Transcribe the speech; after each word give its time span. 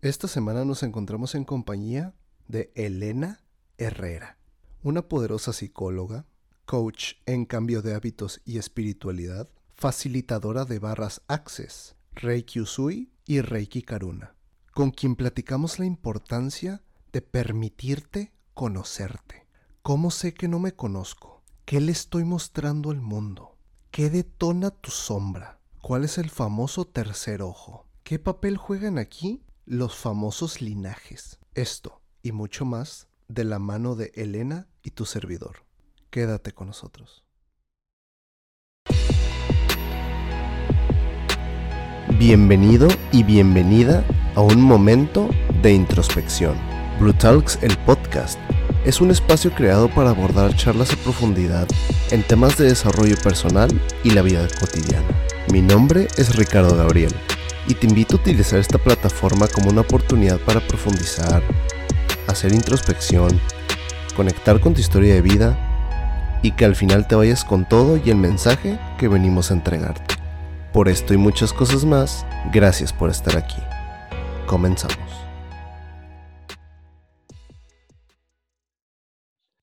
Esta 0.00 0.28
semana 0.28 0.64
nos 0.64 0.84
encontramos 0.84 1.34
en 1.34 1.44
compañía 1.44 2.14
de 2.46 2.70
Elena 2.76 3.42
Herrera, 3.78 4.38
una 4.84 5.02
poderosa 5.08 5.52
psicóloga, 5.52 6.24
coach 6.66 7.14
en 7.26 7.44
cambio 7.44 7.82
de 7.82 7.94
hábitos 7.94 8.40
y 8.44 8.58
espiritualidad, 8.58 9.48
facilitadora 9.74 10.64
de 10.64 10.78
barras 10.78 11.22
Access, 11.26 11.96
Reiki 12.12 12.60
Usui 12.60 13.10
y 13.26 13.40
Reiki 13.40 13.82
Karuna, 13.82 14.36
con 14.72 14.92
quien 14.92 15.16
platicamos 15.16 15.80
la 15.80 15.86
importancia 15.86 16.80
de 17.10 17.20
permitirte 17.20 18.32
conocerte. 18.54 19.48
¿Cómo 19.82 20.12
sé 20.12 20.32
que 20.32 20.46
no 20.46 20.60
me 20.60 20.76
conozco? 20.76 21.42
¿Qué 21.64 21.80
le 21.80 21.90
estoy 21.90 22.22
mostrando 22.22 22.92
al 22.92 23.00
mundo? 23.00 23.56
¿Qué 23.90 24.10
detona 24.10 24.70
tu 24.70 24.92
sombra? 24.92 25.58
¿Cuál 25.82 26.04
es 26.04 26.18
el 26.18 26.30
famoso 26.30 26.84
tercer 26.84 27.42
ojo? 27.42 27.88
¿Qué 28.04 28.20
papel 28.20 28.56
juegan 28.56 28.96
aquí 28.96 29.42
los 29.68 29.94
famosos 29.94 30.62
linajes? 30.62 31.38
Esto 31.54 32.00
y 32.22 32.32
mucho 32.32 32.64
más 32.64 33.06
de 33.28 33.44
la 33.44 33.58
mano 33.58 33.96
de 33.96 34.12
Elena 34.14 34.66
y 34.82 34.92
tu 34.92 35.04
servidor. 35.04 35.66
Quédate 36.10 36.52
con 36.52 36.68
nosotros. 36.68 37.22
Bienvenido 42.18 42.88
y 43.12 43.22
bienvenida 43.22 44.04
a 44.34 44.40
un 44.40 44.62
momento 44.62 45.28
de 45.62 45.74
introspección. 45.74 46.56
Brutalks 46.98 47.62
el 47.62 47.76
podcast 47.84 48.40
es 48.86 49.02
un 49.02 49.10
espacio 49.10 49.54
creado 49.54 49.92
para 49.94 50.10
abordar 50.10 50.56
charlas 50.56 50.92
a 50.92 50.96
profundidad 50.96 51.68
en 52.10 52.26
temas 52.26 52.56
de 52.56 52.64
desarrollo 52.64 53.16
personal 53.22 53.70
y 54.02 54.12
la 54.12 54.22
vida 54.22 54.48
cotidiana. 54.58 55.08
Mi 55.52 55.60
nombre 55.60 56.08
es 56.16 56.34
Ricardo 56.36 56.74
Gabriel 56.74 57.14
y 57.68 57.74
te 57.74 57.86
invito 57.86 58.16
a 58.16 58.20
utilizar 58.20 58.58
esta 58.58 58.78
plataforma 58.78 59.46
como 59.46 59.68
una 59.68 59.82
oportunidad 59.82 60.40
para 60.40 60.66
profundizar, 60.66 61.42
hacer 62.26 62.54
introspección, 62.54 63.38
conectar 64.16 64.58
con 64.58 64.72
tu 64.72 64.80
historia 64.80 65.14
de 65.14 65.20
vida 65.20 66.40
y 66.42 66.52
que 66.52 66.64
al 66.64 66.74
final 66.74 67.06
te 67.06 67.14
vayas 67.14 67.44
con 67.44 67.68
todo 67.68 67.98
y 68.02 68.10
el 68.10 68.16
mensaje 68.16 68.78
que 68.98 69.08
venimos 69.08 69.50
a 69.50 69.54
entregarte. 69.54 70.16
Por 70.72 70.88
esto 70.88 71.12
y 71.12 71.18
muchas 71.18 71.52
cosas 71.52 71.84
más, 71.84 72.24
gracias 72.52 72.92
por 72.92 73.10
estar 73.10 73.36
aquí. 73.36 73.60
Comenzamos. 74.46 74.96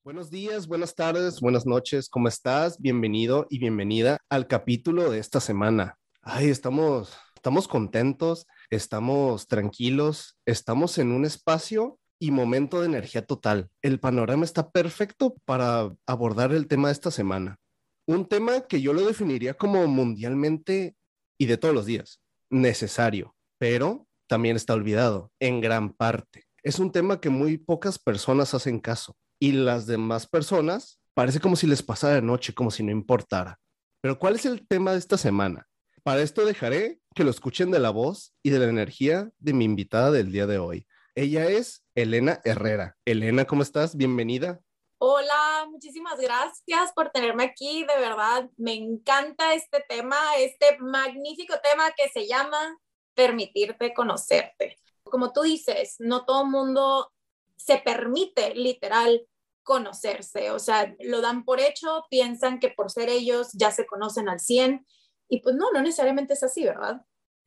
Buenos 0.04 0.30
días, 0.30 0.68
buenas 0.68 0.94
tardes, 0.94 1.40
buenas 1.40 1.66
noches, 1.66 2.08
¿cómo 2.08 2.28
estás? 2.28 2.80
Bienvenido 2.80 3.48
y 3.50 3.58
bienvenida 3.58 4.18
al 4.30 4.46
capítulo 4.46 5.10
de 5.10 5.18
esta 5.18 5.40
semana. 5.40 5.98
Ay, 6.22 6.48
estamos, 6.48 7.16
estamos 7.46 7.68
contentos, 7.68 8.48
estamos 8.70 9.46
tranquilos, 9.46 10.36
estamos 10.46 10.98
en 10.98 11.12
un 11.12 11.24
espacio 11.24 12.00
y 12.18 12.32
momento 12.32 12.80
de 12.80 12.86
energía 12.86 13.24
total. 13.24 13.70
El 13.82 14.00
panorama 14.00 14.44
está 14.44 14.72
perfecto 14.72 15.36
para 15.44 15.94
abordar 16.06 16.50
el 16.50 16.66
tema 16.66 16.88
de 16.88 16.94
esta 16.94 17.12
semana. 17.12 17.60
Un 18.04 18.26
tema 18.26 18.62
que 18.62 18.80
yo 18.80 18.92
lo 18.92 19.06
definiría 19.06 19.54
como 19.54 19.86
mundialmente 19.86 20.96
y 21.38 21.46
de 21.46 21.56
todos 21.56 21.72
los 21.72 21.86
días, 21.86 22.20
necesario, 22.50 23.36
pero 23.58 24.08
también 24.26 24.56
está 24.56 24.74
olvidado 24.74 25.30
en 25.38 25.60
gran 25.60 25.92
parte. 25.92 26.46
Es 26.64 26.80
un 26.80 26.90
tema 26.90 27.20
que 27.20 27.30
muy 27.30 27.58
pocas 27.58 27.96
personas 28.00 28.54
hacen 28.54 28.80
caso 28.80 29.14
y 29.38 29.52
las 29.52 29.86
demás 29.86 30.26
personas 30.26 30.98
parece 31.14 31.38
como 31.38 31.54
si 31.54 31.68
les 31.68 31.84
pasara 31.84 32.16
de 32.16 32.22
noche, 32.22 32.54
como 32.54 32.72
si 32.72 32.82
no 32.82 32.90
importara. 32.90 33.60
Pero 34.00 34.18
¿cuál 34.18 34.34
es 34.34 34.46
el 34.46 34.66
tema 34.66 34.90
de 34.90 34.98
esta 34.98 35.16
semana? 35.16 35.68
Para 36.06 36.22
esto 36.22 36.44
dejaré 36.44 37.00
que 37.16 37.24
lo 37.24 37.30
escuchen 37.30 37.72
de 37.72 37.80
la 37.80 37.90
voz 37.90 38.32
y 38.40 38.50
de 38.50 38.60
la 38.60 38.66
energía 38.66 39.28
de 39.40 39.52
mi 39.52 39.64
invitada 39.64 40.12
del 40.12 40.30
día 40.30 40.46
de 40.46 40.58
hoy. 40.58 40.86
Ella 41.16 41.46
es 41.46 41.84
Elena 41.96 42.40
Herrera. 42.44 42.96
Elena, 43.04 43.44
¿cómo 43.44 43.62
estás? 43.62 43.96
Bienvenida. 43.96 44.60
Hola, 44.98 45.66
muchísimas 45.68 46.20
gracias 46.20 46.92
por 46.94 47.10
tenerme 47.10 47.42
aquí. 47.42 47.84
De 47.84 48.00
verdad, 48.00 48.48
me 48.56 48.74
encanta 48.74 49.52
este 49.54 49.84
tema, 49.88 50.16
este 50.38 50.78
magnífico 50.78 51.54
tema 51.60 51.90
que 51.96 52.08
se 52.10 52.28
llama 52.28 52.78
permitirte 53.14 53.92
conocerte. 53.92 54.78
Como 55.02 55.32
tú 55.32 55.42
dices, 55.42 55.96
no 55.98 56.24
todo 56.24 56.46
mundo 56.46 57.12
se 57.56 57.78
permite 57.78 58.54
literal 58.54 59.26
conocerse, 59.64 60.52
o 60.52 60.60
sea, 60.60 60.94
lo 61.00 61.20
dan 61.20 61.44
por 61.44 61.58
hecho, 61.58 62.04
piensan 62.08 62.60
que 62.60 62.68
por 62.68 62.92
ser 62.92 63.08
ellos 63.08 63.48
ya 63.54 63.72
se 63.72 63.84
conocen 63.84 64.28
al 64.28 64.38
100 64.38 64.86
y 65.28 65.40
pues 65.40 65.56
no, 65.56 65.72
no 65.72 65.82
necesariamente 65.82 66.34
es 66.34 66.42
así, 66.42 66.64
¿verdad? 66.64 67.02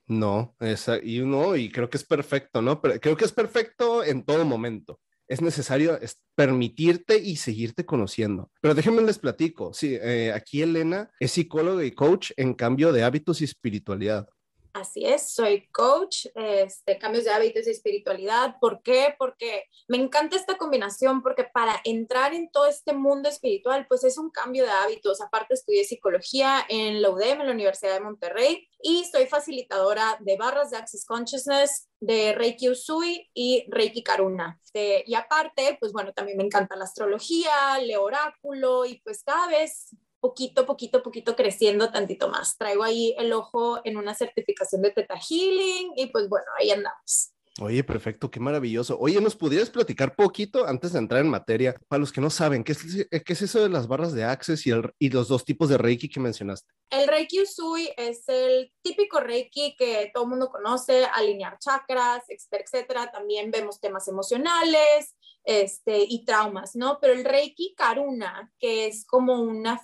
No, 0.08 0.56
esa, 0.60 0.98
y 1.02 1.20
no, 1.20 1.56
y 1.56 1.72
creo 1.72 1.90
que 1.90 1.98
es 1.98 2.04
perfecto, 2.04 2.62
¿no? 2.62 2.82
Pero 2.82 3.00
creo 3.00 3.16
que 3.16 3.26
es 3.26 3.32
perfecto 3.32 4.04
en 4.04 4.26
todo 4.26 4.44
momento. 4.44 5.00
Es 5.28 5.42
necesario 5.42 6.00
permitirte 6.34 7.20
y 7.20 7.36
seguirte 7.36 7.86
conociendo. 7.86 8.52
Pero 8.62 8.74
déjenme 8.74 9.04
les 9.04 9.20
platico. 9.20 9.72
Sí, 9.72 9.96
eh, 10.02 10.34
aquí 10.34 10.64
Elena 10.64 11.12
es 11.20 11.32
psicóloga 11.32 11.86
y 11.86 11.92
coach 11.92 12.32
en 12.38 12.56
cambio 12.56 12.92
de 12.92 13.04
hábitos 13.04 13.42
y 13.42 13.44
espiritualidad. 13.44 14.28
Así 14.74 15.04
es, 15.04 15.34
soy 15.34 15.68
coach 15.72 16.28
de 16.36 16.62
este, 16.64 17.00
cambios 17.00 17.26
de 17.26 17.32
hábitos 17.32 17.66
y 17.66 17.72
espiritualidad. 17.72 18.56
¿Por 18.62 18.84
qué? 18.84 19.16
Porque 19.18 19.66
me 19.88 19.98
encanta 19.98 20.36
esta 20.36 20.58
combinación, 20.58 21.24
porque 21.24 21.44
para 21.44 21.82
entrar 21.84 22.34
en 22.36 22.52
todo 22.52 22.68
este 22.68 22.94
mundo 22.94 23.30
espiritual, 23.30 23.88
pues 23.88 24.04
es 24.04 24.18
un 24.20 24.30
cambio 24.30 24.66
de 24.66 24.70
hábitos. 24.70 25.22
Aparte, 25.22 25.56
estudié 25.56 25.84
psicología 25.86 26.66
en 26.70 27.02
la 27.02 27.10
UDEM, 27.10 27.42
en 27.42 27.48
la 27.48 27.54
Universidad 27.54 27.94
de 27.96 28.02
Monterrey, 28.02 28.68
y 28.82 29.06
soy 29.06 29.26
facilitadora 29.26 30.18
de 30.20 30.38
barras 30.38 30.70
de 30.70 30.78
Access 30.78 31.06
Consciousness, 31.06 31.90
de 32.00 32.34
Reiki 32.34 32.70
Usui 32.70 33.28
y 33.34 33.66
Reiki 33.70 34.04
Karuna. 34.04 34.60
Este, 34.64 35.04
y 35.08 35.16
aparte, 35.16 35.78
pues 35.80 35.92
bueno, 35.92 36.14
también 36.14 36.38
me 36.38 36.44
encanta 36.44 36.76
la 36.76 36.86
astrología, 36.86 37.80
el 37.80 37.96
oráculo, 37.98 38.86
y 38.86 39.02
pues 39.02 39.24
cada 39.24 39.48
vez 39.48 39.96
poquito, 40.20 40.66
poquito, 40.66 41.02
poquito 41.02 41.36
creciendo 41.36 41.92
tantito 41.92 42.30
más. 42.30 42.58
Traigo 42.58 42.84
ahí 42.84 43.16
el 43.18 43.34
ojo 43.34 43.80
en 43.84 43.98
una 43.98 44.14
certificación 44.14 44.82
de 44.82 44.92
Teta 44.92 45.18
Healing 45.18 45.94
y 45.96 46.08
pues 46.08 46.30
bueno, 46.30 46.48
ahí 46.60 46.72
andamos. 46.72 47.34
Oye, 47.62 47.84
perfecto, 47.84 48.32
qué 48.32 48.40
maravilloso. 48.40 48.98
Oye, 49.00 49.20
¿nos 49.20 49.36
pudieras 49.36 49.70
platicar 49.70 50.16
poquito 50.16 50.66
antes 50.66 50.94
de 50.94 51.00
entrar 51.00 51.22
en 51.22 51.30
materia? 51.30 51.76
Para 51.90 52.00
los 52.00 52.14
que 52.14 52.22
no 52.22 52.30
saben, 52.30 52.64
¿qué 52.64 52.72
es, 52.72 53.08
qué 53.10 53.34
es 53.34 53.42
eso 53.42 53.62
de 53.62 53.70
las 53.70 53.88
barras 53.88 54.14
de 54.14 54.24
Access 54.24 54.66
y, 54.66 54.72
el, 54.72 54.94
y, 54.98 55.10
los 55.10 55.28
dos 55.28 55.44
tipos 55.44 55.68
de 55.68 55.78
Reiki 55.78 56.08
que 56.08 56.22
mencionaste? 56.22 56.72
El 56.90 57.08
Reiki 57.08 57.42
Usui 57.42 57.90
es 57.98 58.30
el 58.30 58.72
típico 58.82 59.20
Reiki 59.20 59.76
que 59.78 60.10
todo 60.14 60.26
mundo 60.26 60.50
conoce, 60.50 61.06
alinear 61.06 61.58
chakras, 61.60 62.24
etcétera, 62.30 62.64
etcétera. 62.64 63.12
También 63.12 63.52
vemos 63.52 63.82
temas 63.82 64.08
emocionales 64.08 65.16
este, 65.44 66.06
y 66.08 66.24
traumas, 66.24 66.76
¿no? 66.76 67.00
Pero 67.02 67.14
el 67.14 67.26
Reiki 67.26 67.74
Karuna, 67.76 68.54
que 68.58 68.88
es 68.88 69.06
como 69.06 69.42
una 69.42 69.82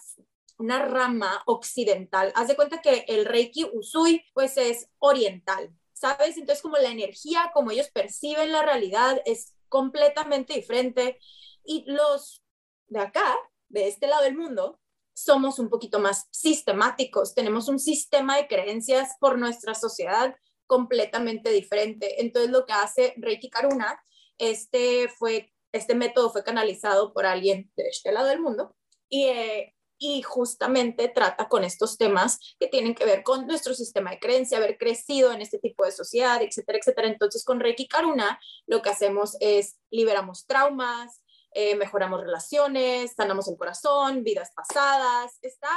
una 0.58 0.86
rama 0.86 1.44
occidental. 1.48 2.32
Haz 2.36 2.48
de 2.48 2.56
cuenta 2.56 2.82
que 2.82 3.04
el 3.10 3.26
Reiki 3.26 3.66
Usui, 3.74 4.24
pues 4.34 4.56
es 4.56 4.90
oriental, 5.00 5.70
¿sabes? 5.96 6.38
Entonces, 6.38 6.62
como 6.62 6.78
la 6.78 6.92
energía, 6.92 7.52
como 7.54 7.72
ellos 7.72 7.90
perciben 7.92 8.52
la 8.52 8.62
realidad, 8.62 9.22
es 9.26 9.56
completamente 9.70 10.54
diferente. 10.54 11.20
Y 11.64 11.86
los 11.88 12.44
de 12.88 13.00
acá, 13.00 13.36
de 13.70 13.88
este 13.88 14.08
lado 14.08 14.24
del 14.24 14.38
mundo, 14.38 14.80
somos 15.14 15.60
un 15.60 15.70
poquito 15.70 16.00
más 16.00 16.28
sistemáticos, 16.32 17.34
tenemos 17.34 17.70
un 17.70 17.80
sistema 17.80 18.36
de 18.36 18.48
creencias 18.48 19.16
por 19.20 19.40
nuestra 19.40 19.74
sociedad 19.74 20.36
completamente 20.68 21.50
diferente. 21.52 22.22
Entonces, 22.22 22.52
lo 22.52 22.66
que 22.66 22.74
hace 22.74 23.14
Reiki 23.18 23.50
Karuna, 23.50 23.98
este, 24.38 25.08
fue, 25.08 25.54
este 25.72 25.96
método 25.96 26.32
fue 26.32 26.44
canalizado 26.44 27.14
por 27.14 27.26
alguien 27.26 27.72
de 27.78 27.88
este 27.88 28.12
lado 28.12 28.28
del 28.28 28.42
mundo 28.42 28.76
y 29.08 29.26
eh, 29.28 29.75
y 29.98 30.22
justamente 30.22 31.08
trata 31.08 31.48
con 31.48 31.64
estos 31.64 31.98
temas 31.98 32.40
que 32.60 32.68
tienen 32.68 32.96
que 32.96 33.06
ver 33.06 33.24
con 33.24 33.48
nuestro 33.48 33.74
sistema 33.74 34.12
de 34.12 34.20
creencia, 34.20 34.58
haber 34.58 34.78
crecido 34.78 35.32
en 35.32 35.42
este 35.42 35.60
tipo 35.60 35.86
de 35.86 35.92
sociedad, 35.92 36.42
etcétera, 36.42 36.80
etcétera. 36.80 37.08
Entonces, 37.08 37.44
con 37.44 37.60
Reiki 37.60 37.88
Karuna, 37.88 38.40
lo 38.68 38.82
que 38.82 38.90
hacemos 38.90 39.38
es 39.40 39.78
liberamos 39.90 40.46
traumas, 40.46 41.22
eh, 41.58 41.78
mejoramos 41.78 42.20
relaciones, 42.20 43.14
sanamos 43.16 43.48
el 43.48 43.56
corazón, 43.56 44.24
vidas 44.24 44.52
pasadas. 44.54 45.40
Está 45.42 45.70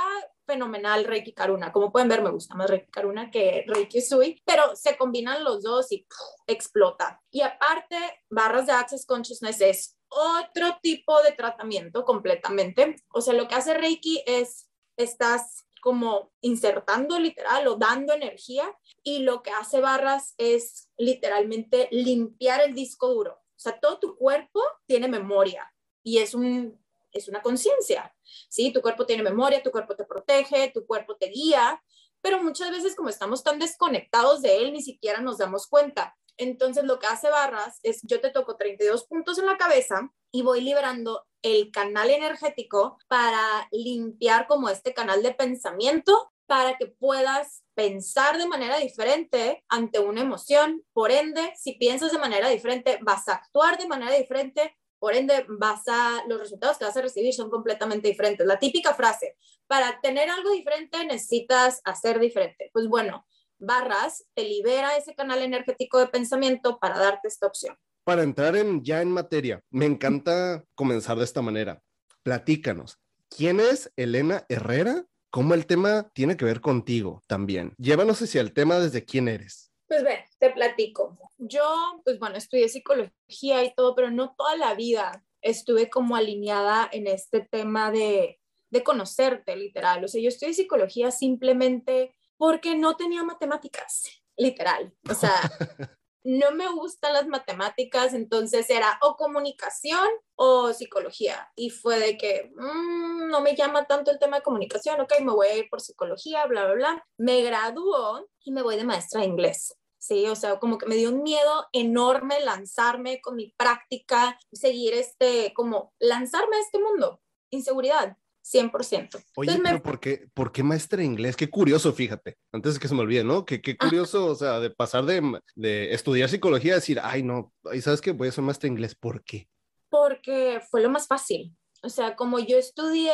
fenomenal 0.45 1.05
Reiki 1.05 1.33
Karuna. 1.33 1.71
Como 1.71 1.93
pueden 1.93 2.09
ver, 2.09 2.21
me 2.21 2.31
gusta 2.31 2.57
más 2.57 2.69
Reiki 2.69 2.91
Karuna 2.91 3.31
que 3.31 3.65
Reiki 3.65 4.01
Sui, 4.01 4.43
pero 4.45 4.75
se 4.75 4.97
combinan 4.97 5.45
los 5.45 5.63
dos 5.63 5.93
y 5.93 6.05
explota. 6.49 7.23
Y 7.31 7.43
aparte, 7.43 7.97
barras 8.29 8.67
de 8.67 8.73
Access 8.73 9.07
Consciousness 9.07 9.61
es 9.61 9.98
otro 10.09 10.79
tipo 10.83 11.23
de 11.23 11.33
tratamiento 11.33 12.05
completamente. 12.05 12.97
O 13.11 13.21
sea, 13.21 13.35
lo 13.35 13.49
que 13.49 13.55
hace 13.55 13.75
Reiki 13.75 14.23
es, 14.27 14.69
estás 14.97 15.67
como 15.81 16.33
insertando 16.41 17.19
literal 17.19 17.67
o 17.69 17.77
dando 17.77 18.13
energía 18.13 18.77
y 19.03 19.21
lo 19.21 19.43
que 19.43 19.51
hace 19.51 19.81
barras 19.81 20.35
es 20.39 20.89
literalmente 20.97 21.89
limpiar 21.91 22.61
el 22.61 22.75
disco 22.75 23.09
duro. 23.09 23.33
O 23.33 23.61
sea, 23.61 23.79
todo 23.81 23.99
tu 23.99 24.17
cuerpo 24.17 24.61
tiene 24.87 25.09
memoria 25.09 25.73
y 26.03 26.19
es, 26.19 26.35
un, 26.35 26.81
es 27.13 27.29
una 27.29 27.43
conciencia, 27.43 28.15
¿sí? 28.49 28.73
Tu 28.73 28.81
cuerpo 28.81 29.07
tiene 29.07 29.23
memoria, 29.23 29.63
tu 29.63 29.71
cuerpo 29.71 29.97
te 29.97 30.05
protege, 30.05 30.71
tu 30.73 30.87
cuerpo 30.87 31.17
te 31.17 31.27
guía, 31.27 31.83
pero 32.21 32.43
muchas 32.43 32.71
veces 32.71 32.95
como 32.95 33.09
estamos 33.09 33.43
tan 33.43 33.59
desconectados 33.59 34.43
de 34.43 34.59
él, 34.59 34.73
ni 34.73 34.83
siquiera 34.83 35.21
nos 35.21 35.39
damos 35.39 35.67
cuenta. 35.67 36.17
Entonces 36.39 36.85
lo 36.85 36.99
que 36.99 37.07
hace 37.07 37.29
Barras 37.29 37.81
es 37.83 38.01
yo 38.03 38.21
te 38.21 38.31
toco 38.31 38.57
32 38.57 39.05
puntos 39.07 39.39
en 39.39 39.47
la 39.47 39.59
cabeza 39.59 40.11
y 40.31 40.43
voy 40.43 40.61
liberando 40.61 41.27
el 41.43 41.71
canal 41.71 42.11
energético 42.11 42.99
para 43.09 43.69
limpiar 43.71 44.47
como 44.47 44.69
este 44.69 44.95
canal 44.95 45.23
de 45.23 45.35
pensamiento 45.35 46.33
para 46.47 46.79
que 46.79 46.87
puedas 46.87 47.63
pensar 47.75 48.39
de 48.39 48.47
manera 48.47 48.79
diferente 48.79 49.65
ante 49.69 49.99
una 49.99 50.23
emoción. 50.23 50.83
Por 50.95 51.11
ende, 51.13 51.53
si 51.57 51.75
piensas 51.75 52.11
de 52.11 52.19
manera 52.19 52.49
diferente, 52.49 52.99
vas 53.03 53.29
a 53.29 53.35
actuar 53.35 53.77
de 53.77 53.87
manera 53.87 54.17
diferente. 54.17 54.75
Por 54.99 55.15
ende, 55.15 55.45
vas 55.47 55.83
a, 55.89 56.25
los 56.27 56.41
resultados 56.41 56.79
que 56.79 56.87
vas 56.87 56.97
a 56.97 57.03
recibir 57.03 57.35
son 57.35 57.51
completamente 57.51 58.09
diferentes. 58.09 58.47
La 58.47 58.59
típica 58.59 58.95
frase, 58.95 59.37
para 59.67 60.01
tener 60.01 60.31
algo 60.31 60.51
diferente 60.53 61.05
necesitas 61.05 61.83
hacer 61.85 62.19
diferente. 62.19 62.71
Pues 62.73 62.89
bueno, 62.89 63.27
barras 63.59 64.25
te 64.35 64.45
libera 64.45 64.97
ese 64.97 65.15
canal 65.15 65.43
energético 65.43 65.99
de 65.99 66.07
pensamiento 66.07 66.79
para 66.79 66.99
darte 66.99 67.29
esta 67.29 67.47
opción. 67.47 67.77
Para 68.05 68.23
entrar 68.23 68.57
en, 68.57 68.83
ya 68.83 69.03
en 69.03 69.11
materia, 69.11 69.61
me 69.71 69.87
encanta 69.87 70.65
comenzar 70.75 71.19
de 71.19 71.25
esta 71.25 71.43
manera. 71.43 71.83
Platícanos, 72.23 72.99
¿quién 73.29 73.61
es 73.61 73.93
Elena 73.97 74.45
Herrera? 74.49 75.05
¿Cómo 75.31 75.55
el 75.55 75.67
tema 75.67 76.11
tiene 76.15 76.37
que 76.37 76.47
ver 76.47 76.61
contigo 76.61 77.23
también? 77.27 77.75
Llévanos 77.77 78.23
hacia 78.23 78.41
el 78.41 78.55
tema 78.55 78.79
desde 78.79 79.05
quién 79.05 79.29
eres. 79.29 79.71
Pues 79.87 80.03
ve, 80.03 80.25
te 80.39 80.51
platico. 80.51 81.19
Yo, 81.37 81.63
pues 82.05 82.19
bueno, 82.19 82.37
estudié 82.37 82.69
psicología 82.69 83.65
y 83.65 83.75
todo, 83.75 83.95
pero 83.95 84.11
no 84.11 84.35
toda 84.37 84.57
la 84.57 84.75
vida 84.75 85.25
estuve 85.41 85.89
como 85.91 86.17
alineada 86.17 86.89
en 86.93 87.07
este 87.07 87.41
tema 87.41 87.91
de, 87.91 88.41
de 88.71 88.83
conocerte, 88.83 89.57
literal. 89.57 90.05
O 90.05 90.09
sea, 90.09 90.21
yo 90.21 90.29
estudié 90.29 90.55
psicología 90.55 91.11
simplemente 91.11 92.15
porque 92.39 92.77
no 92.77 92.97
tenía 92.97 93.23
matemáticas, 93.23 94.05
literal. 94.37 94.95
O 95.11 95.15
sea, 95.15 95.35
no 96.25 96.53
me 96.53 96.71
gustan 96.73 97.13
las 97.13 97.27
matemáticas, 97.27 98.15
entonces 98.15 98.69
era 98.71 98.99
o 99.03 99.17
comunicación 99.17 100.09
o 100.37 100.73
psicología. 100.73 101.51
Y 101.57 101.71
fue 101.71 101.99
de 101.99 102.17
que 102.17 102.53
mm, 102.55 103.29
no 103.29 103.41
me 103.41 103.55
llama 103.55 103.87
tanto 103.87 104.11
el 104.11 104.19
tema 104.19 104.37
de 104.39 104.43
comunicación, 104.43 105.01
ok, 105.01 105.21
me 105.21 105.33
voy 105.33 105.49
a 105.49 105.57
ir 105.57 105.69
por 105.69 105.81
psicología, 105.81 106.47
bla, 106.47 106.65
bla, 106.65 106.75
bla. 106.75 107.07
Me 107.19 107.43
graduó 107.43 108.29
y 108.45 108.53
me 108.53 108.63
voy 108.63 108.77
de 108.77 108.85
maestra 108.85 109.21
de 109.21 109.27
inglés. 109.27 109.75
Sí, 109.99 110.27
o 110.27 110.37
sea, 110.37 110.61
como 110.61 110.79
que 110.79 110.87
me 110.87 110.95
dio 110.95 111.11
un 111.11 111.23
miedo 111.23 111.67
enorme 111.73 112.41
lanzarme 112.41 113.21
con 113.21 113.35
mi 113.35 113.53
práctica, 113.57 114.39
seguir 114.53 114.95
este, 114.95 115.53
como 115.55 115.93
lanzarme 115.99 116.57
a 116.57 116.61
este 116.61 116.79
mundo, 116.79 117.21
inseguridad. 117.51 118.17
100%. 118.53 119.23
Oye, 119.37 119.61
pero 119.63 119.83
¿por, 119.83 120.01
qué, 120.01 120.29
¿por 120.35 120.53
qué 120.53 120.63
maestra 120.63 120.99
de 120.99 121.05
inglés? 121.05 121.37
Qué 121.37 121.51
curioso, 121.51 121.93
fíjate, 121.93 122.37
antes 122.53 122.75
de 122.75 122.81
que 122.81 122.89
se 122.89 122.95
me 122.95 123.03
olvide, 123.03 123.25
¿no? 123.25 123.45
Qué, 123.45 123.61
qué 123.61 123.77
curioso, 123.77 124.27
o 124.27 124.35
sea, 124.35 124.61
de 124.61 124.71
pasar 124.71 125.05
de, 125.05 125.41
de, 125.55 125.93
estudiar 125.93 126.29
psicología 126.29 126.73
a 126.73 126.77
decir, 126.77 127.01
ay, 127.03 127.23
no, 127.23 127.53
ahí 127.71 127.81
sabes 127.81 128.01
que 128.01 128.13
voy 128.13 128.29
a 128.29 128.33
ser 128.33 128.45
maestra 128.45 128.67
de 128.67 128.73
inglés, 128.73 128.95
¿por 128.95 129.23
qué? 129.23 129.49
Porque 129.91 130.61
fue 130.71 130.83
lo 130.83 130.91
más 130.91 131.07
fácil. 131.07 131.55
O 131.83 131.89
sea, 131.89 132.17
como 132.17 132.39
yo 132.39 132.59
estudié 132.59 133.13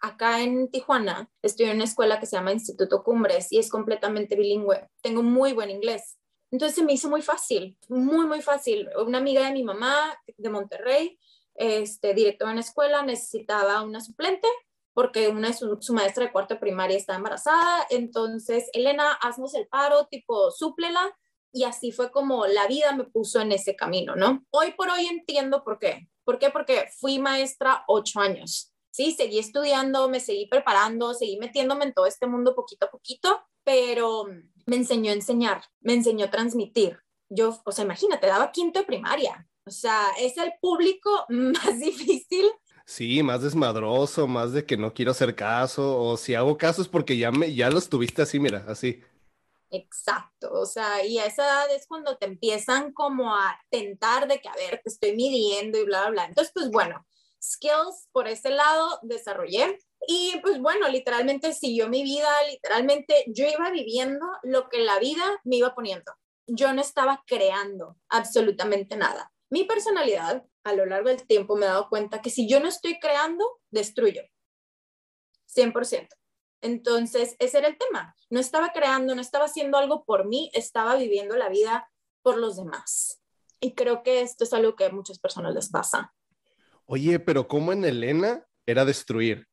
acá 0.00 0.42
en 0.42 0.70
Tijuana, 0.70 1.28
estudié 1.42 1.70
en 1.70 1.76
una 1.76 1.84
escuela 1.84 2.20
que 2.20 2.26
se 2.26 2.36
llama 2.36 2.52
Instituto 2.52 3.02
Cumbres 3.02 3.50
y 3.50 3.58
es 3.58 3.70
completamente 3.70 4.36
bilingüe. 4.36 4.88
Tengo 5.02 5.22
muy 5.22 5.52
buen 5.52 5.70
inglés. 5.70 6.18
Entonces 6.50 6.76
se 6.76 6.84
me 6.84 6.92
hizo 6.92 7.08
muy 7.08 7.22
fácil, 7.22 7.76
muy, 7.88 8.26
muy 8.26 8.40
fácil. 8.40 8.88
Una 9.04 9.18
amiga 9.18 9.44
de 9.46 9.52
mi 9.52 9.64
mamá 9.64 10.16
de 10.36 10.48
Monterrey, 10.48 11.18
este, 11.54 12.14
directora 12.14 12.50
en 12.50 12.56
la 12.56 12.62
escuela, 12.62 13.02
necesitaba 13.02 13.82
una 13.82 14.00
suplente 14.00 14.46
porque 14.96 15.28
una 15.28 15.52
su, 15.52 15.76
su 15.82 15.92
maestra 15.92 16.24
de 16.24 16.32
cuarto 16.32 16.54
de 16.54 16.60
primaria 16.60 16.96
está 16.96 17.16
embarazada, 17.16 17.86
entonces, 17.90 18.70
Elena, 18.72 19.12
haznos 19.12 19.54
el 19.54 19.68
paro, 19.68 20.06
tipo, 20.06 20.50
súplela, 20.50 21.14
y 21.52 21.64
así 21.64 21.92
fue 21.92 22.10
como 22.10 22.46
la 22.46 22.66
vida 22.66 22.96
me 22.96 23.04
puso 23.04 23.42
en 23.42 23.52
ese 23.52 23.76
camino, 23.76 24.16
¿no? 24.16 24.46
Hoy 24.48 24.72
por 24.72 24.88
hoy 24.88 25.04
entiendo 25.04 25.62
por 25.64 25.78
qué. 25.78 26.08
¿Por 26.24 26.38
qué? 26.38 26.48
Porque 26.48 26.88
fui 26.98 27.18
maestra 27.18 27.84
ocho 27.88 28.20
años, 28.20 28.72
¿sí? 28.90 29.12
Seguí 29.12 29.38
estudiando, 29.38 30.08
me 30.08 30.18
seguí 30.18 30.46
preparando, 30.46 31.12
seguí 31.12 31.36
metiéndome 31.36 31.84
en 31.84 31.92
todo 31.92 32.06
este 32.06 32.26
mundo 32.26 32.54
poquito 32.54 32.86
a 32.86 32.90
poquito, 32.90 33.42
pero 33.64 34.24
me 34.64 34.76
enseñó 34.76 35.10
a 35.10 35.14
enseñar, 35.14 35.62
me 35.80 35.92
enseñó 35.92 36.24
a 36.24 36.30
transmitir. 36.30 36.98
Yo, 37.28 37.60
o 37.66 37.72
sea, 37.72 37.84
imagínate, 37.84 38.28
daba 38.28 38.50
quinto 38.50 38.78
de 38.78 38.86
primaria, 38.86 39.46
o 39.66 39.70
sea, 39.70 40.06
es 40.18 40.38
el 40.38 40.54
público 40.58 41.26
más 41.28 41.78
difícil 41.80 42.50
Sí, 42.86 43.22
más 43.22 43.42
desmadroso, 43.42 44.28
más 44.28 44.52
de 44.52 44.64
que 44.64 44.76
no 44.76 44.94
quiero 44.94 45.10
hacer 45.10 45.34
caso, 45.34 45.98
o 46.00 46.16
si 46.16 46.34
hago 46.34 46.56
caso 46.56 46.82
es 46.82 46.88
porque 46.88 47.18
ya, 47.18 47.32
me, 47.32 47.52
ya 47.52 47.68
los 47.68 47.88
tuviste 47.88 48.22
así, 48.22 48.38
mira, 48.38 48.64
así. 48.68 49.02
Exacto, 49.70 50.52
o 50.52 50.64
sea, 50.66 51.04
y 51.04 51.18
a 51.18 51.26
esa 51.26 51.44
edad 51.44 51.74
es 51.74 51.86
cuando 51.88 52.16
te 52.16 52.26
empiezan 52.26 52.92
como 52.92 53.34
a 53.34 53.60
tentar 53.70 54.28
de 54.28 54.40
que, 54.40 54.48
a 54.48 54.54
ver, 54.54 54.80
te 54.84 54.88
estoy 54.90 55.16
midiendo 55.16 55.78
y 55.78 55.84
bla, 55.84 56.02
bla, 56.02 56.10
bla. 56.10 56.24
Entonces, 56.26 56.52
pues 56.54 56.70
bueno, 56.70 57.04
skills 57.42 58.08
por 58.12 58.28
ese 58.28 58.50
lado 58.50 59.00
desarrollé 59.02 59.78
y 60.06 60.38
pues 60.42 60.60
bueno, 60.60 60.88
literalmente 60.88 61.52
siguió 61.52 61.88
mi 61.88 62.04
vida, 62.04 62.28
literalmente 62.48 63.24
yo 63.26 63.46
iba 63.48 63.70
viviendo 63.70 64.24
lo 64.44 64.68
que 64.68 64.78
la 64.78 65.00
vida 65.00 65.24
me 65.44 65.56
iba 65.56 65.74
poniendo. 65.74 66.12
Yo 66.46 66.72
no 66.72 66.80
estaba 66.80 67.24
creando 67.26 67.96
absolutamente 68.08 68.96
nada. 68.96 69.32
Mi 69.50 69.64
personalidad 69.64 70.44
a 70.64 70.72
lo 70.72 70.86
largo 70.86 71.08
del 71.08 71.26
tiempo 71.26 71.56
me 71.56 71.66
he 71.66 71.68
dado 71.68 71.88
cuenta 71.88 72.20
que 72.20 72.30
si 72.30 72.48
yo 72.48 72.60
no 72.60 72.68
estoy 72.68 72.98
creando, 72.98 73.60
destruyo. 73.70 74.22
100%. 75.54 76.08
Entonces, 76.62 77.36
ese 77.38 77.58
era 77.58 77.68
el 77.68 77.78
tema. 77.78 78.16
No 78.30 78.40
estaba 78.40 78.72
creando, 78.72 79.14
no 79.14 79.20
estaba 79.20 79.44
haciendo 79.44 79.78
algo 79.78 80.04
por 80.04 80.26
mí, 80.26 80.50
estaba 80.52 80.96
viviendo 80.96 81.36
la 81.36 81.48
vida 81.48 81.88
por 82.22 82.36
los 82.38 82.56
demás. 82.56 83.22
Y 83.60 83.74
creo 83.74 84.02
que 84.02 84.20
esto 84.20 84.44
es 84.44 84.52
algo 84.52 84.74
que 84.74 84.86
a 84.86 84.90
muchas 84.90 85.18
personas 85.18 85.54
les 85.54 85.70
pasa. 85.70 86.12
Oye, 86.86 87.20
pero 87.20 87.46
¿cómo 87.46 87.72
en 87.72 87.84
Elena 87.84 88.46
era 88.66 88.84
destruir? 88.84 89.46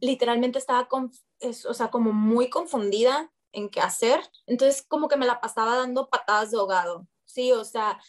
literalmente 0.00 0.58
estaba, 0.58 0.88
o 0.90 1.74
sea, 1.74 1.88
como 1.88 2.12
muy 2.12 2.50
confundida 2.50 3.32
en 3.52 3.68
qué 3.68 3.80
hacer. 3.80 4.20
Entonces, 4.46 4.84
como 4.88 5.06
que 5.08 5.16
me 5.16 5.26
la 5.26 5.40
pasaba 5.40 5.76
dando 5.76 6.08
patadas 6.08 6.50
de 6.50 6.58
ahogado. 6.58 7.06
Sí, 7.24 7.52
o 7.52 7.64
sea, 7.64 8.00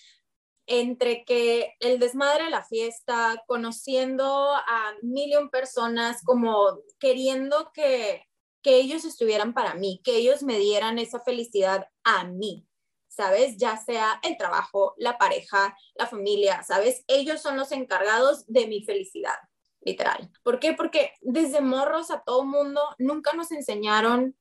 entre 0.67 1.25
que 1.25 1.75
el 1.79 1.99
desmadre 1.99 2.45
de 2.45 2.49
la 2.49 2.63
fiesta, 2.63 3.43
conociendo 3.47 4.25
a 4.25 4.93
millón 5.01 5.49
personas, 5.49 6.23
como 6.23 6.79
queriendo 6.99 7.71
que, 7.73 8.23
que 8.61 8.77
ellos 8.77 9.05
estuvieran 9.05 9.53
para 9.53 9.75
mí, 9.75 10.01
que 10.03 10.17
ellos 10.17 10.43
me 10.43 10.57
dieran 10.57 10.97
esa 10.97 11.19
felicidad 11.19 11.87
a 12.03 12.25
mí, 12.25 12.67
¿sabes? 13.07 13.57
Ya 13.57 13.77
sea 13.77 14.19
el 14.23 14.37
trabajo, 14.37 14.95
la 14.97 15.17
pareja, 15.17 15.77
la 15.95 16.07
familia, 16.07 16.63
¿sabes? 16.63 17.03
Ellos 17.07 17.41
son 17.41 17.57
los 17.57 17.71
encargados 17.71 18.45
de 18.47 18.67
mi 18.67 18.83
felicidad, 18.83 19.37
literal. 19.81 20.31
¿Por 20.43 20.59
qué? 20.59 20.73
Porque 20.73 21.13
desde 21.21 21.61
morros 21.61 22.09
a 22.09 22.23
todo 22.23 22.43
mundo 22.43 22.81
nunca 22.97 23.33
nos 23.33 23.51
enseñaron 23.51 24.35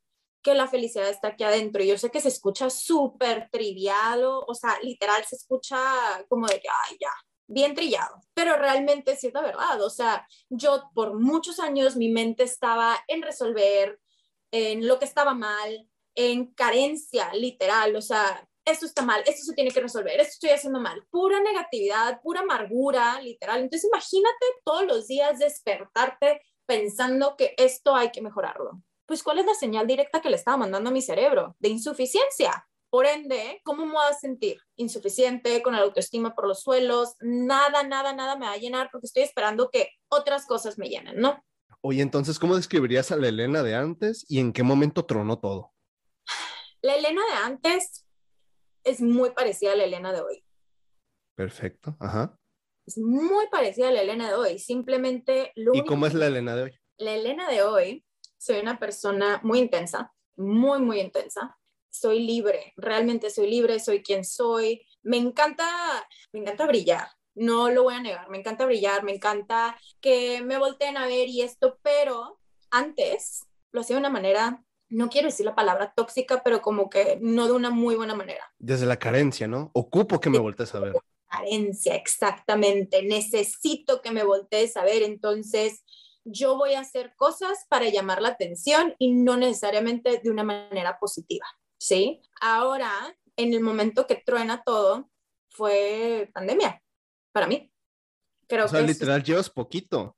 que 0.44 0.54
la 0.54 0.68
felicidad 0.68 1.08
está 1.08 1.28
aquí 1.28 1.42
adentro. 1.42 1.82
Y 1.82 1.88
yo 1.88 1.98
sé 1.98 2.10
que 2.10 2.20
se 2.20 2.28
escucha 2.28 2.70
súper 2.70 3.48
triviado, 3.50 4.44
o 4.46 4.54
sea, 4.54 4.78
literal 4.82 5.24
se 5.24 5.36
escucha 5.36 5.78
como 6.28 6.46
de 6.46 6.60
que, 6.60 6.68
ya, 7.00 7.10
bien 7.48 7.74
trillado, 7.74 8.20
pero 8.34 8.56
realmente 8.56 9.12
es 9.12 9.32
la 9.32 9.40
verdad. 9.40 9.82
O 9.82 9.90
sea, 9.90 10.26
yo 10.50 10.90
por 10.94 11.18
muchos 11.18 11.58
años 11.58 11.96
mi 11.96 12.10
mente 12.10 12.44
estaba 12.44 12.96
en 13.08 13.22
resolver, 13.22 13.98
en 14.52 14.86
lo 14.86 14.98
que 14.98 15.06
estaba 15.06 15.34
mal, 15.34 15.88
en 16.14 16.52
carencia, 16.54 17.32
literal. 17.34 17.96
O 17.96 18.02
sea, 18.02 18.46
esto 18.66 18.86
está 18.86 19.02
mal, 19.02 19.22
esto 19.26 19.44
se 19.44 19.54
tiene 19.54 19.70
que 19.70 19.80
resolver, 19.80 20.20
esto 20.20 20.32
estoy 20.34 20.50
haciendo 20.50 20.78
mal. 20.80 21.06
Pura 21.10 21.40
negatividad, 21.40 22.20
pura 22.22 22.40
amargura, 22.40 23.20
literal. 23.22 23.60
Entonces 23.62 23.88
imagínate 23.90 24.46
todos 24.64 24.84
los 24.86 25.06
días 25.06 25.38
despertarte 25.38 26.42
pensando 26.66 27.36
que 27.36 27.54
esto 27.56 27.94
hay 27.94 28.10
que 28.10 28.22
mejorarlo 28.22 28.82
pues 29.06 29.23
¿cuál 29.23 29.38
es 29.38 29.46
la 29.46 29.54
señal 29.54 29.87
directa 29.87 30.20
que 30.20 30.30
le 30.30 30.37
estaba 30.37 30.56
mandando 30.56 30.90
a 30.90 30.92
mi 30.92 31.02
cerebro? 31.02 31.56
De 31.58 31.68
insuficiencia. 31.68 32.66
Por 32.90 33.06
ende, 33.06 33.61
¿cómo 33.64 33.87
me 33.87 33.92
voy 33.92 34.04
a 34.08 34.14
sentir? 34.14 34.58
Insuficiente, 34.76 35.62
con 35.62 35.75
la 35.75 35.80
autoestima 35.80 36.34
por 36.34 36.46
los 36.46 36.62
suelos, 36.62 37.16
nada, 37.20 37.82
nada, 37.82 38.12
nada 38.12 38.37
me 38.37 38.46
va 38.46 38.52
a 38.52 38.56
llenar 38.56 38.88
porque 38.92 39.06
estoy 39.06 39.25
esperando 39.25 39.68
que 39.70 39.88
otras 40.08 40.46
cosas 40.46 40.78
me 40.78 40.88
llenen, 40.88 41.18
¿no? 41.18 41.44
Oye, 41.80 42.02
entonces, 42.02 42.38
¿cómo 42.38 42.56
describirías 42.56 43.11
a 43.11 43.16
la 43.16 43.28
Elena 43.28 43.62
de 43.62 43.75
antes 43.75 44.25
y 44.28 44.38
en 44.38 44.52
qué 44.52 44.62
momento 44.62 45.04
tronó 45.04 45.40
todo? 45.40 45.73
La 46.82 46.94
Elena 46.94 47.20
de 47.26 47.32
antes 47.32 48.06
es 48.84 49.00
muy 49.00 49.30
parecida 49.30 49.73
a 49.73 49.76
la 49.76 49.84
Elena 49.84 50.12
de 50.12 50.20
hoy. 50.20 50.44
Perfecto, 51.34 51.96
ajá. 51.99 52.38
Es 52.87 52.96
muy 52.96 53.49
parecida 53.49 53.88
a 53.88 53.92
la 53.92 54.02
Elena 54.02 54.28
de 54.28 54.34
hoy, 54.34 54.58
simplemente... 54.58 55.52
Lo 55.56 55.75
¿Y 55.75 55.84
cómo 55.84 56.06
es 56.06 56.14
la 56.14 56.28
Elena 56.28 56.54
de 56.54 56.62
hoy? 56.62 56.78
La 56.96 57.14
Elena 57.14 57.50
de 57.50 57.62
hoy 57.62 58.04
soy 58.44 58.60
una 58.60 58.78
persona 58.78 59.40
muy 59.42 59.58
intensa, 59.58 60.12
muy, 60.36 60.78
muy 60.80 61.00
intensa. 61.00 61.56
Soy 61.88 62.20
libre, 62.20 62.74
realmente 62.76 63.30
soy 63.30 63.48
libre, 63.48 63.80
soy 63.80 64.02
quien 64.02 64.24
soy. 64.24 64.86
Me 65.02 65.16
encanta, 65.16 65.66
me 66.32 66.40
encanta 66.40 66.66
brillar, 66.66 67.08
no 67.34 67.70
lo 67.70 67.84
voy 67.84 67.94
a 67.94 68.02
negar, 68.02 68.28
me 68.28 68.38
encanta 68.38 68.66
brillar, 68.66 69.02
me 69.02 69.14
encanta 69.14 69.78
que 70.00 70.42
me 70.42 70.58
volteen 70.58 70.98
a 70.98 71.06
ver 71.06 71.28
y 71.28 71.40
esto, 71.40 71.78
pero 71.82 72.38
antes 72.70 73.46
lo 73.72 73.80
hacía 73.80 73.96
de 73.96 74.00
una 74.00 74.10
manera 74.10 74.62
no 74.90 75.08
quiero 75.08 75.28
decir 75.28 75.46
la 75.46 75.54
palabra 75.54 75.92
tóxica, 75.96 76.42
pero 76.44 76.60
como 76.60 76.90
que 76.90 77.18
no 77.20 77.46
de 77.46 77.52
una 77.52 77.70
muy 77.70 77.96
buena 77.96 78.14
manera. 78.14 78.44
Desde 78.58 78.86
la 78.86 78.98
carencia, 78.98 79.48
¿no? 79.48 79.70
Ocupo 79.72 80.20
que 80.20 80.30
me 80.30 80.38
voltees 80.38 80.74
a 80.74 80.80
ver. 80.80 80.92
Carencia, 81.26 81.96
exactamente. 81.96 83.02
Necesito 83.02 84.02
que 84.02 84.12
me 84.12 84.22
voltees 84.22 84.76
a 84.76 84.84
ver. 84.84 85.02
Entonces, 85.02 85.83
yo 86.25 86.57
voy 86.57 86.75
a 86.75 86.81
hacer 86.81 87.14
cosas 87.16 87.66
para 87.69 87.88
llamar 87.88 88.23
la 88.23 88.31
atención 88.31 88.95
y 88.99 89.12
no 89.12 89.37
necesariamente 89.37 90.21
de 90.23 90.31
una 90.31 90.43
manera 90.43 90.99
positiva, 90.99 91.47
¿sí? 91.78 92.23
Ahora, 92.40 92.90
en 93.37 93.52
el 93.52 93.61
momento 93.61 94.07
que 94.07 94.16
truena 94.16 94.62
todo, 94.64 95.11
fue 95.50 96.31
pandemia 96.33 96.83
para 97.33 97.47
mí. 97.47 97.71
Creo 98.47 98.66
o 98.66 98.69
sea, 98.69 98.81
literal 98.81 99.23
llevas 99.23 99.50
poquito, 99.50 100.16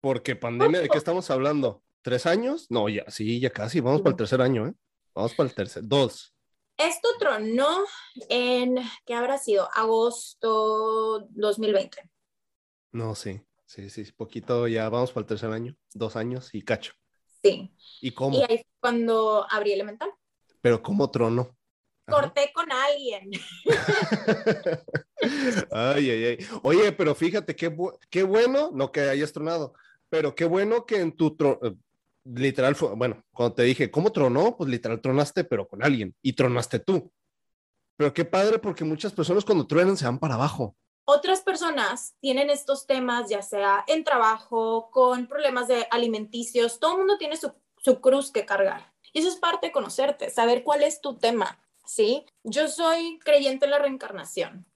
porque 0.00 0.36
pandemia, 0.36 0.80
¿de 0.80 0.88
qué 0.88 0.98
estamos 0.98 1.30
hablando? 1.30 1.82
¿Tres 2.02 2.26
años? 2.26 2.66
No, 2.70 2.88
ya, 2.88 3.04
sí, 3.08 3.40
ya 3.40 3.50
casi, 3.50 3.80
vamos 3.80 4.00
para 4.00 4.12
el 4.12 4.16
tercer 4.16 4.40
año, 4.40 4.68
¿eh? 4.68 4.74
Vamos 5.14 5.34
para 5.34 5.48
el 5.48 5.54
tercer, 5.54 5.82
dos. 5.86 6.34
Esto 6.76 7.08
tronó 7.18 7.84
en, 8.28 8.76
¿qué 9.06 9.14
habrá 9.14 9.38
sido? 9.38 9.68
Agosto 9.72 11.26
2020. 11.30 12.10
No, 12.92 13.14
sí. 13.14 13.40
Sí, 13.66 13.90
sí, 13.90 14.04
poquito, 14.12 14.68
ya 14.68 14.88
vamos 14.88 15.10
para 15.10 15.22
el 15.22 15.26
tercer 15.26 15.50
año, 15.50 15.76
dos 15.92 16.14
años 16.14 16.54
y 16.54 16.62
cacho. 16.62 16.92
Sí. 17.42 17.74
¿Y 18.00 18.12
cómo? 18.12 18.38
Y 18.38 18.42
ahí 18.42 18.58
fue 18.58 18.66
cuando 18.80 19.44
abrí 19.50 19.72
Elemental. 19.72 20.10
Pero 20.60 20.82
¿cómo 20.82 21.10
trono? 21.10 21.56
Corté 22.08 22.52
con 22.54 22.70
alguien. 22.70 23.30
ay, 25.72 26.10
ay, 26.10 26.24
ay. 26.24 26.38
Oye, 26.62 26.92
pero 26.92 27.16
fíjate, 27.16 27.56
qué, 27.56 27.76
qué 28.08 28.22
bueno, 28.22 28.70
no 28.72 28.92
que 28.92 29.00
hayas 29.00 29.32
tronado, 29.32 29.74
pero 30.08 30.36
qué 30.36 30.44
bueno 30.44 30.86
que 30.86 31.00
en 31.00 31.16
tu 31.16 31.36
trono, 31.36 31.58
eh, 31.64 31.74
literal, 32.24 32.76
bueno, 32.94 33.24
cuando 33.32 33.56
te 33.56 33.64
dije, 33.64 33.90
¿cómo 33.90 34.12
tronó? 34.12 34.56
Pues 34.56 34.70
literal 34.70 35.00
tronaste, 35.00 35.42
pero 35.42 35.66
con 35.66 35.82
alguien, 35.82 36.14
y 36.22 36.34
tronaste 36.34 36.78
tú. 36.78 37.12
Pero 37.96 38.14
qué 38.14 38.24
padre, 38.24 38.60
porque 38.60 38.84
muchas 38.84 39.12
personas 39.12 39.44
cuando 39.44 39.66
truenan 39.66 39.96
se 39.96 40.04
van 40.04 40.20
para 40.20 40.34
abajo 40.34 40.76
otras 41.06 41.40
personas 41.40 42.16
tienen 42.20 42.50
estos 42.50 42.86
temas, 42.86 43.30
ya 43.30 43.40
sea 43.40 43.84
en 43.86 44.04
trabajo, 44.04 44.90
con 44.90 45.28
problemas 45.28 45.68
de 45.68 45.86
alimenticios, 45.90 46.80
todo 46.80 46.92
el 46.92 46.98
mundo 46.98 47.16
tiene 47.16 47.36
su, 47.36 47.52
cruz 48.00 48.32
que 48.32 48.44
cargar. 48.44 48.92
Y 49.12 49.20
eso 49.20 49.28
es 49.28 49.36
parte 49.36 49.68
de 49.68 49.72
conocerte, 49.72 50.28
saber 50.30 50.64
cuál 50.64 50.82
es 50.82 51.00
tu 51.00 51.16
tema, 51.16 51.62
¿sí? 51.86 52.26
Yo 52.42 52.66
soy 52.66 53.20
creyente 53.20 53.64
en 53.64 53.70
la 53.70 53.78
reencarnación. 53.78 54.66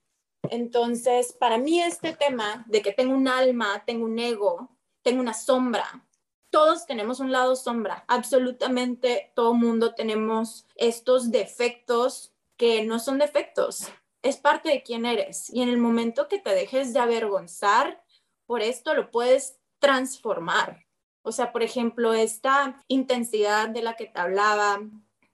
Entonces, 0.49 1.33
para 1.33 1.59
mí 1.59 1.83
este 1.83 2.15
tema 2.15 2.65
de 2.69 2.81
que 2.81 2.93
tengo 2.93 3.13
un 3.15 3.27
alma, 3.27 3.83
tengo 3.85 4.05
un 4.05 4.19
ego, 4.19 4.71
tengo 5.03 5.21
una 5.21 5.35
sombra, 5.35 6.07
todos 6.51 6.87
tenemos 6.87 7.19
un 7.19 7.33
lado 7.33 7.57
sombra, 7.57 8.05
absolutamente 8.07 9.33
todo 9.35 9.55
mundo 9.55 9.95
tenemos 9.95 10.67
estos 10.77 11.33
defectos 11.33 12.33
que 12.57 12.85
no 12.85 13.01
son 13.01 13.19
defectos, 13.19 13.89
es 14.23 14.37
parte 14.37 14.69
de 14.69 14.83
quién 14.83 15.07
eres. 15.07 15.50
Y 15.50 15.62
en 15.62 15.69
el 15.69 15.79
momento 15.79 16.29
que 16.29 16.39
te 16.39 16.50
dejes 16.50 16.93
de 16.93 17.00
avergonzar 17.00 18.03
por 18.47 18.62
esto, 18.62 18.95
lo 18.95 19.11
puedes 19.11 19.59
transformar. 19.79 20.87
O 21.23 21.33
sea, 21.33 21.53
por 21.53 21.62
ejemplo, 21.62 22.15
esta 22.15 22.83
intensidad 22.89 23.69
de 23.69 23.83
la 23.83 23.97
que 23.97 24.07
te 24.07 24.21
hablaba, 24.21 24.81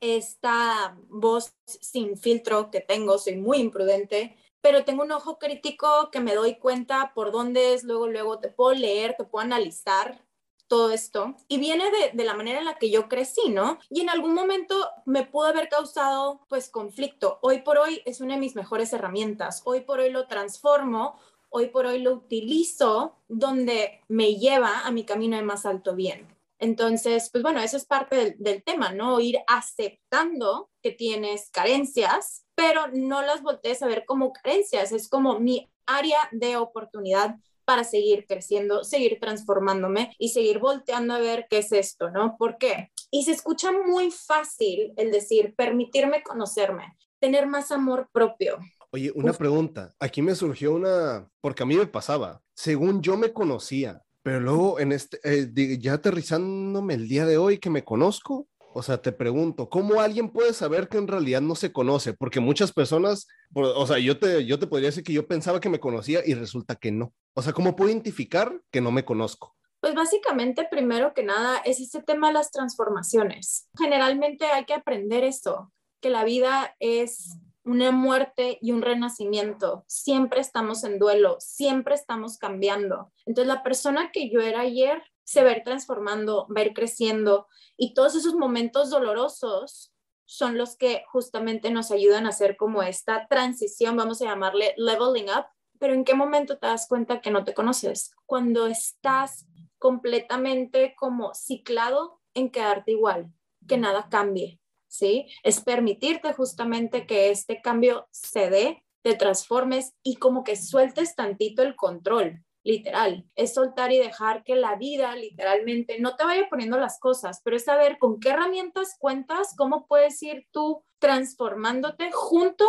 esta 0.00 0.97
voz 1.09 1.55
sin 1.66 2.19
filtro 2.19 2.71
que 2.71 2.81
tengo, 2.81 3.19
soy 3.19 3.37
muy 3.37 3.59
imprudente, 3.59 4.37
pero 4.61 4.85
tengo 4.85 5.05
un 5.05 5.12
ojo 5.12 5.38
crítico 5.38 6.11
que 6.11 6.21
me 6.21 6.35
doy 6.35 6.59
cuenta 6.59 7.12
por 7.14 7.31
dónde 7.31 7.75
es, 7.75 7.85
luego, 7.85 8.09
luego 8.09 8.40
te 8.40 8.49
puedo 8.49 8.75
leer, 8.75 9.14
te 9.16 9.25
puedo 9.25 9.45
analizar 9.45 10.25
todo 10.68 10.90
esto 10.90 11.37
y 11.49 11.58
viene 11.58 11.85
de, 12.12 12.25
la 12.25 12.35
manera 12.35 12.58
en 12.58 12.64
la 12.64 12.78
que 12.78 12.90
yo 12.90 13.08
crecí, 13.08 13.50
¿no? 13.50 13.78
Y 13.90 14.00
en 14.00 14.11
algún 14.11 14.35
momento 14.35 14.88
me 15.04 15.25
pudo 15.25 15.46
haber 15.46 15.68
causado 15.68 16.44
pues 16.49 16.68
conflicto. 16.68 17.38
Hoy 17.42 17.62
por 17.62 17.78
hoy 17.78 18.02
es 18.04 18.20
una 18.20 18.35
de 18.35 18.40
mis 18.40 18.56
mejores 18.56 18.92
herramientas. 18.92 19.62
Hoy 19.64 19.82
por 19.82 20.00
hoy 20.00 20.11
lo 20.11 20.26
transformo, 20.26 21.18
hoy 21.49 21.68
por 21.68 21.87
hoy 21.87 22.00
lo 22.00 22.12
utilizo 22.12 23.16
donde 23.28 24.02
me 24.08 24.35
lleva 24.35 24.80
a 24.80 24.90
mi 24.90 25.04
camino 25.04 25.37
de 25.37 25.42
más 25.42 25.66
alto 25.66 25.94
bien. 25.94 26.26
Entonces, 26.58 27.28
pues 27.30 27.42
bueno, 27.42 27.61
eso 27.61 27.76
es 27.76 27.85
parte 27.85 28.16
del, 28.16 28.35
del 28.38 28.62
tema, 28.62 28.90
¿no? 28.92 29.20
Ir 29.20 29.38
aceptando 29.46 30.70
que 30.82 30.90
tienes 30.90 31.50
carencias, 31.50 32.46
pero 32.54 32.88
no 32.88 33.20
las 33.23 33.42
voltees 33.42 33.82
a 33.82 33.87
ver 33.87 34.06
como 34.06 34.32
carencias, 34.32 34.90
es 34.92 35.08
como 35.08 35.38
mi 35.38 35.70
área 35.87 36.18
de 36.32 36.56
oportunidad 36.56 37.37
para 37.66 37.85
seguir 37.85 38.25
creciendo, 38.26 38.85
seguir 38.85 39.18
transformándome 39.20 40.14
y 40.18 40.30
seguir 40.30 40.58
volteando 40.61 41.14
a 41.14 41.18
ver 41.18 41.46
qué 41.50 41.58
es 41.58 41.73
esto, 41.73 42.11
¿no? 42.11 42.37
¿Por 42.38 42.56
qué? 42.56 42.90
Y 43.11 43.25
se 43.25 43.32
escucha 43.32 43.73
muy 43.73 44.11
fácil 44.11 44.94
el 44.96 45.11
decir, 45.11 45.54
permitirme 45.56 46.23
conocerme, 46.23 46.96
tener 47.18 47.46
más 47.46 47.70
amor 47.73 48.08
propio. 48.12 48.58
Oye, 48.92 49.12
una 49.14 49.32
pregunta. 49.32 49.94
Aquí 49.99 50.23
me 50.23 50.35
surgió 50.35 50.73
una, 50.73 51.28
porque 51.40 51.64
a 51.64 51.66
mí 51.66 51.76
me 51.76 51.87
pasaba, 51.87 52.40
según 52.54 53.02
yo 53.02 53.16
me 53.16 53.32
conocía, 53.32 54.02
pero 54.23 54.40
luego 54.40 54.80
en 54.80 54.92
este, 54.92 55.18
eh, 55.25 55.78
ya 55.78 55.94
aterrizándome 55.94 56.94
el 56.94 57.08
día 57.08 57.26
de 57.26 57.37
hoy 57.37 57.58
que 57.58 57.70
me 57.70 57.85
conozco, 57.85 58.49
o 58.76 58.83
sea, 58.83 58.99
te 59.00 59.11
pregunto, 59.11 59.71
¿cómo 59.71 60.00
alguien 60.02 60.28
puede 60.28 60.52
saber 60.52 60.88
que 60.88 60.99
en 60.99 61.09
realidad 61.09 61.40
no 61.40 61.54
se 61.54 61.73
conoce? 61.73 62.12
Porque 62.12 62.40
muchas 62.40 62.73
personas, 62.73 63.26
o 63.54 63.87
sea, 63.87 63.99
yo 63.99 64.18
te, 64.18 64.45
yo 64.45 64.59
te 64.59 64.66
podría 64.66 64.88
decir 64.90 65.02
que 65.02 65.14
yo 65.14 65.26
pensaba 65.26 65.61
que 65.61 65.71
me 65.71 65.80
conocía 65.80 66.21
y 66.26 66.35
resulta 66.35 66.76
que 66.76 66.92
no. 66.92 67.14
O 67.33 67.40
sea, 67.40 67.54
¿cómo 67.54 67.75
puedo 67.75 67.90
identificar 67.90 68.61
que 68.71 68.83
no 68.83 68.92
me 68.92 69.06
conozco? 69.06 69.56
Pues 69.80 69.95
básicamente, 69.95 70.68
primero 70.71 71.14
que 71.14 71.23
nada, 71.23 71.56
es 71.64 71.80
ese 71.80 72.02
tema 72.02 72.28
de 72.28 72.35
las 72.35 72.50
transformaciones. 72.50 73.66
Generalmente 73.78 74.45
hay 74.45 74.66
que 74.66 74.75
aprender 74.75 75.25
eso, 75.25 75.73
que 76.02 76.11
la 76.11 76.25
vida 76.25 76.76
es 76.78 77.38
una 77.64 77.92
muerte 77.92 78.59
y 78.61 78.73
un 78.73 78.83
renacimiento. 78.83 79.87
Siempre 79.88 80.40
estamos 80.40 80.85
en 80.85 80.99
duelo, 80.99 81.38
siempre 81.40 81.95
estamos 81.95 82.37
cambiando. 82.37 83.11
Entonces, 83.25 83.49
la 83.49 83.62
persona 83.62 84.11
que 84.12 84.30
yo 84.30 84.40
era 84.40 84.61
ayer 84.61 85.02
se 85.26 85.42
va 85.42 85.52
transformando, 85.64 86.47
va 86.56 86.62
creciendo 86.73 87.49
y 87.76 87.95
todos 87.95 88.14
esos 88.14 88.35
momentos 88.35 88.90
dolorosos 88.90 89.92
son 90.25 90.56
los 90.56 90.76
que 90.76 91.02
justamente 91.09 91.71
nos 91.71 91.90
ayudan 91.90 92.26
a 92.26 92.30
hacer 92.30 92.56
como 92.56 92.83
esta 92.83 93.26
transición, 93.26 93.97
vamos 93.97 94.23
a 94.23 94.26
llamarle 94.26 94.75
leveling 94.76 95.28
up, 95.30 95.47
pero 95.78 95.95
¿en 95.95 96.04
qué 96.04 96.14
momento 96.14 96.59
te 96.59 96.68
das 96.68 96.87
cuenta 96.88 97.21
que 97.21 97.30
no 97.30 97.45
te 97.45 97.54
conoces? 97.54 98.12
Cuando 98.25 98.66
estás 98.66 99.47
completamente 99.78 100.95
como 100.97 101.35
ciclado 101.35 102.21
en 102.35 102.50
quedarte 102.50 102.92
igual, 102.92 103.33
que 103.66 103.78
nada 103.78 104.09
cambie, 104.09 104.61
¿sí? 104.87 105.26
Es 105.42 105.61
permitirte 105.61 106.33
justamente 106.35 107.06
que 107.06 107.30
este 107.30 107.61
cambio 107.61 108.06
se 108.12 108.49
dé, 108.49 108.85
te 109.02 109.14
transformes 109.14 109.92
y 110.04 110.16
como 110.16 110.45
que 110.45 110.54
sueltes 110.54 111.16
tantito 111.16 111.62
el 111.62 111.75
control, 111.75 112.45
literal. 112.66 113.25
Es 113.37 113.54
soltar 113.54 113.92
y 113.92 113.99
dejar 113.99 114.42
que 114.42 114.56
la 114.56 114.75
vida 114.75 115.14
literalmente 115.14 116.00
no 116.00 116.16
te 116.16 116.25
vaya 116.25 116.49
poniendo 116.50 116.78
las 116.78 116.99
cosas, 116.99 117.40
pero 117.44 117.56
es 117.56 117.64
saber 117.64 117.96
con 117.99 118.18
qué 118.18 118.30
herramientas 118.30 118.96
cuentas, 118.99 119.54
cómo 119.56 119.87
puedes 119.87 120.20
ir 120.23 120.49
tú 120.50 120.85
transformándote 120.99 122.11
junto 122.12 122.66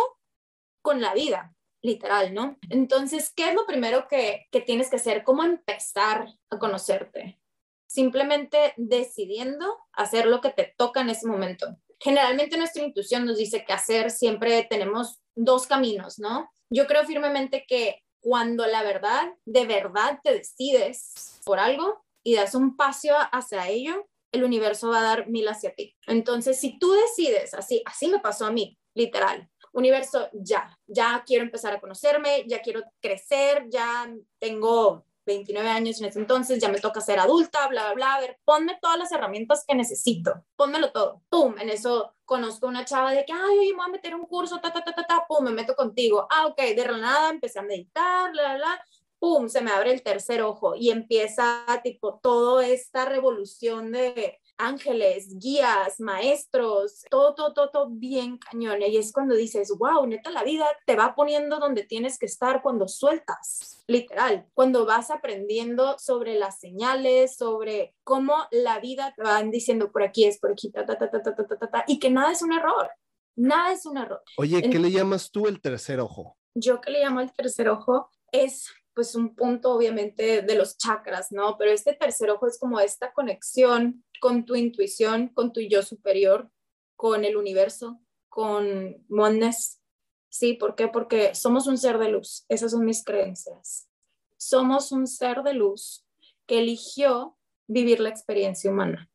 con 0.82 1.00
la 1.00 1.14
vida, 1.14 1.52
literal, 1.82 2.32
¿no? 2.32 2.58
Entonces, 2.70 3.32
¿qué 3.34 3.48
es 3.48 3.54
lo 3.54 3.66
primero 3.66 4.06
que, 4.06 4.46
que 4.52 4.60
tienes 4.60 4.88
que 4.88 4.96
hacer? 4.96 5.24
¿Cómo 5.24 5.42
empezar 5.42 6.28
a 6.48 6.58
conocerte? 6.58 7.40
Simplemente 7.88 8.74
decidiendo 8.76 9.78
hacer 9.92 10.26
lo 10.26 10.40
que 10.40 10.50
te 10.50 10.74
toca 10.76 11.00
en 11.00 11.10
ese 11.10 11.26
momento. 11.26 11.76
Generalmente 11.98 12.56
nuestra 12.56 12.84
intuición 12.84 13.26
nos 13.26 13.36
dice 13.36 13.64
que 13.64 13.72
hacer 13.72 14.12
siempre 14.12 14.64
tenemos 14.70 15.18
dos 15.34 15.66
caminos, 15.66 16.20
¿no? 16.20 16.48
Yo 16.70 16.86
creo 16.86 17.04
firmemente 17.04 17.64
que 17.66 18.04
cuando 18.28 18.66
la 18.66 18.82
verdad, 18.82 19.32
de 19.46 19.64
verdad 19.64 20.20
te 20.22 20.34
decides 20.34 21.40
por 21.46 21.58
algo 21.58 22.04
y 22.22 22.34
das 22.34 22.54
un 22.54 22.76
paso 22.76 23.14
hacia 23.32 23.68
ello, 23.68 24.06
el 24.32 24.44
universo 24.44 24.90
va 24.90 24.98
a 24.98 25.02
dar 25.02 25.28
mil 25.30 25.48
hacia 25.48 25.74
ti. 25.74 25.96
Entonces, 26.06 26.60
si 26.60 26.78
tú 26.78 26.92
decides, 26.92 27.54
así, 27.54 27.82
así 27.86 28.06
me 28.08 28.18
pasó 28.18 28.44
a 28.44 28.52
mí, 28.52 28.78
literal, 28.92 29.48
universo, 29.72 30.28
ya, 30.34 30.78
ya 30.86 31.24
quiero 31.26 31.42
empezar 31.42 31.72
a 31.72 31.80
conocerme, 31.80 32.44
ya 32.46 32.60
quiero 32.60 32.82
crecer, 33.00 33.64
ya 33.70 34.14
tengo 34.38 35.06
29 35.28 35.68
años 35.68 36.00
en 36.00 36.06
ese 36.06 36.18
entonces, 36.18 36.58
ya 36.58 36.68
me 36.68 36.80
toca 36.80 37.00
ser 37.00 37.20
adulta, 37.20 37.68
bla, 37.68 37.84
bla, 37.84 37.94
bla, 37.94 38.14
a 38.14 38.20
ver, 38.20 38.38
ponme 38.44 38.78
todas 38.82 38.98
las 38.98 39.12
herramientas 39.12 39.64
que 39.66 39.76
necesito, 39.76 40.44
pónmelo 40.56 40.90
todo, 40.90 41.22
pum, 41.28 41.54
en 41.60 41.70
eso 41.70 42.14
conozco 42.24 42.66
una 42.66 42.84
chava 42.84 43.12
de 43.12 43.24
que, 43.24 43.32
ay, 43.32 43.58
oye, 43.58 43.70
me 43.70 43.76
voy 43.76 43.86
a 43.86 43.92
meter 43.92 44.14
un 44.14 44.26
curso, 44.26 44.60
ta, 44.60 44.72
ta, 44.72 44.82
ta, 44.82 44.92
ta, 44.92 45.06
ta, 45.06 45.24
pum, 45.28 45.44
me 45.44 45.52
meto 45.52 45.76
contigo, 45.76 46.26
ah, 46.30 46.46
ok, 46.46 46.60
de 46.74 46.84
la 46.84 46.96
nada 46.96 47.30
empecé 47.30 47.60
a 47.60 47.62
meditar, 47.62 48.32
bla, 48.32 48.42
bla, 48.42 48.56
bla, 48.56 48.84
pum, 49.18 49.48
se 49.48 49.60
me 49.60 49.70
abre 49.70 49.92
el 49.92 50.02
tercer 50.02 50.42
ojo 50.42 50.74
y 50.74 50.90
empieza 50.90 51.64
tipo 51.82 52.18
toda 52.22 52.66
esta 52.66 53.04
revolución 53.04 53.92
de, 53.92 54.40
ángeles, 54.58 55.38
guías, 55.38 56.00
maestros, 56.00 57.04
todo, 57.10 57.34
todo, 57.34 57.54
todo, 57.54 57.70
todo 57.70 57.88
bien 57.90 58.38
cañón. 58.38 58.82
Y 58.82 58.96
es 58.96 59.12
cuando 59.12 59.34
dices, 59.34 59.72
wow, 59.78 60.06
neta, 60.06 60.30
la 60.30 60.42
vida 60.42 60.66
te 60.84 60.96
va 60.96 61.14
poniendo 61.14 61.58
donde 61.58 61.84
tienes 61.84 62.18
que 62.18 62.26
estar 62.26 62.60
cuando 62.60 62.88
sueltas, 62.88 63.84
literal, 63.86 64.46
cuando 64.54 64.84
vas 64.84 65.10
aprendiendo 65.10 65.98
sobre 65.98 66.34
las 66.34 66.58
señales, 66.58 67.36
sobre 67.36 67.94
cómo 68.04 68.34
la 68.50 68.80
vida 68.80 69.14
te 69.16 69.22
van 69.22 69.50
diciendo 69.50 69.90
por 69.90 70.02
aquí 70.02 70.24
es, 70.24 70.38
por 70.38 70.52
aquí, 70.52 70.70
ta, 70.70 70.84
ta, 70.84 70.98
ta, 70.98 71.10
ta, 71.10 71.22
ta, 71.22 71.34
ta, 71.34 71.46
ta, 71.46 71.70
ta, 71.70 71.84
y 71.86 71.98
que 71.98 72.10
nada 72.10 72.32
es 72.32 72.42
un 72.42 72.52
error. 72.52 72.90
Nada 73.36 73.72
es 73.72 73.86
un 73.86 73.96
error. 73.96 74.20
Oye, 74.36 74.60
¿qué 74.68 74.80
le 74.80 74.90
llamas 74.90 75.30
tú 75.30 75.46
el 75.46 75.60
tercer 75.60 76.00
ojo? 76.00 76.36
Yo 76.54 76.80
que 76.80 76.90
le 76.90 77.04
llamo 77.04 77.20
el 77.20 77.32
tercer 77.32 77.68
ojo 77.68 78.10
es 78.32 78.68
pues 78.98 79.14
un 79.14 79.36
punto 79.36 79.72
obviamente 79.72 80.42
de 80.42 80.54
los 80.56 80.76
chakras, 80.76 81.30
¿no? 81.30 81.56
Pero 81.56 81.70
este 81.70 81.92
tercer 81.92 82.30
ojo 82.30 82.48
es 82.48 82.58
como 82.58 82.80
esta 82.80 83.12
conexión 83.12 84.04
con 84.20 84.44
tu 84.44 84.54
intuición, 84.56 85.28
con 85.28 85.52
tu 85.52 85.60
yo 85.60 85.82
superior, 85.82 86.50
con 86.96 87.24
el 87.24 87.36
universo, 87.36 88.00
con 88.28 89.04
oneness. 89.10 89.80
¿Sí? 90.28 90.54
¿Por 90.54 90.74
qué? 90.74 90.88
Porque 90.88 91.34
somos 91.34 91.66
un 91.66 91.78
ser 91.78 91.98
de 91.98 92.10
luz. 92.10 92.44
Esas 92.48 92.72
son 92.72 92.84
mis 92.84 93.04
creencias. 93.04 93.88
Somos 94.36 94.92
un 94.92 95.06
ser 95.06 95.42
de 95.42 95.54
luz 95.54 96.06
que 96.46 96.58
eligió 96.58 97.36
vivir 97.66 98.00
la 98.00 98.08
experiencia 98.08 98.70
humana. 98.70 99.10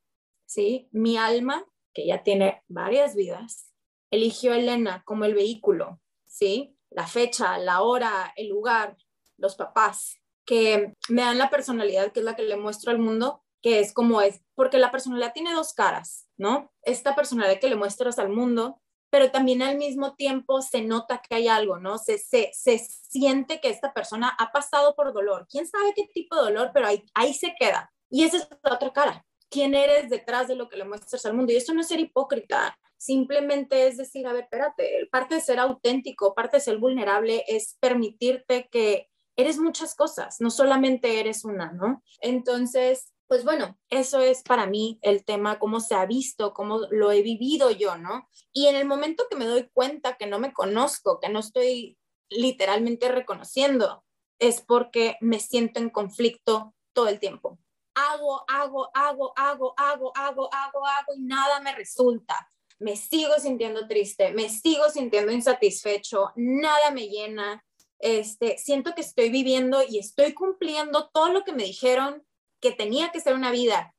¿Sí? 0.46 0.88
Mi 0.92 1.18
alma, 1.18 1.66
que 1.94 2.06
ya 2.06 2.24
tiene 2.24 2.64
varias 2.68 3.16
vidas, 3.16 3.72
eligió 4.12 4.54
a 4.54 4.58
Elena 4.58 5.04
como 5.06 5.26
el 5.26 5.34
vehículo. 5.34 6.02
¿Sí? 6.26 6.76
La 6.90 7.08
fecha, 7.08 7.58
la 7.58 7.82
hora, 7.82 8.34
el 8.36 8.50
lugar, 8.50 8.98
los 9.38 9.56
papás, 9.56 10.18
que 10.46 10.94
me 11.10 11.22
dan 11.22 11.38
la 11.38 11.50
personalidad 11.50 12.12
que 12.12 12.20
es 12.20 12.26
la 12.26 12.36
que 12.36 12.44
le 12.44 12.58
muestro 12.58 12.92
al 12.92 13.00
mundo, 13.00 13.43
que 13.64 13.80
es 13.80 13.94
como 13.94 14.22
es, 14.22 14.42
porque 14.54 14.78
la 14.78 14.92
personalidad 14.92 15.34
tiene 15.34 15.54
dos 15.54 15.74
caras, 15.74 16.28
¿no? 16.38 16.72
Esta 16.84 17.16
personalidad 17.16 17.60
que 17.60 17.70
le 17.70 17.76
muestras 17.76 18.20
al 18.20 18.30
mundo, 18.30 18.82
pero 19.10 19.32
también 19.32 19.62
al 19.62 19.78
mismo 19.78 20.16
tiempo 20.16 20.62
se 20.62 20.82
nota 20.82 21.22
que 21.22 21.36
hay 21.36 21.48
algo, 21.48 21.80
¿no? 21.80 21.98
Se, 21.98 22.18
se, 22.18 22.52
se 22.54 22.78
siente 22.78 23.62
que 23.62 23.70
esta 23.70 23.94
persona 23.94 24.36
ha 24.38 24.52
pasado 24.52 24.96
por 24.96 25.14
dolor. 25.14 25.48
¿Quién 25.50 25.66
sabe 25.66 25.94
qué 25.96 26.08
tipo 26.14 26.36
de 26.36 26.52
dolor? 26.52 26.72
Pero 26.74 26.88
ahí, 26.88 27.06
ahí 27.14 27.34
se 27.34 27.56
queda. 27.58 27.92
Y 28.10 28.24
esa 28.24 28.38
es 28.38 28.50
la 28.62 28.76
otra 28.76 28.92
cara. 28.92 29.26
¿Quién 29.50 29.76
eres 29.76 30.10
detrás 30.10 30.48
de 30.48 30.56
lo 30.56 30.68
que 30.68 30.78
le 30.78 30.86
muestras 30.86 31.26
al 31.26 31.34
mundo? 31.34 31.54
Y 31.54 31.56
esto 31.56 31.74
no 31.74 31.82
es 31.82 31.88
ser 31.88 32.00
hipócrita, 32.00 32.78
simplemente 32.98 33.88
es 33.88 33.98
decir, 33.98 34.26
a 34.28 34.34
ver, 34.34 34.44
espérate, 34.44 35.08
parte 35.12 35.36
de 35.36 35.42
ser 35.42 35.60
auténtico, 35.60 36.34
parte 36.34 36.58
de 36.58 36.62
ser 36.62 36.78
vulnerable 36.78 37.44
es 37.48 37.78
permitirte 37.80 38.68
que 38.72 39.10
eres 39.36 39.58
muchas 39.58 39.96
cosas, 39.96 40.38
no 40.40 40.50
solamente 40.50 41.20
eres 41.20 41.44
una, 41.44 41.72
¿no? 41.72 42.02
Entonces, 42.22 43.14
pues 43.34 43.46
bueno, 43.46 43.80
eso 43.90 44.20
es 44.20 44.44
para 44.44 44.68
mí 44.68 45.00
el 45.02 45.26
tema, 45.26 45.58
cómo 45.58 45.80
se 45.80 45.96
ha 45.96 46.06
visto, 46.06 46.54
cómo 46.54 46.82
lo 46.92 47.12
he 47.12 47.24
vivido 47.24 47.72
yo, 47.72 47.98
¿no? 47.98 48.30
Y 48.52 48.68
en 48.68 48.76
el 48.76 48.86
momento 48.86 49.26
que 49.28 49.36
me 49.36 49.48
doy 49.48 49.72
cuenta 49.74 50.18
que 50.18 50.28
no 50.28 50.38
me 50.38 50.54
conozco, 50.54 51.20
que 51.20 51.30
no 51.30 51.40
estoy 51.40 51.98
literalmente 52.30 53.10
reconociendo, 53.10 54.06
es 54.38 54.62
porque 54.62 55.18
me 55.20 55.40
siento 55.40 55.80
en 55.80 55.90
conflicto 55.90 56.76
todo 56.94 57.08
el 57.08 57.20
tiempo. 57.20 57.58
Hago, 57.96 58.44
hago, 58.48 58.92
hago, 58.94 59.34
hago, 59.36 59.74
hago, 59.78 60.12
hago, 60.16 60.50
hago, 60.54 60.86
hago 60.86 61.14
y 61.16 61.22
nada 61.22 61.60
me 61.62 61.74
resulta. 61.74 62.48
Me 62.78 62.96
sigo 62.96 63.34
sintiendo 63.40 63.88
triste, 63.88 64.32
me 64.32 64.48
sigo 64.48 64.92
sintiendo 64.92 65.32
insatisfecho, 65.32 66.34
nada 66.36 66.92
me 66.92 67.08
llena, 67.08 67.66
este, 67.98 68.60
siento 68.60 68.94
que 68.94 69.02
estoy 69.02 69.30
viviendo 69.30 69.82
y 69.82 69.98
estoy 69.98 70.36
cumpliendo 70.36 71.10
todo 71.12 71.30
lo 71.30 71.44
que 71.44 71.54
me 71.54 71.64
dijeron 71.64 72.24
que 72.64 72.72
tenía 72.72 73.12
que 73.12 73.20
ser 73.20 73.36
una 73.36 73.52
vida, 73.52 73.94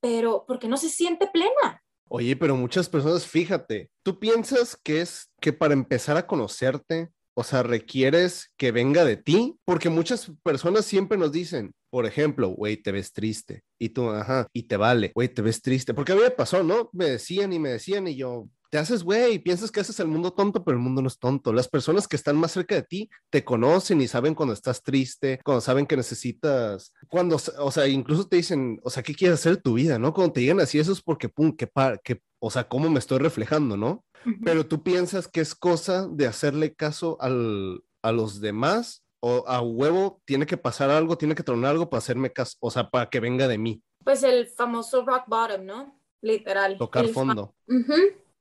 pero 0.00 0.44
porque 0.46 0.68
no 0.68 0.76
se 0.76 0.90
siente 0.90 1.26
plena. 1.26 1.82
Oye, 2.08 2.36
pero 2.36 2.54
muchas 2.54 2.88
personas, 2.90 3.26
fíjate, 3.26 3.90
tú 4.02 4.20
piensas 4.20 4.76
que 4.76 5.00
es 5.00 5.30
que 5.40 5.54
para 5.54 5.72
empezar 5.72 6.18
a 6.18 6.26
conocerte, 6.26 7.08
o 7.32 7.42
sea, 7.42 7.62
requieres 7.62 8.52
que 8.58 8.72
venga 8.72 9.06
de 9.06 9.16
ti, 9.16 9.56
porque 9.64 9.88
muchas 9.88 10.30
personas 10.42 10.84
siempre 10.84 11.16
nos 11.16 11.32
dicen, 11.32 11.72
por 11.90 12.04
ejemplo, 12.04 12.48
güey, 12.48 12.76
te 12.76 12.92
ves 12.92 13.12
triste. 13.12 13.62
Y 13.78 13.88
tú, 13.88 14.10
ajá, 14.10 14.46
y 14.52 14.64
te 14.64 14.76
vale, 14.76 15.10
güey, 15.14 15.28
te 15.28 15.42
ves 15.42 15.62
triste. 15.62 15.94
Porque 15.94 16.12
a 16.12 16.14
mí 16.14 16.20
me 16.20 16.30
pasó, 16.30 16.62
¿no? 16.62 16.90
Me 16.92 17.06
decían 17.06 17.52
y 17.52 17.58
me 17.58 17.70
decían 17.70 18.06
y 18.06 18.16
yo, 18.16 18.48
te 18.74 18.80
haces 18.80 19.04
güey, 19.04 19.38
piensas 19.38 19.70
que 19.70 19.78
haces 19.78 20.00
el 20.00 20.08
mundo 20.08 20.32
tonto, 20.32 20.64
pero 20.64 20.76
el 20.76 20.82
mundo 20.82 21.00
no 21.00 21.06
es 21.06 21.20
tonto. 21.20 21.52
Las 21.52 21.68
personas 21.68 22.08
que 22.08 22.16
están 22.16 22.34
más 22.36 22.50
cerca 22.50 22.74
de 22.74 22.82
ti 22.82 23.08
te 23.30 23.44
conocen 23.44 24.00
y 24.00 24.08
saben 24.08 24.34
cuando 24.34 24.52
estás 24.52 24.82
triste, 24.82 25.38
cuando 25.44 25.60
saben 25.60 25.86
que 25.86 25.96
necesitas, 25.96 26.92
cuando, 27.06 27.38
o 27.60 27.70
sea, 27.70 27.86
incluso 27.86 28.26
te 28.26 28.34
dicen, 28.34 28.80
o 28.82 28.90
sea, 28.90 29.04
¿qué 29.04 29.14
quieres 29.14 29.38
hacer 29.38 29.58
tu 29.58 29.74
vida, 29.74 29.96
no? 30.00 30.12
Cuando 30.12 30.32
te 30.32 30.40
digan 30.40 30.58
así, 30.58 30.80
eso 30.80 30.90
es 30.90 31.00
porque, 31.00 31.28
pum, 31.28 31.56
que, 31.56 31.70
que 32.02 32.20
o 32.40 32.50
sea, 32.50 32.66
cómo 32.66 32.90
me 32.90 32.98
estoy 32.98 33.18
reflejando, 33.18 33.76
¿no? 33.76 34.04
Pero 34.44 34.66
tú 34.66 34.82
piensas 34.82 35.28
que 35.28 35.40
es 35.40 35.54
cosa 35.54 36.08
de 36.10 36.26
hacerle 36.26 36.74
caso 36.74 37.16
al, 37.20 37.80
a 38.02 38.10
los 38.10 38.40
demás 38.40 39.04
o 39.20 39.44
a 39.46 39.62
huevo 39.62 40.20
tiene 40.24 40.46
que 40.46 40.56
pasar 40.56 40.90
algo, 40.90 41.16
tiene 41.16 41.36
que 41.36 41.44
tronar 41.44 41.70
algo 41.70 41.88
para 41.88 41.98
hacerme 41.98 42.32
caso, 42.32 42.56
o 42.58 42.72
sea, 42.72 42.90
para 42.90 43.08
que 43.08 43.20
venga 43.20 43.46
de 43.46 43.56
mí. 43.56 43.84
Pues 44.02 44.24
el 44.24 44.48
famoso 44.48 45.06
rock 45.06 45.28
bottom, 45.28 45.64
¿no? 45.64 46.00
Literal. 46.22 46.76
Tocar 46.76 47.06
fondo. 47.06 47.54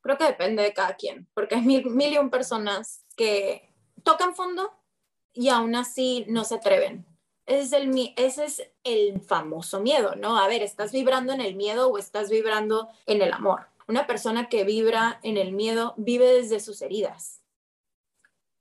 Creo 0.03 0.17
que 0.17 0.25
depende 0.25 0.61
de 0.61 0.73
cada 0.73 0.95
quien, 0.95 1.29
porque 1.33 1.55
mil, 1.57 1.89
mil 1.89 2.13
y 2.13 2.17
un 2.17 2.29
personas 2.29 3.05
que 3.15 3.73
tocan 4.03 4.35
fondo 4.35 4.71
y 5.33 5.47
aún 5.49 5.75
así 5.75 6.25
no 6.27 6.43
se 6.43 6.55
atreven. 6.55 7.05
Ese 7.45 7.61
es, 7.61 7.73
el, 7.73 8.13
ese 8.17 8.45
es 8.45 8.71
el 8.83 9.21
famoso 9.21 9.79
miedo, 9.79 10.15
¿no? 10.15 10.37
A 10.37 10.47
ver, 10.47 10.61
¿estás 10.61 10.91
vibrando 10.91 11.33
en 11.33 11.41
el 11.41 11.55
miedo 11.55 11.89
o 11.89 11.97
estás 11.97 12.29
vibrando 12.29 12.89
en 13.05 13.21
el 13.21 13.33
amor? 13.33 13.67
Una 13.87 14.05
persona 14.05 14.49
que 14.49 14.63
vibra 14.63 15.19
en 15.23 15.37
el 15.37 15.53
miedo 15.53 15.93
vive 15.97 16.25
desde 16.25 16.59
sus 16.59 16.81
heridas. 16.81 17.41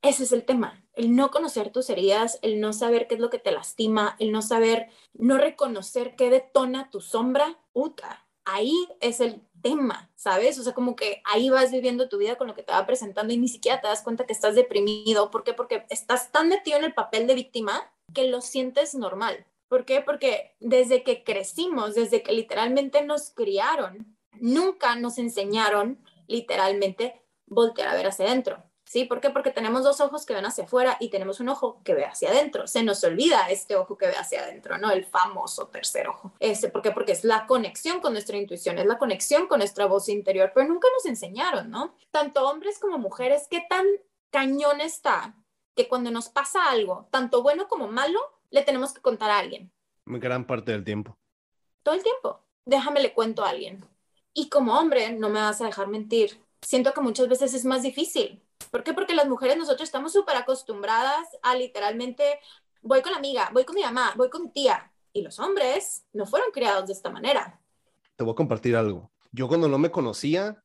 Ese 0.01 0.25
es 0.25 0.33
el 0.33 0.45
tema, 0.45 0.85
el 0.95 1.15
no 1.15 1.31
conocer 1.31 1.71
tus 1.71 1.89
heridas, 1.91 2.41
el 2.43 2.61
no 2.61 2.73
saber 2.73 3.07
qué 3.07 3.15
es 3.15 3.21
lo 3.21 3.31
que 3.31 3.39
te 3.39 3.53
lastima, 3.53 4.17
el 4.19 4.33
no 4.33 4.43
saber, 4.43 4.89
no 5.15 5.39
reconocer 5.39 6.17
qué 6.17 6.29
detona 6.29 6.91
tu 6.91 7.01
sombra, 7.01 7.61
puta, 7.73 8.27
ahí 8.45 8.89
es 9.01 9.21
el 9.21 9.43
tema, 9.63 10.11
¿sabes? 10.17 10.59
O 10.59 10.63
sea, 10.63 10.75
como 10.75 10.97
que 10.97 11.23
ahí 11.25 11.49
vas 11.49 11.71
viviendo 11.71 12.09
tu 12.09 12.19
vida 12.19 12.37
con 12.37 12.49
lo 12.49 12.55
que 12.55 12.63
te 12.63 12.73
va 12.73 12.85
presentando 12.85 13.33
y 13.33 13.39
ni 13.39 13.49
siquiera 13.49 13.81
te 13.81 13.89
das 13.89 14.03
cuenta 14.03 14.27
que 14.27 14.33
estás 14.33 14.55
deprimido. 14.55 15.31
¿Por 15.31 15.45
qué? 15.45 15.55
Porque 15.55 15.87
estás 15.89 16.33
tan 16.33 16.49
metido 16.49 16.79
en 16.79 16.85
el 16.85 16.95
papel 16.95 17.27
de 17.27 17.35
víctima 17.35 17.91
que 18.13 18.29
lo 18.29 18.41
sientes 18.41 18.95
normal. 18.95 19.47
¿Por 19.69 19.85
qué? 19.87 20.03
Porque 20.03 20.55
desde 20.61 21.03
que 21.03 21.25
crecimos, 21.25 21.95
desde 21.95 22.23
que 22.23 22.33
literalmente 22.33 23.03
nos 23.03 23.31
criaron, 23.31 24.19
nunca 24.39 24.97
nos 24.97 25.17
enseñaron 25.17 25.99
literalmente 26.27 27.23
voltear 27.47 27.89
a 27.89 27.95
ver 27.95 28.09
hacia 28.09 28.27
adentro. 28.27 28.63
¿Sí? 28.93 29.07
¿Por 29.07 29.23
qué? 29.23 29.31
Porque 29.31 29.51
tenemos 29.51 29.85
dos 29.85 30.03
ojos 30.03 30.27
que 30.27 30.35
ven 30.35 30.45
hacia 30.45 30.65
afuera 30.65 30.99
y 31.01 31.09
tenemos 31.09 31.41
un 31.41 31.49
ojo 31.49 31.81
que 31.83 31.95
ve 31.95 32.05
hacia 32.05 32.29
adentro. 32.29 32.67
Se 32.67 32.83
nos 32.83 33.03
olvida 33.05 33.49
este 33.49 33.75
ojo 33.75 33.97
que 33.97 34.07
ve 34.07 34.17
hacia 34.17 34.43
adentro, 34.43 34.77
¿no? 34.77 34.91
El 34.91 35.07
famoso 35.07 35.69
tercer 35.69 36.09
ojo. 36.09 36.35
Este, 36.39 36.69
¿Por 36.69 36.83
qué? 36.83 36.91
Porque 36.91 37.13
es 37.13 37.25
la 37.25 37.47
conexión 37.47 38.01
con 38.01 38.13
nuestra 38.13 38.37
intuición, 38.37 38.79
es 38.79 38.85
la 38.85 38.99
conexión 38.99 39.47
con 39.47 39.61
nuestra 39.61 39.87
voz 39.87 40.11
interior, 40.11 40.53
pero 40.55 40.69
nunca 40.69 40.89
nos 40.93 41.07
enseñaron, 41.07 41.71
¿no? 41.71 41.97
Tanto 42.11 42.47
hombres 42.47 42.79
como 42.79 42.99
mujeres, 42.99 43.47
¿qué 43.49 43.65
tan 43.67 43.87
cañón 44.31 44.83
está 44.83 45.35
que 45.75 45.89
cuando 45.89 46.11
nos 46.11 46.29
pasa 46.29 46.69
algo, 46.69 47.09
tanto 47.11 47.43
bueno 47.43 47.69
como 47.69 47.89
malo, 47.89 48.21
le 48.51 48.61
tenemos 48.61 48.93
que 48.93 49.01
contar 49.01 49.31
a 49.31 49.39
alguien? 49.39 49.73
Gran 50.05 50.47
parte 50.47 50.71
del 50.71 50.85
tiempo. 50.85 51.17
Todo 51.83 51.95
el 51.95 52.03
tiempo. 52.03 52.45
Déjame 52.67 53.01
le 53.01 53.15
cuento 53.15 53.43
a 53.43 53.49
alguien. 53.49 53.83
Y 54.35 54.51
como 54.51 54.79
hombre, 54.79 55.13
no 55.13 55.31
me 55.31 55.41
vas 55.41 55.63
a 55.63 55.67
dejar 55.67 55.89
mentir, 55.89 56.43
siento 56.61 56.93
que 56.93 57.01
muchas 57.01 57.29
veces 57.29 57.55
es 57.55 57.65
más 57.65 57.83
difícil 57.83 58.43
¿Por 58.71 58.83
qué? 58.83 58.93
Porque 58.93 59.15
las 59.15 59.29
mujeres 59.29 59.57
nosotros 59.57 59.83
estamos 59.83 60.13
súper 60.13 60.37
acostumbradas 60.37 61.27
a 61.43 61.55
literalmente, 61.57 62.39
voy 62.83 63.03
con 63.03 63.13
la 63.13 63.19
amiga, 63.19 63.51
voy 63.53 63.65
con 63.65 63.75
mi 63.75 63.83
mamá, 63.83 64.13
voy 64.17 64.31
con 64.31 64.43
mi 64.43 64.51
tía. 64.51 64.93
Y 65.13 65.23
los 65.23 65.39
hombres 65.39 66.05
no 66.13 66.27
fueron 66.27 66.51
criados 66.53 66.87
de 66.87 66.93
esta 66.95 67.11
manera. 67.11 67.61
Te 68.17 68.25
voy 68.25 68.33
a 68.33 68.37
compartir 68.37 68.77
algo. 68.77 69.11
Yo 69.31 69.49
cuando 69.49 69.69
no 69.69 69.79
me 69.79 69.91
conocía, 69.91 70.63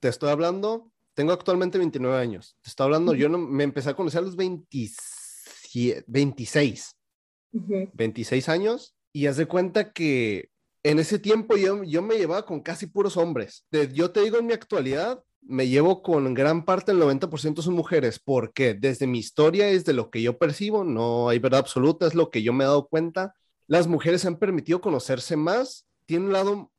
te 0.00 0.08
estoy 0.08 0.30
hablando, 0.30 0.90
tengo 1.14 1.32
actualmente 1.32 1.78
29 1.78 2.18
años. 2.18 2.56
Te 2.62 2.70
estoy 2.70 2.84
hablando, 2.84 3.14
yo 3.14 3.28
no, 3.28 3.38
me 3.38 3.64
empecé 3.64 3.90
a 3.90 3.96
conocer 3.96 4.20
a 4.20 4.24
los 4.24 4.36
27, 4.36 6.04
26. 6.06 6.96
26 7.52 8.48
años. 8.48 8.96
Y 9.12 9.26
haz 9.26 9.36
de 9.36 9.46
cuenta 9.46 9.92
que 9.92 10.50
en 10.82 10.98
ese 10.98 11.18
tiempo 11.18 11.56
yo, 11.56 11.82
yo 11.84 12.02
me 12.02 12.16
llevaba 12.16 12.44
con 12.44 12.60
casi 12.60 12.86
puros 12.86 13.16
hombres. 13.16 13.66
yo 13.92 14.10
te 14.10 14.20
digo 14.20 14.38
en 14.38 14.46
mi 14.46 14.52
actualidad, 14.52 15.22
me 15.46 15.68
llevo 15.68 16.02
con 16.02 16.32
gran 16.34 16.64
parte, 16.64 16.92
el 16.92 16.98
90% 16.98 17.62
son 17.62 17.74
mujeres, 17.74 18.18
porque 18.18 18.74
desde 18.74 19.06
mi 19.06 19.18
historia 19.18 19.68
es 19.68 19.84
de 19.84 19.92
lo 19.92 20.10
que 20.10 20.22
yo 20.22 20.38
percibo, 20.38 20.84
no 20.84 21.28
hay 21.28 21.38
verdad 21.38 21.60
absoluta, 21.60 22.06
es 22.06 22.14
lo 22.14 22.30
que 22.30 22.42
yo 22.42 22.52
me 22.52 22.64
he 22.64 22.66
dado 22.66 22.88
cuenta. 22.88 23.34
Las 23.66 23.86
mujeres 23.86 24.24
han 24.24 24.38
permitido 24.38 24.80
conocerse 24.80 25.36
más, 25.36 25.86
tienen 26.06 26.28
un 26.28 26.32
lado 26.32 26.72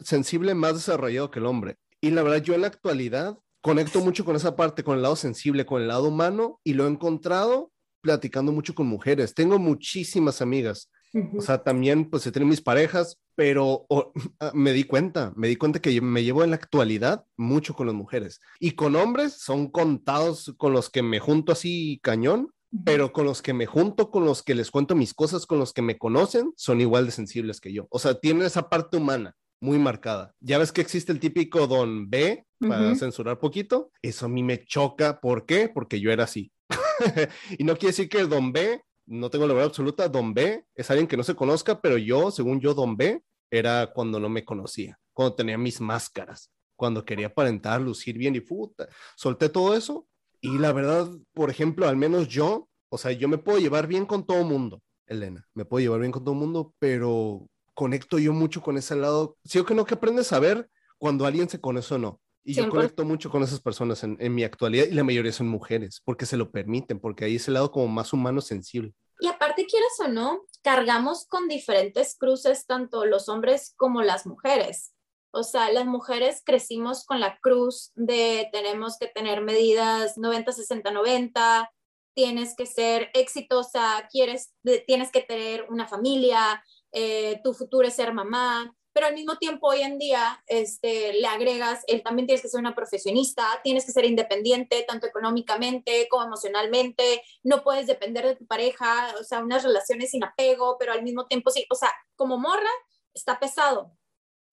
sensible 0.00 0.54
más 0.54 0.74
desarrollado 0.74 1.30
que 1.30 1.38
el 1.38 1.46
hombre. 1.46 1.76
Y 2.00 2.10
la 2.10 2.22
verdad, 2.22 2.42
yo 2.42 2.54
en 2.54 2.62
la 2.62 2.66
actualidad 2.68 3.38
conecto 3.60 4.00
mucho 4.00 4.24
con 4.24 4.36
esa 4.36 4.56
parte, 4.56 4.84
con 4.84 4.96
el 4.96 5.02
lado 5.02 5.16
sensible, 5.16 5.64
con 5.64 5.82
el 5.82 5.88
lado 5.88 6.08
humano, 6.08 6.60
y 6.64 6.74
lo 6.74 6.84
he 6.84 6.90
encontrado 6.90 7.72
platicando 8.02 8.52
mucho 8.52 8.74
con 8.74 8.86
mujeres. 8.86 9.34
Tengo 9.34 9.58
muchísimas 9.58 10.42
amigas. 10.42 10.90
O 11.36 11.40
sea, 11.40 11.62
también 11.62 12.10
pues 12.10 12.26
he 12.26 12.32
tenido 12.32 12.50
mis 12.50 12.60
parejas, 12.60 13.18
pero 13.34 13.86
ah, 14.40 14.52
me 14.54 14.72
di 14.72 14.84
cuenta, 14.84 15.32
me 15.36 15.48
di 15.48 15.56
cuenta 15.56 15.80
que 15.80 16.00
me 16.00 16.22
llevo 16.22 16.44
en 16.44 16.50
la 16.50 16.56
actualidad 16.56 17.24
mucho 17.36 17.74
con 17.74 17.86
las 17.86 17.94
mujeres 17.94 18.40
y 18.60 18.72
con 18.72 18.96
hombres 18.96 19.34
son 19.34 19.68
contados 19.68 20.54
con 20.56 20.72
los 20.72 20.90
que 20.90 21.02
me 21.02 21.20
junto 21.20 21.52
así 21.52 22.00
cañón, 22.02 22.50
pero 22.84 23.12
con 23.12 23.24
los 23.24 23.40
que 23.40 23.52
me 23.52 23.66
junto, 23.66 24.10
con 24.10 24.24
los 24.24 24.42
que 24.42 24.54
les 24.54 24.70
cuento 24.70 24.96
mis 24.96 25.14
cosas, 25.14 25.46
con 25.46 25.58
los 25.58 25.72
que 25.72 25.82
me 25.82 25.96
conocen, 25.96 26.52
son 26.56 26.80
igual 26.80 27.06
de 27.06 27.12
sensibles 27.12 27.60
que 27.60 27.72
yo. 27.72 27.86
O 27.90 28.00
sea, 28.00 28.14
tienen 28.14 28.44
esa 28.44 28.68
parte 28.68 28.96
humana 28.96 29.36
muy 29.60 29.78
marcada. 29.78 30.34
Ya 30.40 30.58
ves 30.58 30.72
que 30.72 30.80
existe 30.80 31.12
el 31.12 31.20
típico 31.20 31.66
don 31.66 32.10
B, 32.10 32.44
para 32.68 32.94
censurar 32.94 33.38
poquito. 33.38 33.90
Eso 34.02 34.26
a 34.26 34.28
mí 34.28 34.42
me 34.42 34.64
choca. 34.64 35.20
¿Por 35.20 35.46
qué? 35.46 35.68
Porque 35.68 36.00
yo 36.00 36.10
era 36.10 36.24
así. 36.24 36.50
y 37.58 37.64
no 37.64 37.74
quiere 37.76 37.90
decir 37.92 38.08
que 38.08 38.20
el 38.20 38.28
don 38.28 38.52
B, 38.52 38.82
no 39.06 39.30
tengo 39.30 39.46
la 39.46 39.54
verdad 39.54 39.68
absoluta, 39.68 40.08
don 40.08 40.34
B 40.34 40.64
es 40.74 40.90
alguien 40.90 41.06
que 41.06 41.16
no 41.16 41.22
se 41.22 41.34
conozca, 41.34 41.80
pero 41.80 41.98
yo, 41.98 42.30
según 42.30 42.60
yo, 42.60 42.74
don 42.74 42.96
B 42.96 43.22
era 43.50 43.92
cuando 43.92 44.18
no 44.18 44.28
me 44.28 44.44
conocía, 44.44 44.98
cuando 45.12 45.34
tenía 45.34 45.58
mis 45.58 45.80
máscaras, 45.80 46.50
cuando 46.76 47.04
quería 47.04 47.28
aparentar, 47.28 47.80
lucir 47.80 48.18
bien 48.18 48.34
y 48.34 48.40
puta. 48.40 48.88
Solté 49.16 49.48
todo 49.48 49.76
eso 49.76 50.06
y 50.40 50.58
la 50.58 50.72
verdad, 50.72 51.08
por 51.32 51.50
ejemplo, 51.50 51.88
al 51.88 51.96
menos 51.96 52.28
yo, 52.28 52.68
o 52.88 52.98
sea, 52.98 53.12
yo 53.12 53.28
me 53.28 53.38
puedo 53.38 53.58
llevar 53.58 53.86
bien 53.86 54.06
con 54.06 54.26
todo 54.26 54.44
mundo, 54.44 54.82
Elena, 55.06 55.46
me 55.54 55.64
puedo 55.64 55.82
llevar 55.82 56.00
bien 56.00 56.12
con 56.12 56.24
todo 56.24 56.34
mundo, 56.34 56.74
pero 56.78 57.46
conecto 57.74 58.18
yo 58.18 58.32
mucho 58.32 58.62
con 58.62 58.76
ese 58.78 58.96
lado. 58.96 59.36
Sí 59.44 59.58
o 59.58 59.66
que 59.66 59.74
no, 59.74 59.84
que 59.84 59.94
aprendes 59.94 60.32
a 60.32 60.40
ver 60.40 60.70
cuando 60.96 61.26
alguien 61.26 61.48
se 61.48 61.60
conoce 61.60 61.94
o 61.94 61.98
no. 61.98 62.20
Y 62.44 62.54
yo 62.54 62.68
conecto 62.68 63.04
mucho 63.04 63.30
con 63.30 63.42
esas 63.42 63.60
personas 63.60 64.04
en, 64.04 64.16
en, 64.20 64.34
mi 64.34 64.44
actualidad 64.44 64.84
y 64.84 64.92
la 64.94 65.02
mayoría 65.02 65.32
son 65.32 65.48
mujeres, 65.48 66.02
porque 66.04 66.26
se 66.26 66.36
lo 66.36 66.50
permiten, 66.50 67.00
porque 67.00 67.24
hay 67.24 67.36
ese 67.36 67.50
lado 67.50 67.70
como 67.70 67.88
más 67.88 68.12
humano, 68.12 68.42
sensible. 68.42 68.92
Y 69.20 69.28
aparte, 69.28 69.64
quieras 69.66 69.92
o 70.00 70.08
no, 70.08 70.42
cargamos 70.62 71.26
con 71.26 71.48
diferentes 71.48 72.16
cruces 72.18 72.66
tanto 72.66 73.06
los 73.06 73.28
hombres 73.28 73.74
como 73.76 74.02
las 74.02 74.26
mujeres. 74.26 74.92
O 75.30 75.42
sea, 75.42 75.72
las 75.72 75.86
mujeres 75.86 76.42
crecimos 76.44 77.04
con 77.04 77.18
la 77.18 77.38
cruz 77.38 77.90
de 77.94 78.48
tenemos 78.52 78.98
que 78.98 79.08
tener 79.08 79.40
medidas 79.40 80.16
90, 80.16 80.52
60, 80.52 80.90
90, 80.92 81.72
tienes 82.14 82.54
que 82.56 82.66
ser 82.66 83.10
exitosa, 83.14 84.06
quieres, 84.10 84.54
tienes 84.86 85.10
que 85.10 85.22
tener 85.22 85.66
una 85.68 85.88
familia, 85.88 86.62
eh, 86.92 87.40
tu 87.42 87.52
futuro 87.52 87.88
es 87.88 87.94
ser 87.94 88.12
mamá, 88.12 88.72
pero 88.94 89.08
al 89.08 89.14
mismo 89.14 89.36
tiempo 89.36 89.68
hoy 89.68 89.82
en 89.82 89.98
día 89.98 90.42
este, 90.46 91.12
le 91.14 91.26
agregas, 91.26 91.82
él 91.88 92.02
también 92.02 92.26
tienes 92.26 92.42
que 92.42 92.48
ser 92.48 92.60
una 92.60 92.76
profesionista, 92.76 93.46
tienes 93.64 93.84
que 93.84 93.92
ser 93.92 94.04
independiente, 94.04 94.84
tanto 94.86 95.06
económicamente 95.06 96.06
como 96.08 96.24
emocionalmente, 96.24 97.22
no 97.42 97.64
puedes 97.64 97.88
depender 97.88 98.24
de 98.24 98.36
tu 98.36 98.46
pareja, 98.46 99.12
o 99.20 99.24
sea, 99.24 99.40
unas 99.40 99.64
relaciones 99.64 100.12
sin 100.12 100.22
apego, 100.22 100.76
pero 100.78 100.92
al 100.92 101.02
mismo 101.02 101.26
tiempo 101.26 101.50
sí, 101.50 101.66
o 101.70 101.74
sea, 101.74 101.92
como 102.14 102.38
morra 102.38 102.70
está 103.12 103.38
pesado. 103.38 103.92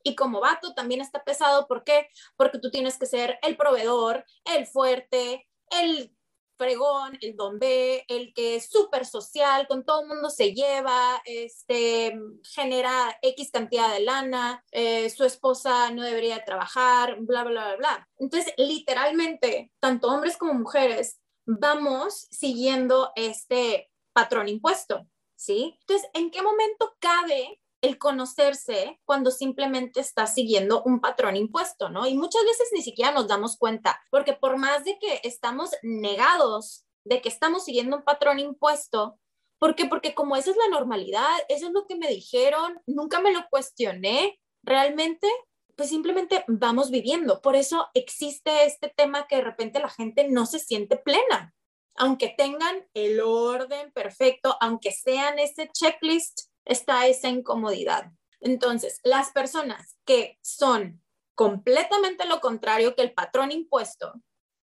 Y 0.04 0.16
como 0.16 0.42
vato 0.42 0.74
también 0.74 1.00
está 1.00 1.24
pesado, 1.24 1.68
¿por 1.68 1.84
qué? 1.84 2.08
Porque 2.36 2.58
tú 2.58 2.72
tienes 2.72 2.98
que 2.98 3.06
ser 3.06 3.38
el 3.44 3.56
proveedor, 3.56 4.26
el 4.46 4.66
fuerte, 4.66 5.48
el 5.70 6.16
fregón, 6.62 7.18
el 7.22 7.36
don 7.36 7.58
B, 7.58 8.06
el 8.08 8.34
que 8.36 8.56
es 8.56 8.70
súper 8.70 9.04
social, 9.06 9.68
con 9.68 9.84
todo 9.84 10.02
el 10.02 10.10
mundo 10.10 10.30
se 10.30 10.54
lleva, 10.54 11.20
este, 11.26 12.16
genera 12.44 13.18
X 13.24 13.50
cantidad 13.52 13.92
de 13.92 14.02
lana, 14.02 14.64
eh, 14.72 15.10
su 15.10 15.24
esposa 15.24 15.90
no 15.90 16.04
debería 16.04 16.46
trabajar, 16.46 17.18
bla, 17.22 17.44
bla, 17.44 17.66
bla, 17.66 17.76
bla. 17.78 18.10
Entonces, 18.20 18.54
literalmente, 18.58 19.72
tanto 19.80 20.08
hombres 20.10 20.38
como 20.38 20.54
mujeres, 20.54 21.20
vamos 21.48 22.28
siguiendo 22.30 23.12
este 23.16 23.90
patrón 24.14 24.48
impuesto, 24.48 25.08
¿sí? 25.36 25.80
Entonces, 25.82 26.10
¿en 26.14 26.30
qué 26.30 26.44
momento 26.44 26.96
cabe 27.00 27.61
el 27.82 27.98
conocerse 27.98 29.00
cuando 29.06 29.32
simplemente 29.32 30.00
está 30.00 30.28
siguiendo 30.28 30.84
un 30.84 31.02
patrón 31.02 31.36
impuesto, 31.36 31.90
¿no? 31.90 32.08
Y 32.08 32.16
muchas 32.16 32.44
veces 32.44 32.70
ni 32.74 32.82
siquiera 32.82 33.12
nos 33.12 33.28
damos 33.28 33.58
cuenta, 33.58 34.00
porque 34.10 34.34
por 34.34 34.58
más 34.58 34.84
de 34.86 34.98
que 35.00 35.22
estamos 35.24 35.72
negados 35.82 36.86
de 37.04 37.22
que 37.22 37.30
estamos 37.30 37.66
siguiendo 37.66 37.98
un 37.98 38.04
patrón 38.04 38.40
impuesto, 38.40 39.20
¿por 39.60 39.76
qué? 39.76 39.86
Porque 39.86 40.14
como 40.14 40.36
esa 40.36 40.52
es 40.52 40.58
la 40.58 40.68
normalidad, 40.70 41.30
eso 41.50 41.68
es 41.68 41.74
lo 41.74 41.88
que 41.88 41.96
me 41.96 42.08
dijeron, 42.08 42.80
nunca 42.86 43.20
me 43.20 43.34
lo 43.34 43.46
cuestioné, 43.50 44.40
realmente, 44.64 45.28
pues 45.76 45.90
simplemente 45.90 46.46
vamos 46.48 46.92
viviendo. 46.92 47.42
Por 47.42 47.56
eso 47.56 47.88
existe 47.94 48.66
este 48.66 48.90
tema 48.96 49.28
que 49.28 49.38
de 49.38 49.44
repente 49.44 49.80
la 49.80 49.90
gente 49.90 50.28
no 50.28 50.46
se 50.46 50.60
siente 50.60 50.98
plena, 50.98 51.56
aunque 51.96 52.34
tengan 52.38 52.88
el 52.94 53.20
orden 53.22 53.92
perfecto, 53.92 54.56
aunque 54.62 54.92
sean 54.92 55.40
ese 55.40 55.70
checklist 55.74 56.51
está 56.72 57.08
esa 57.08 57.30
incomodidad. 57.30 58.12
Entonces, 58.40 59.00
las 59.04 59.32
personas 59.32 59.98
que 60.06 60.40
son 60.42 61.02
completamente 61.36 62.26
lo 62.26 62.40
contrario 62.40 62.96
que 62.96 63.02
el 63.04 63.14
patrón 63.14 63.52
impuesto, 63.52 64.14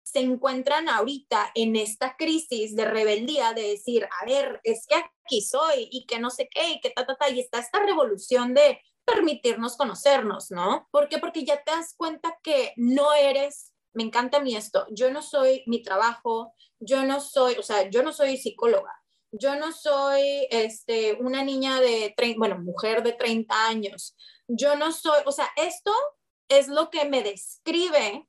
se 0.03 0.19
encuentran 0.19 0.87
ahorita 0.87 1.51
en 1.53 1.75
esta 1.75 2.15
crisis 2.15 2.75
de 2.77 2.85
rebeldía 2.85 3.51
de 3.51 3.63
decir, 3.63 4.07
a 4.21 4.25
ver, 4.25 4.61
es 4.63 4.85
que 4.87 4.95
aquí 4.95 5.41
soy 5.41 5.89
y 5.91 6.05
que 6.05 6.17
no 6.17 6.29
sé 6.29 6.47
qué 6.49 6.69
y 6.69 6.79
que 6.79 6.91
ta, 6.91 7.05
ta, 7.05 7.17
ta, 7.17 7.29
y 7.29 7.41
está 7.41 7.59
esta 7.59 7.79
revolución 7.79 8.53
de 8.53 8.79
permitirnos 9.03 9.75
conocernos, 9.75 10.49
¿no? 10.49 10.87
¿Por 10.91 11.09
qué? 11.09 11.17
Porque 11.17 11.43
ya 11.43 11.61
te 11.61 11.71
das 11.71 11.93
cuenta 11.97 12.37
que 12.41 12.73
no 12.77 13.11
eres, 13.13 13.73
me 13.93 14.03
encanta 14.03 14.37
a 14.37 14.41
mí 14.41 14.55
esto, 14.55 14.85
yo 14.91 15.11
no 15.11 15.21
soy 15.21 15.63
mi 15.65 15.81
trabajo, 15.81 16.53
yo 16.79 17.03
no 17.03 17.19
soy, 17.19 17.55
o 17.55 17.63
sea, 17.63 17.89
yo 17.89 18.01
no 18.01 18.13
soy 18.13 18.37
psicóloga, 18.37 18.93
yo 19.31 19.55
no 19.55 19.71
soy 19.71 20.47
este, 20.49 21.13
una 21.13 21.43
niña 21.43 21.79
de, 21.79 22.13
30, 22.15 22.37
bueno, 22.37 22.59
mujer 22.59 23.03
de 23.03 23.13
30 23.13 23.67
años, 23.67 24.15
yo 24.47 24.75
no 24.75 24.91
soy, 24.91 25.19
o 25.25 25.31
sea, 25.31 25.49
esto 25.55 25.93
es 26.49 26.67
lo 26.67 26.89
que 26.89 27.05
me 27.05 27.23
describe, 27.23 28.27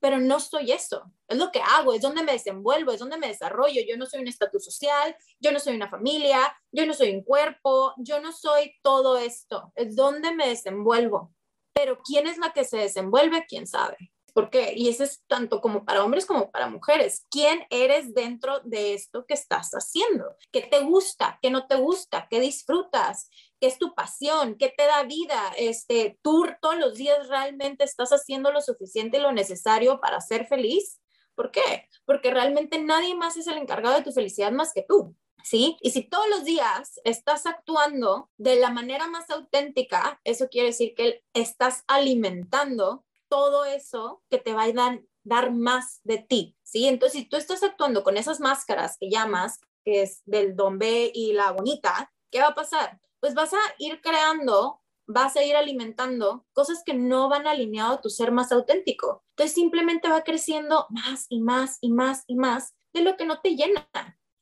pero 0.00 0.18
no 0.18 0.38
soy 0.38 0.72
eso, 0.72 1.10
es 1.28 1.38
lo 1.38 1.50
que 1.50 1.62
hago, 1.62 1.94
es 1.94 2.02
donde 2.02 2.22
me 2.22 2.32
desenvuelvo, 2.32 2.92
es 2.92 3.00
donde 3.00 3.16
me 3.16 3.28
desarrollo, 3.28 3.80
yo 3.88 3.96
no 3.96 4.04
soy 4.04 4.20
un 4.20 4.28
estatus 4.28 4.64
social, 4.64 5.16
yo 5.40 5.50
no 5.50 5.58
soy 5.58 5.74
una 5.76 5.88
familia, 5.88 6.54
yo 6.70 6.84
no 6.86 6.92
soy 6.92 7.14
un 7.14 7.22
cuerpo, 7.22 7.94
yo 7.96 8.20
no 8.20 8.32
soy 8.32 8.74
todo 8.82 9.16
esto, 9.16 9.72
es 9.74 9.96
donde 9.96 10.34
me 10.34 10.48
desenvuelvo, 10.48 11.32
pero 11.72 11.98
¿quién 12.04 12.26
es 12.26 12.38
la 12.38 12.52
que 12.52 12.64
se 12.64 12.76
desenvuelve? 12.76 13.46
¿Quién 13.48 13.66
sabe? 13.66 13.96
¿Por 14.34 14.50
qué? 14.50 14.74
Y 14.74 14.88
eso 14.88 15.04
es 15.04 15.22
tanto 15.28 15.60
como 15.60 15.84
para 15.84 16.02
hombres 16.02 16.26
como 16.26 16.50
para 16.50 16.68
mujeres. 16.68 17.24
¿Quién 17.30 17.64
eres 17.70 18.14
dentro 18.14 18.58
de 18.64 18.92
esto 18.92 19.24
que 19.26 19.34
estás 19.34 19.70
haciendo? 19.70 20.34
¿Qué 20.50 20.62
te 20.62 20.80
gusta? 20.80 21.38
¿Qué 21.40 21.50
no 21.50 21.68
te 21.68 21.76
gusta? 21.76 22.26
¿Qué 22.28 22.40
disfrutas? 22.40 23.30
¿Qué 23.60 23.68
es 23.68 23.78
tu 23.78 23.94
pasión? 23.94 24.56
¿Qué 24.58 24.74
te 24.76 24.86
da 24.86 25.04
vida? 25.04 25.54
Este, 25.56 26.18
¿Tú 26.20 26.48
todos 26.60 26.76
los 26.76 26.94
días 26.94 27.28
realmente 27.28 27.84
estás 27.84 28.10
haciendo 28.10 28.50
lo 28.50 28.60
suficiente 28.60 29.18
y 29.18 29.20
lo 29.20 29.30
necesario 29.30 30.00
para 30.00 30.20
ser 30.20 30.48
feliz? 30.48 31.00
¿Por 31.36 31.52
qué? 31.52 31.88
Porque 32.04 32.32
realmente 32.32 32.82
nadie 32.82 33.14
más 33.14 33.36
es 33.36 33.46
el 33.46 33.58
encargado 33.58 33.94
de 33.94 34.02
tu 34.02 34.10
felicidad 34.10 34.50
más 34.50 34.72
que 34.72 34.82
tú. 34.82 35.14
¿Sí? 35.44 35.76
Y 35.82 35.90
si 35.90 36.02
todos 36.02 36.26
los 36.30 36.42
días 36.44 37.00
estás 37.04 37.44
actuando 37.44 38.30
de 38.38 38.56
la 38.56 38.70
manera 38.70 39.06
más 39.08 39.28
auténtica, 39.28 40.18
eso 40.24 40.48
quiere 40.48 40.68
decir 40.68 40.94
que 40.96 41.22
estás 41.34 41.84
alimentando 41.86 43.03
todo 43.28 43.64
eso 43.64 44.22
que 44.30 44.38
te 44.38 44.52
va 44.52 44.64
a 44.64 44.72
dar, 44.72 45.02
dar 45.22 45.52
más 45.52 46.00
de 46.04 46.18
ti, 46.18 46.56
¿sí? 46.62 46.86
Entonces, 46.86 47.22
si 47.22 47.28
tú 47.28 47.36
estás 47.36 47.62
actuando 47.62 48.04
con 48.04 48.16
esas 48.16 48.40
máscaras 48.40 48.96
que 48.98 49.10
llamas, 49.10 49.60
que 49.84 50.02
es 50.02 50.22
del 50.24 50.56
don 50.56 50.78
B 50.78 51.10
y 51.14 51.32
la 51.32 51.52
bonita, 51.52 52.12
¿qué 52.30 52.40
va 52.40 52.48
a 52.48 52.54
pasar? 52.54 53.00
Pues 53.20 53.34
vas 53.34 53.52
a 53.52 53.58
ir 53.78 54.00
creando, 54.00 54.80
vas 55.06 55.36
a 55.36 55.44
ir 55.44 55.56
alimentando 55.56 56.46
cosas 56.52 56.82
que 56.84 56.94
no 56.94 57.28
van 57.28 57.46
alineado 57.46 57.94
a 57.94 58.00
tu 58.00 58.10
ser 58.10 58.32
más 58.32 58.52
auténtico. 58.52 59.24
Entonces, 59.30 59.54
simplemente 59.54 60.08
va 60.08 60.22
creciendo 60.22 60.86
más 60.90 61.26
y 61.28 61.40
más 61.40 61.78
y 61.80 61.90
más 61.90 62.24
y 62.26 62.36
más 62.36 62.74
de 62.92 63.02
lo 63.02 63.16
que 63.16 63.26
no 63.26 63.40
te 63.40 63.56
llena, 63.56 63.88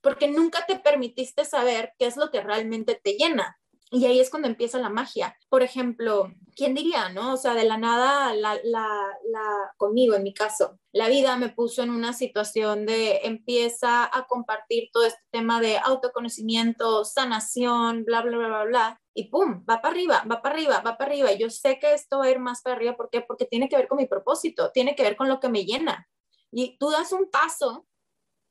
porque 0.02 0.28
nunca 0.28 0.66
te 0.66 0.78
permitiste 0.78 1.44
saber 1.44 1.94
qué 1.98 2.06
es 2.06 2.16
lo 2.16 2.30
que 2.30 2.42
realmente 2.42 3.00
te 3.02 3.14
llena. 3.14 3.58
Y 3.94 4.06
ahí 4.06 4.20
es 4.20 4.30
cuando 4.30 4.48
empieza 4.48 4.78
la 4.78 4.88
magia. 4.88 5.36
Por 5.50 5.62
ejemplo, 5.62 6.32
¿quién 6.56 6.74
diría, 6.74 7.10
no? 7.10 7.34
O 7.34 7.36
sea, 7.36 7.52
de 7.52 7.64
la 7.64 7.76
nada, 7.76 8.34
la, 8.34 8.58
la, 8.64 9.74
conmigo 9.76 10.14
en 10.14 10.22
mi 10.22 10.32
caso, 10.32 10.78
la 10.92 11.08
vida 11.08 11.36
me 11.36 11.50
puso 11.50 11.82
en 11.82 11.90
una 11.90 12.14
situación 12.14 12.86
de 12.86 13.20
empieza 13.24 14.04
a 14.04 14.26
compartir 14.26 14.88
todo 14.94 15.04
este 15.04 15.20
tema 15.30 15.60
de 15.60 15.76
autoconocimiento, 15.76 17.04
sanación, 17.04 18.04
bla, 18.06 18.22
bla, 18.22 18.38
bla, 18.38 18.48
bla, 18.48 18.64
bla. 18.64 19.00
Y 19.12 19.28
pum, 19.28 19.62
va 19.68 19.82
para 19.82 19.92
arriba, 19.92 20.24
va 20.24 20.40
para 20.40 20.54
arriba, 20.54 20.80
va 20.80 20.96
para 20.96 21.10
arriba. 21.10 21.32
Yo 21.32 21.50
sé 21.50 21.78
que 21.78 21.92
esto 21.92 22.20
va 22.20 22.24
a 22.24 22.30
ir 22.30 22.38
más 22.38 22.62
para 22.62 22.76
arriba. 22.76 22.96
¿Por 22.96 23.10
qué? 23.10 23.20
Porque 23.20 23.44
tiene 23.44 23.68
que 23.68 23.76
ver 23.76 23.88
con 23.88 23.98
mi 23.98 24.06
propósito, 24.06 24.70
tiene 24.72 24.96
que 24.96 25.02
ver 25.02 25.16
con 25.16 25.28
lo 25.28 25.38
que 25.38 25.50
me 25.50 25.66
llena. 25.66 26.08
Y 26.50 26.78
tú 26.78 26.88
das 26.88 27.12
un 27.12 27.30
paso 27.30 27.86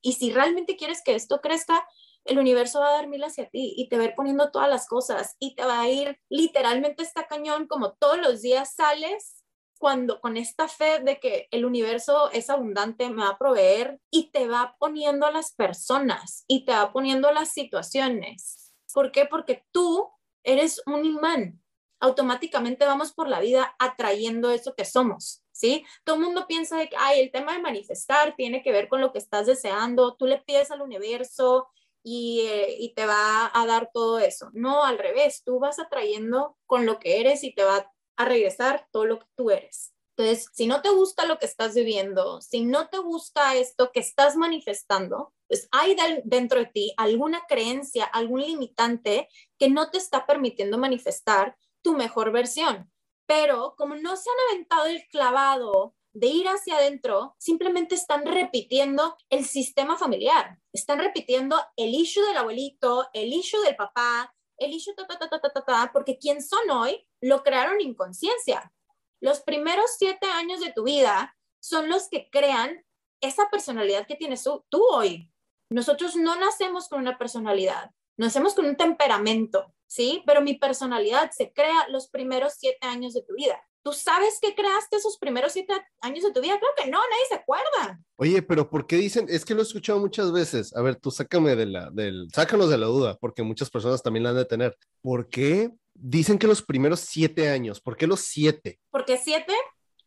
y 0.02 0.14
si 0.14 0.32
realmente 0.32 0.76
quieres 0.76 1.02
que 1.04 1.16
esto 1.16 1.42
crezca, 1.42 1.84
el 2.26 2.40
universo 2.40 2.80
va 2.80 2.90
a 2.90 2.94
dar 2.94 3.08
mil 3.08 3.24
hacia 3.24 3.50
ti 3.50 3.74
y 3.76 3.90
te 3.90 3.98
va 3.98 4.04
a 4.04 4.08
ir 4.08 4.16
poniendo 4.16 4.52
todas 4.52 4.70
las 4.70 4.88
cosas 4.88 5.36
y 5.40 5.56
te 5.56 5.66
va 5.66 5.82
a 5.82 5.90
ir 5.90 6.20
literalmente 6.30 7.04
esta 7.04 7.28
cañón 7.28 7.68
como 7.68 7.94
todos 7.94 8.18
los 8.18 8.42
días 8.42 8.76
sales 8.76 9.42
cuando 9.82 10.22
con 10.22 10.38
esta 10.38 10.68
fe 10.68 11.00
de 11.00 11.20
que 11.20 11.48
el 11.50 11.66
universo 11.66 12.30
es 12.32 12.52
abundante 12.52 13.10
me 13.10 13.24
va 13.24 13.30
a 13.30 13.38
proveer 13.40 14.00
y 14.12 14.30
te 14.30 14.48
va 14.48 14.76
poniendo 14.80 15.26
a 15.26 15.32
las 15.32 15.56
personas 15.56 16.46
y 16.48 16.66
te 16.66 16.72
va 16.72 16.94
poniendo 16.94 17.32
las 17.32 17.52
situaciones. 17.52 18.76
¿Por 18.94 19.12
qué? 19.12 19.26
Porque 19.26 19.66
tú 19.72 20.08
eres 20.44 20.82
un 20.86 21.04
imán. 21.06 21.60
automáticamente 22.00 22.86
vamos 22.86 23.14
por 23.14 23.28
la 23.28 23.40
vida 23.40 23.76
atrayendo 23.78 24.50
eso 24.50 24.74
que 24.76 24.86
somos, 24.86 25.44
¿sí? 25.52 25.86
Todo 26.04 26.16
el 26.16 26.24
mundo 26.24 26.48
piensa 26.48 26.84
que, 26.88 26.96
ay, 26.98 27.20
el 27.20 27.32
tema 27.32 27.54
de 27.54 27.60
manifestar 27.60 28.36
tiene 28.36 28.64
que 28.64 28.72
ver 28.72 28.88
con 28.88 29.02
lo 29.02 29.12
que 29.12 29.20
estás 29.20 29.46
deseando, 29.46 30.16
tú 30.16 30.26
le 30.26 30.40
pides 30.40 30.72
al 30.72 30.82
universo 30.82 31.70
y, 32.04 32.42
eh, 32.42 32.76
y 32.80 32.94
te 32.94 33.06
va 33.06 33.52
a 33.54 33.66
dar 33.66 33.90
todo 33.94 34.20
eso. 34.20 34.50
No, 34.54 34.84
al 34.84 34.98
revés, 34.98 35.44
tú 35.46 35.60
vas 35.60 35.80
atrayendo 35.80 36.58
con 36.66 36.86
lo 36.86 37.00
que 37.00 37.20
eres 37.20 37.44
y 37.44 37.54
te 37.54 37.64
va 37.64 37.92
a 38.18 38.26
regresar 38.26 38.88
todo 38.92 39.06
lo 39.06 39.20
que 39.20 39.28
tú 39.36 39.52
eres. 39.52 39.94
Entonces, 40.18 40.50
si 40.54 40.68
no 40.68 40.82
te 40.82 40.90
gusta 40.90 41.26
lo 41.26 41.40
que 41.40 41.46
estás 41.46 41.74
viviendo, 41.74 42.42
si 42.42 42.64
no 42.64 42.90
te 42.90 43.00
gusta 43.00 43.56
esto 43.56 43.92
que 43.92 44.02
estás 44.02 44.36
manifestando, 44.36 45.34
pues 45.48 45.68
hay 45.72 45.96
dentro 46.26 46.60
de 46.60 46.66
ti 46.68 46.94
alguna 46.98 47.42
creencia, 47.48 48.06
algún 48.06 48.42
limitante 48.42 49.28
que 49.58 49.70
no 49.70 49.90
te 49.90 49.98
está 49.98 50.26
permitiendo 50.26 50.78
manifestar 50.78 51.58
tu 51.82 51.94
mejor 51.94 52.32
versión. 52.32 52.92
Pero 53.26 53.76
como 53.78 53.96
no 53.96 54.16
se 54.16 54.30
han 54.30 54.52
aventado 54.52 54.86
el 54.86 55.08
clavado 55.08 55.96
de 56.14 56.28
ir 56.28 56.48
hacia 56.48 56.78
adentro, 56.78 57.36
simplemente 57.38 57.96
están 57.96 58.26
repitiendo 58.26 59.16
el 59.30 59.46
sistema 59.46 59.98
familiar, 59.98 60.58
están 60.74 61.00
repitiendo 61.00 61.58
el 61.78 61.94
issue 61.94 62.26
del 62.26 62.38
abuelito, 62.38 63.08
el 63.14 63.34
issue 63.34 63.62
del 63.64 63.76
papá, 63.76 64.34
el 64.58 64.74
issue 64.74 64.94
ta, 64.96 65.08
ta, 65.08 65.18
ta, 65.18 65.30
ta, 65.30 65.40
ta, 65.40 65.66
ta, 65.66 65.90
porque 65.94 66.18
quien 66.18 66.42
son 66.42 66.70
hoy 66.70 67.08
lo 67.22 67.44
crearon 67.44 67.82
inconsciencia. 67.82 68.72
Los 69.20 69.42
primeros 69.42 69.92
siete 69.98 70.28
años 70.28 70.60
de 70.60 70.72
tu 70.72 70.84
vida 70.84 71.36
son 71.60 71.90
los 71.90 72.10
que 72.10 72.30
crean 72.30 72.84
esa 73.22 73.50
personalidad 73.50 74.08
que 74.08 74.16
tienes 74.16 74.44
tú, 74.44 74.84
hoy. 74.92 75.32
Nosotros 75.70 76.16
no 76.16 76.36
nacemos 76.36 76.90
con 76.90 77.00
una 77.00 77.18
personalidad, 77.18 77.92
nacemos 78.18 78.56
con 78.56 78.66
un 78.66 78.76
temperamento, 78.76 79.74
¿sí? 79.88 80.24
Pero 80.26 80.42
mi 80.42 80.56
personalidad 80.56 81.32
se 81.32 81.54
crea 81.54 81.88
los 81.90 82.10
primeros 82.10 82.56
siete 82.58 82.88
años 82.88 83.14
de 83.14 83.24
tu 83.24 83.36
vida. 83.36 83.62
¿Tú 83.84 83.94
sabes 83.94 84.40
que 84.40 84.54
creaste 84.54 84.98
esos 84.98 85.18
primeros 85.18 85.54
siete 85.54 85.74
años 86.02 86.24
de 86.24 86.32
tu 86.32 86.40
vida? 86.40 86.60
Creo 86.60 86.72
que 86.78 86.92
no, 86.92 87.00
nadie 87.00 87.26
se 87.28 87.36
acuerda. 87.36 88.00
Oye, 88.16 88.42
pero 88.44 88.70
¿por 88.70 88.86
qué 88.86 88.98
dicen? 88.98 89.26
Es 89.28 89.44
que 89.44 89.56
lo 89.56 89.62
he 89.62 89.64
escuchado 89.64 90.00
muchas 90.00 90.32
veces. 90.32 90.76
A 90.76 90.82
ver, 90.84 90.98
tú 90.98 91.10
sácame 91.10 91.56
de 91.56 91.66
la, 91.66 91.90
del, 91.90 92.28
sácanos 92.32 92.70
de 92.70 92.78
la 92.78 92.86
duda, 92.86 93.18
porque 93.20 93.42
muchas 93.42 93.72
personas 93.72 94.04
también 94.04 94.24
la 94.24 94.30
han 94.30 94.36
de 94.36 94.46
tener. 94.46 94.78
¿Por 95.02 95.30
qué 95.30 95.72
dicen 95.96 96.38
que 96.38 96.46
los 96.46 96.62
primeros 96.62 97.00
siete 97.00 97.50
años? 97.50 97.82
¿Por 97.82 97.98
qué 97.98 98.06
los 98.06 98.22
siete? 98.22 98.80
¿Por 98.92 99.04
qué 99.04 99.18
siete? 99.18 99.54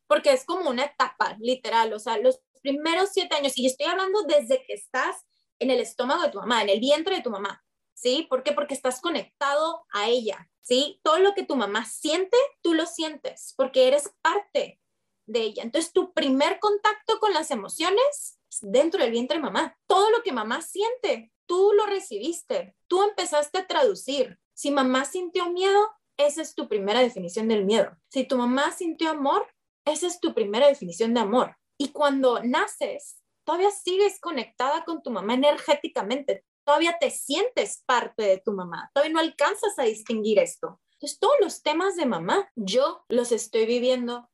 Porque 0.06 0.32
es 0.32 0.44
como 0.44 0.70
una 0.70 0.84
etapa, 0.84 1.36
literal. 1.40 1.92
O 1.94 1.98
sea, 1.98 2.16
los 2.18 2.40
primeros 2.62 3.10
siete 3.12 3.34
años, 3.34 3.54
y 3.56 3.66
estoy 3.66 3.86
hablando 3.86 4.22
desde 4.22 4.64
que 4.64 4.74
estás 4.74 5.16
en 5.58 5.70
el 5.70 5.80
estómago 5.80 6.22
de 6.22 6.30
tu 6.30 6.38
mamá, 6.38 6.62
en 6.62 6.68
el 6.68 6.78
vientre 6.78 7.16
de 7.16 7.22
tu 7.22 7.30
mamá. 7.30 7.63
¿Sí? 7.94 8.26
¿Por 8.28 8.42
qué? 8.42 8.52
Porque 8.52 8.74
estás 8.74 9.00
conectado 9.00 9.86
a 9.92 10.08
ella, 10.08 10.50
¿sí? 10.60 11.00
Todo 11.02 11.18
lo 11.18 11.34
que 11.34 11.44
tu 11.44 11.56
mamá 11.56 11.84
siente, 11.84 12.36
tú 12.62 12.74
lo 12.74 12.86
sientes, 12.86 13.54
porque 13.56 13.88
eres 13.88 14.12
parte 14.20 14.80
de 15.26 15.40
ella. 15.40 15.62
Entonces, 15.62 15.92
tu 15.92 16.12
primer 16.12 16.58
contacto 16.60 17.18
con 17.18 17.32
las 17.32 17.50
emociones 17.50 18.38
es 18.50 18.60
dentro 18.60 19.02
del 19.02 19.12
vientre 19.12 19.38
de 19.38 19.42
mamá. 19.42 19.78
Todo 19.86 20.10
lo 20.10 20.22
que 20.22 20.32
mamá 20.32 20.60
siente, 20.60 21.32
tú 21.46 21.72
lo 21.76 21.86
recibiste, 21.86 22.76
tú 22.88 23.02
empezaste 23.02 23.58
a 23.58 23.66
traducir. 23.66 24.38
Si 24.52 24.70
mamá 24.70 25.04
sintió 25.04 25.50
miedo, 25.50 25.90
esa 26.16 26.42
es 26.42 26.54
tu 26.54 26.68
primera 26.68 27.00
definición 27.00 27.48
del 27.48 27.64
miedo. 27.64 27.96
Si 28.08 28.24
tu 28.24 28.36
mamá 28.36 28.70
sintió 28.72 29.10
amor, 29.10 29.46
esa 29.84 30.06
es 30.06 30.20
tu 30.20 30.34
primera 30.34 30.68
definición 30.68 31.14
de 31.14 31.20
amor. 31.20 31.56
Y 31.76 31.88
cuando 31.88 32.42
naces, 32.42 33.20
todavía 33.44 33.70
sigues 33.70 34.20
conectada 34.20 34.84
con 34.84 35.02
tu 35.02 35.10
mamá 35.10 35.34
energéticamente 35.34 36.44
todavía 36.64 36.96
te 36.98 37.10
sientes 37.10 37.82
parte 37.86 38.22
de 38.22 38.38
tu 38.38 38.52
mamá, 38.52 38.90
todavía 38.94 39.14
no 39.14 39.20
alcanzas 39.20 39.78
a 39.78 39.84
distinguir 39.84 40.38
esto. 40.38 40.80
Entonces, 40.92 41.18
todos 41.18 41.36
los 41.40 41.62
temas 41.62 41.96
de 41.96 42.06
mamá, 42.06 42.50
yo 42.56 43.04
los 43.08 43.32
estoy 43.32 43.66
viviendo 43.66 44.30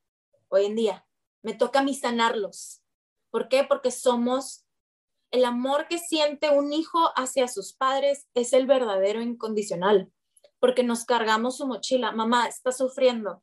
hoy 0.47 0.65
en 0.65 0.75
día. 0.75 1.07
Me 1.43 1.53
toca 1.53 1.79
a 1.79 1.83
mí 1.83 1.93
sanarlos. 1.93 2.81
¿Por 3.29 3.49
qué? 3.49 3.63
Porque 3.63 3.91
somos 3.91 4.65
el 5.31 5.45
amor 5.45 5.87
que 5.87 5.97
siente 5.97 6.49
un 6.49 6.73
hijo 6.73 6.99
hacia 7.15 7.47
sus 7.47 7.73
padres 7.73 8.27
es 8.33 8.51
el 8.51 8.67
verdadero 8.67 9.21
incondicional, 9.21 10.11
porque 10.59 10.83
nos 10.83 11.05
cargamos 11.05 11.57
su 11.57 11.67
mochila. 11.67 12.11
Mamá 12.11 12.47
está 12.47 12.73
sufriendo, 12.73 13.41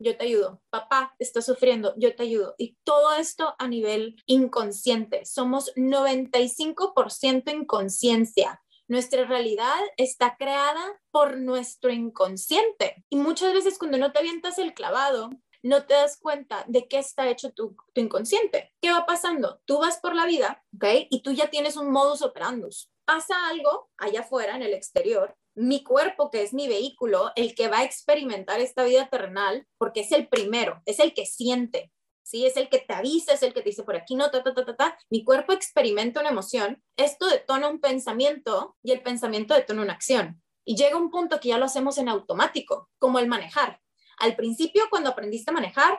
yo 0.00 0.16
te 0.16 0.24
ayudo. 0.24 0.60
Papá 0.70 1.14
está 1.18 1.42
sufriendo, 1.42 1.94
yo 1.96 2.16
te 2.16 2.24
ayudo. 2.24 2.54
Y 2.58 2.76
todo 2.84 3.14
esto 3.14 3.54
a 3.58 3.68
nivel 3.68 4.16
inconsciente. 4.26 5.24
Somos 5.24 5.72
95% 5.76 7.52
inconsciencia. 7.54 8.62
Nuestra 8.88 9.24
realidad 9.24 9.78
está 9.96 10.36
creada 10.36 11.00
por 11.12 11.38
nuestro 11.38 11.92
inconsciente. 11.92 13.04
Y 13.08 13.16
muchas 13.16 13.54
veces 13.54 13.78
cuando 13.78 13.98
no 13.98 14.10
te 14.10 14.18
avientas 14.18 14.58
el 14.58 14.74
clavado, 14.74 15.30
no 15.62 15.84
te 15.84 15.94
das 15.94 16.18
cuenta 16.18 16.64
de 16.66 16.88
qué 16.88 16.98
está 16.98 17.28
hecho 17.28 17.52
tu, 17.52 17.76
inconsciente. 17.94 18.72
¿Qué 18.80 18.90
va 18.90 19.06
pasando? 19.06 19.60
Tú 19.66 19.78
vas 19.78 19.98
por 19.98 20.14
la 20.14 20.26
vida, 20.26 20.64
¿ok? 20.74 21.06
Y 21.10 21.22
tú 21.22 21.32
ya 21.32 21.50
tienes 21.50 21.76
un 21.76 21.90
modus 21.90 22.22
operandus. 22.22 22.90
Pasa 23.04 23.34
algo 23.48 23.90
allá 23.98 24.20
afuera, 24.20 24.56
en 24.56 24.62
el 24.62 24.72
exterior, 24.72 25.36
mi 25.54 25.82
cuerpo, 25.82 26.30
que 26.30 26.42
es 26.42 26.54
mi 26.54 26.68
vehículo, 26.68 27.32
el 27.36 27.54
que 27.54 27.68
va 27.68 27.78
a 27.78 27.84
experimentar 27.84 28.60
esta 28.60 28.84
vida 28.84 29.08
terrenal, 29.08 29.66
porque 29.78 30.00
es 30.00 30.12
el 30.12 30.28
primero, 30.28 30.82
es 30.86 31.00
el 31.00 31.12
que 31.12 31.26
siente, 31.26 31.92
¿sí? 32.22 32.46
Es 32.46 32.56
el 32.56 32.68
que 32.68 32.78
te 32.78 32.94
avisa, 32.94 33.32
es 33.32 33.42
el 33.42 33.52
que 33.52 33.60
te 33.60 33.70
dice 33.70 33.82
por 33.82 33.96
aquí 33.96 34.14
no, 34.14 34.30
ta, 34.30 34.42
ta, 34.42 34.54
ta, 34.54 34.64
ta, 34.64 34.76
ta. 34.76 34.98
Mi 35.10 35.24
cuerpo 35.24 35.52
experimenta 35.52 36.20
una 36.20 36.30
emoción, 36.30 36.82
esto 36.96 37.26
detona 37.26 37.68
un 37.68 37.80
pensamiento 37.80 38.76
y 38.82 38.92
el 38.92 39.02
pensamiento 39.02 39.54
detona 39.54 39.82
una 39.82 39.92
acción. 39.92 40.42
Y 40.64 40.76
llega 40.76 40.96
un 40.96 41.10
punto 41.10 41.40
que 41.40 41.48
ya 41.48 41.58
lo 41.58 41.64
hacemos 41.64 41.98
en 41.98 42.08
automático, 42.08 42.88
como 42.98 43.18
el 43.18 43.26
manejar. 43.26 43.80
Al 44.18 44.36
principio, 44.36 44.84
cuando 44.90 45.10
aprendiste 45.10 45.50
a 45.50 45.54
manejar, 45.54 45.98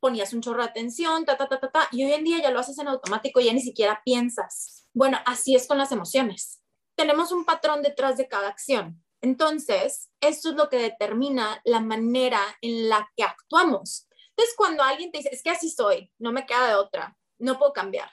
ponías 0.00 0.32
un 0.32 0.40
chorro 0.40 0.62
de 0.62 0.70
atención, 0.70 1.24
ta, 1.24 1.36
ta, 1.36 1.48
ta, 1.48 1.60
ta, 1.60 1.70
ta, 1.70 1.88
y 1.92 2.04
hoy 2.04 2.12
en 2.12 2.24
día 2.24 2.38
ya 2.40 2.50
lo 2.50 2.60
haces 2.60 2.78
en 2.78 2.88
automático, 2.88 3.40
ya 3.40 3.52
ni 3.52 3.60
siquiera 3.60 4.00
piensas. 4.04 4.86
Bueno, 4.92 5.18
así 5.26 5.54
es 5.54 5.68
con 5.68 5.78
las 5.78 5.92
emociones 5.92 6.62
tenemos 6.98 7.30
un 7.30 7.44
patrón 7.44 7.80
detrás 7.80 8.16
de 8.16 8.26
cada 8.26 8.48
acción. 8.48 9.00
Entonces, 9.20 10.10
esto 10.20 10.50
es 10.50 10.56
lo 10.56 10.68
que 10.68 10.78
determina 10.78 11.62
la 11.64 11.78
manera 11.78 12.40
en 12.60 12.88
la 12.88 13.08
que 13.16 13.22
actuamos. 13.22 14.08
Entonces, 14.30 14.54
cuando 14.56 14.82
alguien 14.82 15.12
te 15.12 15.18
dice, 15.18 15.30
es 15.32 15.42
que 15.44 15.50
así 15.50 15.70
soy, 15.70 16.12
no 16.18 16.32
me 16.32 16.44
queda 16.44 16.66
de 16.66 16.74
otra, 16.74 17.16
no 17.38 17.56
puedo 17.56 17.72
cambiar. 17.72 18.10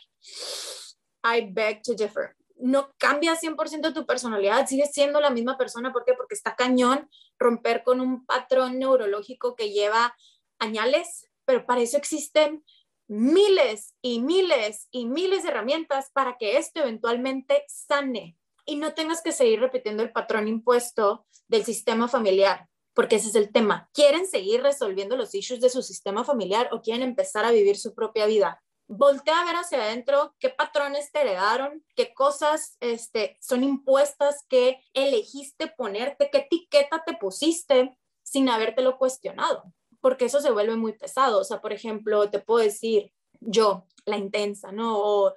I 1.24 1.50
beg 1.52 1.82
to 1.82 1.95
differ. 1.95 2.36
No 2.58 2.93
cambia 3.00 3.36
100% 3.36 3.91
tu 3.91 4.06
personalidad, 4.06 4.67
sigues 4.67 4.91
siendo 4.93 5.19
la 5.19 5.32
misma 5.32 5.58
persona. 5.58 5.91
¿Por 5.91 6.06
qué? 6.06 6.13
Porque 6.13 6.36
está 6.36 6.56
cañón 6.56 7.10
romper 7.39 7.84
con 7.84 8.00
un 8.02 8.24
patrón 8.26 8.78
neurológico 8.78 9.56
que 9.56 9.71
lleva 9.71 10.15
añales, 10.60 11.28
pero 11.45 11.65
para 11.65 11.82
eso 11.82 11.98
existen 11.98 12.63
miles 13.08 13.95
y 14.04 14.19
miles 14.21 14.88
y 14.91 15.08
miles 15.08 15.41
de 15.41 15.50
herramientas 15.50 16.12
para 16.12 16.38
que 16.38 16.58
esto 16.58 16.82
eventualmente 16.82 17.65
sane 17.67 18.38
y 18.65 18.78
no 18.78 18.93
tengas 18.93 19.21
que 19.21 19.32
seguir 19.32 19.60
repitiendo 19.60 20.04
el 20.04 20.12
patrón 20.12 20.47
impuesto 20.47 21.25
del 21.47 21.63
sistema 21.63 22.08
familiar, 22.08 22.67
porque 22.93 23.17
ese 23.17 23.30
es 23.30 23.36
el 23.36 23.51
tema. 23.51 23.89
¿Quieren 23.93 24.28
seguir 24.28 24.62
resolviendo 24.63 25.15
los 25.15 25.34
issues 25.36 25.62
de 25.62 25.69
su 25.69 25.82
sistema 25.82 26.23
familiar 26.23 26.69
o 26.71 26.82
quieren 26.82 27.04
empezar 27.04 27.45
a 27.45 27.51
vivir 27.51 27.78
su 27.78 27.93
propia 27.93 28.25
vida? 28.25 28.62
Voltea 28.88 29.41
a 29.41 29.45
ver 29.45 29.56
hacia 29.56 29.82
adentro 29.82 30.36
qué 30.39 30.49
patrones 30.49 31.12
te 31.12 31.21
heredaron, 31.21 31.84
qué 31.95 32.13
cosas 32.13 32.78
este, 32.80 33.38
son 33.41 33.63
impuestas, 33.63 34.45
qué 34.47 34.84
elegiste 34.93 35.67
ponerte, 35.67 36.30
qué 36.32 36.39
etiqueta 36.39 37.04
te 37.06 37.13
pusiste 37.13 37.97
sin 38.23 38.49
habértelo 38.49 38.97
cuestionado, 38.97 39.63
porque 40.01 40.25
eso 40.25 40.39
se 40.39 40.51
vuelve 40.51 40.75
muy 40.75 40.93
pesado. 40.93 41.39
O 41.39 41.43
sea, 41.43 41.62
por 41.62 41.73
ejemplo, 41.73 42.30
te 42.30 42.39
puedo 42.39 42.63
decir 42.63 43.12
yo, 43.39 43.86
la 44.06 44.17
intensa, 44.17 44.71
¿no? 44.71 45.34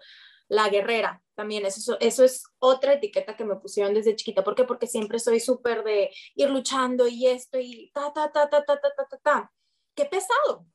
La 0.49 0.69
guerrera, 0.69 1.23
también 1.35 1.65
eso, 1.67 1.97
eso 2.01 2.25
es 2.25 2.43
otra 2.59 2.95
etiqueta 2.95 3.37
que 3.37 3.45
me 3.45 3.57
pusieron 3.57 3.95
desde 3.95 4.17
chiquita. 4.17 4.43
¿Por 4.43 4.55
qué? 4.55 4.65
Porque 4.65 4.87
siempre 4.87 5.19
soy 5.19 5.41
súper 5.41 5.85
de 5.85 6.11
ir 6.35 6.51
luchando 6.51 7.07
y 7.07 7.27
esto 7.27 7.59
y 7.61 7.91
ta, 7.93 8.13
ta, 8.13 8.33
ta, 8.33 8.49
ta, 8.49 8.65
ta, 8.65 8.81
ta, 8.81 8.93
ta, 8.97 9.07
ta, 9.09 9.19
ta. 9.19 9.53
Qué 9.95 10.05
pesado, 10.07 10.67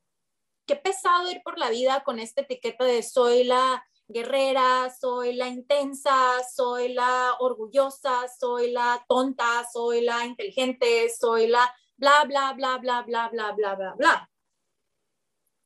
qué 0.66 0.76
pesado 0.76 1.30
ir 1.30 1.42
por 1.42 1.58
la 1.58 1.70
vida 1.70 2.02
con 2.04 2.18
esta 2.18 2.42
etiqueta 2.42 2.84
de 2.84 3.02
soy 3.02 3.44
la 3.44 3.84
guerrera, 4.06 4.90
soy 4.98 5.34
la 5.34 5.48
intensa, 5.48 6.42
soy 6.54 6.92
la 6.92 7.34
orgullosa, 7.40 8.26
soy 8.28 8.70
la 8.70 9.04
tonta, 9.08 9.66
soy 9.72 10.02
la 10.02 10.24
inteligente, 10.24 11.10
soy 11.10 11.48
la 11.48 11.74
bla, 11.96 12.24
bla, 12.24 12.52
bla, 12.52 12.78
bla, 12.78 13.02
bla, 13.02 13.28
bla, 13.28 13.52
bla, 13.52 13.74
bla, 13.74 13.94
bla. 13.94 14.30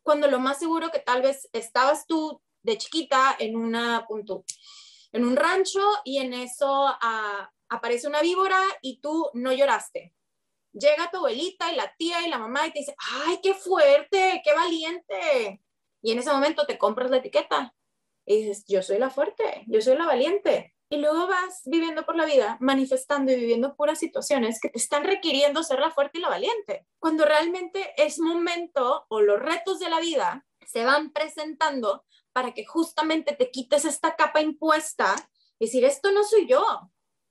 Cuando 0.03 0.29
lo 0.29 0.39
más 0.39 0.59
seguro 0.59 0.91
que 0.91 1.01
tal 1.01 1.23
vez 1.23 1.49
estabas 1.53 2.07
tú 2.07 2.41
de 2.63 2.79
chiquita 2.79 3.37
en, 3.39 3.57
una, 3.57 4.07
en 5.13 5.25
un 5.25 5.37
rancho 5.37 5.81
y 6.05 6.19
en 6.19 6.35
eso 6.35 6.87
ah, 6.87 7.51
aparece 7.69 8.09
una 8.09 8.23
víbora 8.23 8.61
y 8.83 9.01
tú 9.01 9.31
no 9.35 9.53
lloraste. 9.53 10.15
Llega 10.73 11.11
tu 11.11 11.19
abuelita 11.19 11.73
y 11.73 11.77
la 11.77 11.95
tía 11.97 12.27
y 12.27 12.31
la 12.31 12.39
mamá 12.39 12.67
y 12.67 12.73
te 12.73 12.81
dice, 12.81 12.95
ay, 13.27 13.41
qué 13.43 13.55
fuerte, 13.55 14.43
qué 14.45 14.55
valiente. 14.55 15.63
Y 16.03 16.13
en 16.13 16.19
ese 16.19 16.31
momento 16.31 16.67
te 16.67 16.79
compras 16.79 17.11
la 17.11 17.19
etiqueta 17.19 17.75
y 18.25 18.43
dices, 18.45 18.65
yo 18.69 18.83
soy 18.83 18.99
la 18.99 19.11
fuerte, 19.11 19.65
yo 19.67 19.81
soy 19.81 19.97
la 19.97 20.07
valiente. 20.07 20.75
y 20.91 20.97
luego 20.97 21.27
vas 21.27 21.63
viviendo 21.67 22.07
por 22.07 22.17
la 22.17 22.25
vida, 22.25 22.57
manifestando 22.61 23.31
y 23.31 23.37
viviendo 23.37 23.77
puras 23.77 23.99
situaciones 23.99 24.59
que 24.59 24.71
te 24.71 24.79
están 24.79 25.05
requiriendo 25.05 25.63
ser 25.63 25.81
la 25.81 25.91
fuerte 25.91 26.17
y 26.17 26.23
la 26.23 26.31
valiente, 26.31 26.87
cuando 26.99 27.27
realmente 27.27 27.93
es 27.99 28.19
momento 28.19 29.05
o 29.09 29.21
los 29.21 29.39
retos 29.39 29.81
de 29.81 29.91
la 29.91 30.01
vida 30.01 30.47
se 30.67 30.85
van 30.85 31.13
presentando 31.13 32.05
para 32.39 32.55
que 32.55 32.65
justamente 32.65 33.35
te 33.35 33.51
quites 33.51 33.85
esta 33.85 34.15
capa 34.15 34.41
impuesta 34.41 35.17
y 35.59 35.65
decir, 35.65 35.85
esto 35.85 36.13
no 36.13 36.23
soy 36.23 36.47
yo, 36.47 36.65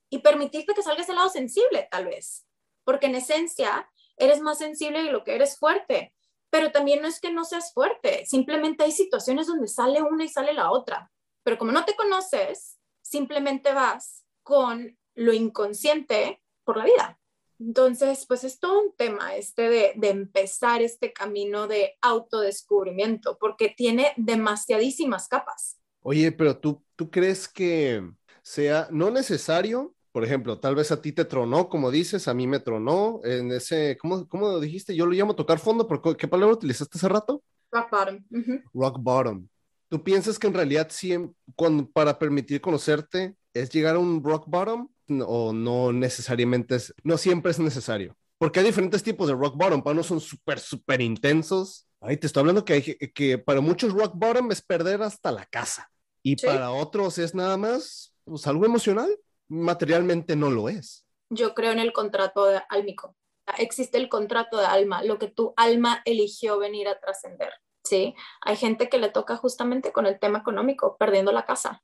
y 0.10 0.20
permitirte 0.20 0.74
que 0.74 0.84
salgas 0.84 1.08
del 1.08 1.16
lado 1.16 1.30
sensible, 1.30 1.88
tal 1.90 2.08
vez, 2.08 2.46
porque 2.84 3.06
en 3.06 3.16
esencia 3.16 3.90
eres 4.18 4.42
más 4.42 4.58
sensible 4.58 5.02
de 5.02 5.14
lo 5.14 5.24
que 5.24 5.36
eres 5.36 5.58
fuerte, 5.58 6.14
pero 6.50 6.74
también 6.74 7.02
no 7.02 7.08
es 7.08 7.22
que 7.22 7.32
no 7.32 7.46
seas 7.46 7.72
fuerte, 7.72 8.26
simplemente 8.26 8.84
hay 8.84 8.92
situaciones 8.92 9.48
donde 9.48 9.70
sale 9.70 10.02
una 10.02 10.26
y 10.26 10.28
sale 10.28 10.52
la 10.52 10.72
otra, 10.72 11.10
pero 11.42 11.58
como 11.58 11.72
no 11.72 11.86
te 11.86 11.96
conoces, 11.96 12.78
simplemente 13.02 13.72
vas 13.72 14.26
con 14.44 15.00
lo 15.16 15.32
inconsciente 15.32 16.44
por 16.66 16.76
la 16.76 16.84
vida. 16.84 17.17
Entonces, 17.60 18.26
pues 18.28 18.44
es 18.44 18.60
todo 18.60 18.82
un 18.82 18.96
tema 18.96 19.36
este 19.36 19.70
de, 19.70 19.94
de, 19.96 20.10
empezar 20.10 20.82
este 20.82 21.12
camino 21.12 21.68
de 21.68 21.98
autodescubrimiento, 22.02 23.38
porque 23.40 23.74
tiene 23.76 24.14
demasiadísimas 24.16 25.28
capas. 25.28 25.80
Oye, 26.02 26.32
pero 26.32 26.58
tú, 26.58 26.84
tú 26.96 27.10
crees 27.10 27.48
que 27.48 28.08
sea 28.42 28.88
no 28.92 29.10
necesario, 29.12 29.96
por 30.12 30.24
ejemplo, 30.24 30.60
tal 30.60 30.74
vez 30.74 30.92
a 30.92 31.02
ti 31.02 31.12
te 31.12 31.26
tronó, 31.26 31.70
como 31.70 31.92
dices, 31.92 32.28
a 32.28 32.34
mí 32.34 32.48
me 32.48 32.60
tronó 32.60 33.20
en 33.24 33.52
ese, 33.52 33.98
¿cómo, 34.00 34.28
cómo 34.28 34.60
dijiste? 34.60 34.96
Yo 34.96 35.06
lo 35.06 35.12
llamo 35.12 35.36
tocar 35.36 35.60
fondo, 35.60 35.88
pero 35.88 36.18
¿qué 36.18 36.28
palabra 36.28 36.56
utilizaste 36.56 36.98
hace 36.98 37.08
rato? 37.08 37.44
Rock 37.72 37.92
bottom. 37.92 38.26
Rock 38.74 38.98
bottom. 39.00 39.48
¿Tú 39.90 40.04
piensas 40.04 40.40
que 40.40 40.48
en 40.48 40.54
realidad 40.54 40.88
sí, 40.90 41.16
cuando, 41.56 41.88
para 41.90 42.18
permitir 42.18 42.62
conocerte, 42.62 43.36
es 43.62 43.70
llegar 43.70 43.96
a 43.96 44.00
un 44.00 44.24
rock 44.24 44.46
bottom 44.48 44.90
o 45.26 45.54
no 45.54 45.94
necesariamente 45.94 46.76
es, 46.76 46.94
no 47.04 47.18
siempre 47.18 47.52
es 47.52 47.60
necesario? 47.60 48.18
Porque 48.38 48.60
hay 48.60 48.66
diferentes 48.66 49.04
tipos 49.04 49.28
de 49.28 49.34
rock 49.34 49.56
bottom. 49.56 49.82
Para 49.82 49.94
unos 49.94 50.08
son 50.08 50.20
súper, 50.20 50.60
súper 50.60 51.02
intensos. 51.02 51.88
Ay, 52.02 52.18
te 52.18 52.28
estoy 52.28 52.42
hablando 52.42 52.64
que, 52.64 52.74
hay, 52.74 52.82
que 52.84 53.38
para 53.38 53.62
muchos 53.62 53.94
rock 53.94 54.14
bottom 54.16 54.52
es 54.52 54.62
perder 54.62 55.02
hasta 55.02 55.32
la 55.32 55.46
casa. 55.46 55.90
Y 56.22 56.36
¿Sí? 56.38 56.46
para 56.46 56.72
otros 56.72 57.18
es 57.18 57.34
nada 57.34 57.58
más 57.58 58.14
pues, 58.24 58.46
algo 58.48 58.66
emocional. 58.66 59.10
Materialmente 59.48 60.36
no 60.36 60.52
lo 60.52 60.70
es. 60.70 61.06
Yo 61.30 61.54
creo 61.54 61.72
en 61.72 61.80
el 61.80 61.94
contrato 61.94 62.46
de 62.46 62.62
álmico. 62.70 63.16
Existe 63.58 63.98
el 63.98 64.10
contrato 64.10 64.58
de 64.58 64.66
alma, 64.66 65.04
lo 65.04 65.18
que 65.18 65.30
tu 65.30 65.54
alma 65.56 66.02
eligió 66.06 66.60
venir 66.60 66.88
a 66.90 67.00
trascender. 67.00 67.54
¿sí? 67.88 68.16
Hay 68.42 68.56
gente 68.56 68.90
que 68.90 68.98
le 68.98 69.10
toca 69.10 69.38
justamente 69.38 69.92
con 69.92 70.06
el 70.06 70.20
tema 70.20 70.40
económico, 70.40 70.98
perdiendo 70.98 71.32
la 71.32 71.46
casa. 71.46 71.84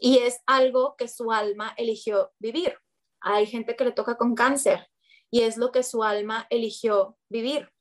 Y 0.00 0.18
es 0.18 0.40
algo 0.46 0.96
que 0.96 1.08
su 1.08 1.32
alma 1.32 1.74
eligió 1.76 2.32
vivir. 2.38 2.78
Hay 3.20 3.46
gente 3.46 3.76
que 3.76 3.84
le 3.84 3.92
toca 3.92 4.16
con 4.16 4.34
cáncer 4.34 4.88
y 5.30 5.42
es 5.42 5.56
lo 5.56 5.72
que 5.72 5.82
su 5.82 6.02
alma 6.02 6.46
eligió 6.50 7.18
vivir. 7.28 7.72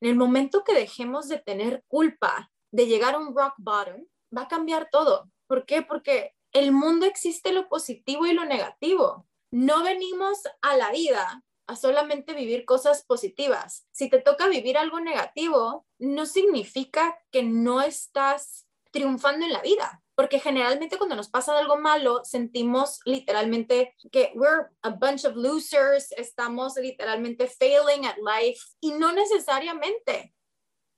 En 0.00 0.10
el 0.10 0.16
momento 0.16 0.64
que 0.64 0.74
dejemos 0.74 1.28
de 1.28 1.38
tener 1.38 1.84
culpa 1.88 2.50
de 2.72 2.86
llegar 2.86 3.14
a 3.14 3.18
un 3.18 3.36
rock 3.36 3.54
bottom, 3.58 4.06
va 4.36 4.42
a 4.42 4.48
cambiar 4.48 4.88
todo. 4.90 5.30
¿Por 5.46 5.66
qué? 5.66 5.82
Porque 5.82 6.34
el 6.52 6.72
mundo 6.72 7.06
existe 7.06 7.52
lo 7.52 7.68
positivo 7.68 8.26
y 8.26 8.32
lo 8.32 8.44
negativo. 8.44 9.26
No 9.50 9.82
venimos 9.82 10.42
a 10.62 10.76
la 10.76 10.90
vida 10.90 11.44
a 11.66 11.76
solamente 11.76 12.34
vivir 12.34 12.64
cosas 12.64 13.04
positivas. 13.04 13.86
Si 13.92 14.10
te 14.10 14.20
toca 14.20 14.48
vivir 14.48 14.76
algo 14.76 15.00
negativo, 15.00 15.86
no 15.98 16.26
significa 16.26 17.18
que 17.30 17.42
no 17.42 17.80
estás 17.80 18.66
triunfando 18.90 19.46
en 19.46 19.52
la 19.52 19.62
vida, 19.62 20.01
porque 20.14 20.38
generalmente 20.38 20.98
cuando 20.98 21.16
nos 21.16 21.30
pasa 21.30 21.56
algo 21.56 21.78
malo, 21.78 22.22
sentimos 22.24 23.00
literalmente 23.04 23.96
que 24.10 24.32
we're 24.34 24.68
a 24.82 24.90
bunch 24.90 25.24
of 25.24 25.36
losers, 25.36 26.12
estamos 26.12 26.76
literalmente 26.76 27.48
failing 27.48 28.06
at 28.06 28.16
life 28.18 28.60
y 28.80 28.92
no 28.92 29.12
necesariamente. 29.12 30.34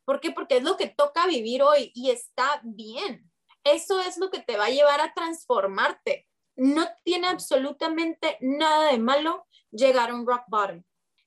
¿Por 0.05 0.20
qué? 0.20 0.33
Porque 0.33 0.57
es 0.57 0.64
lo 0.64 0.77
que 0.77 0.88
toca 0.88 1.27
vivir 1.27 1.62
hoy 1.62 1.92
y 1.94 2.11
está 2.11 2.61
bien. 2.64 3.31
Eso 3.62 4.00
es 4.00 4.18
lo 4.18 4.31
que 4.31 4.40
te 4.40 4.57
va 4.57 4.66
a 4.66 4.70
llevar 4.70 5.00
a 5.00 5.14
transformarte. 5.14 6.29
No 6.57 6.87
tiene 7.05 7.29
absolutamente 7.29 8.37
nada 8.40 8.90
de 8.90 8.98
malo 8.98 9.46
llegar 9.70 10.11
a 10.11 10.14
un 10.14 10.27
rock 10.27 10.44
bottom. 10.48 10.83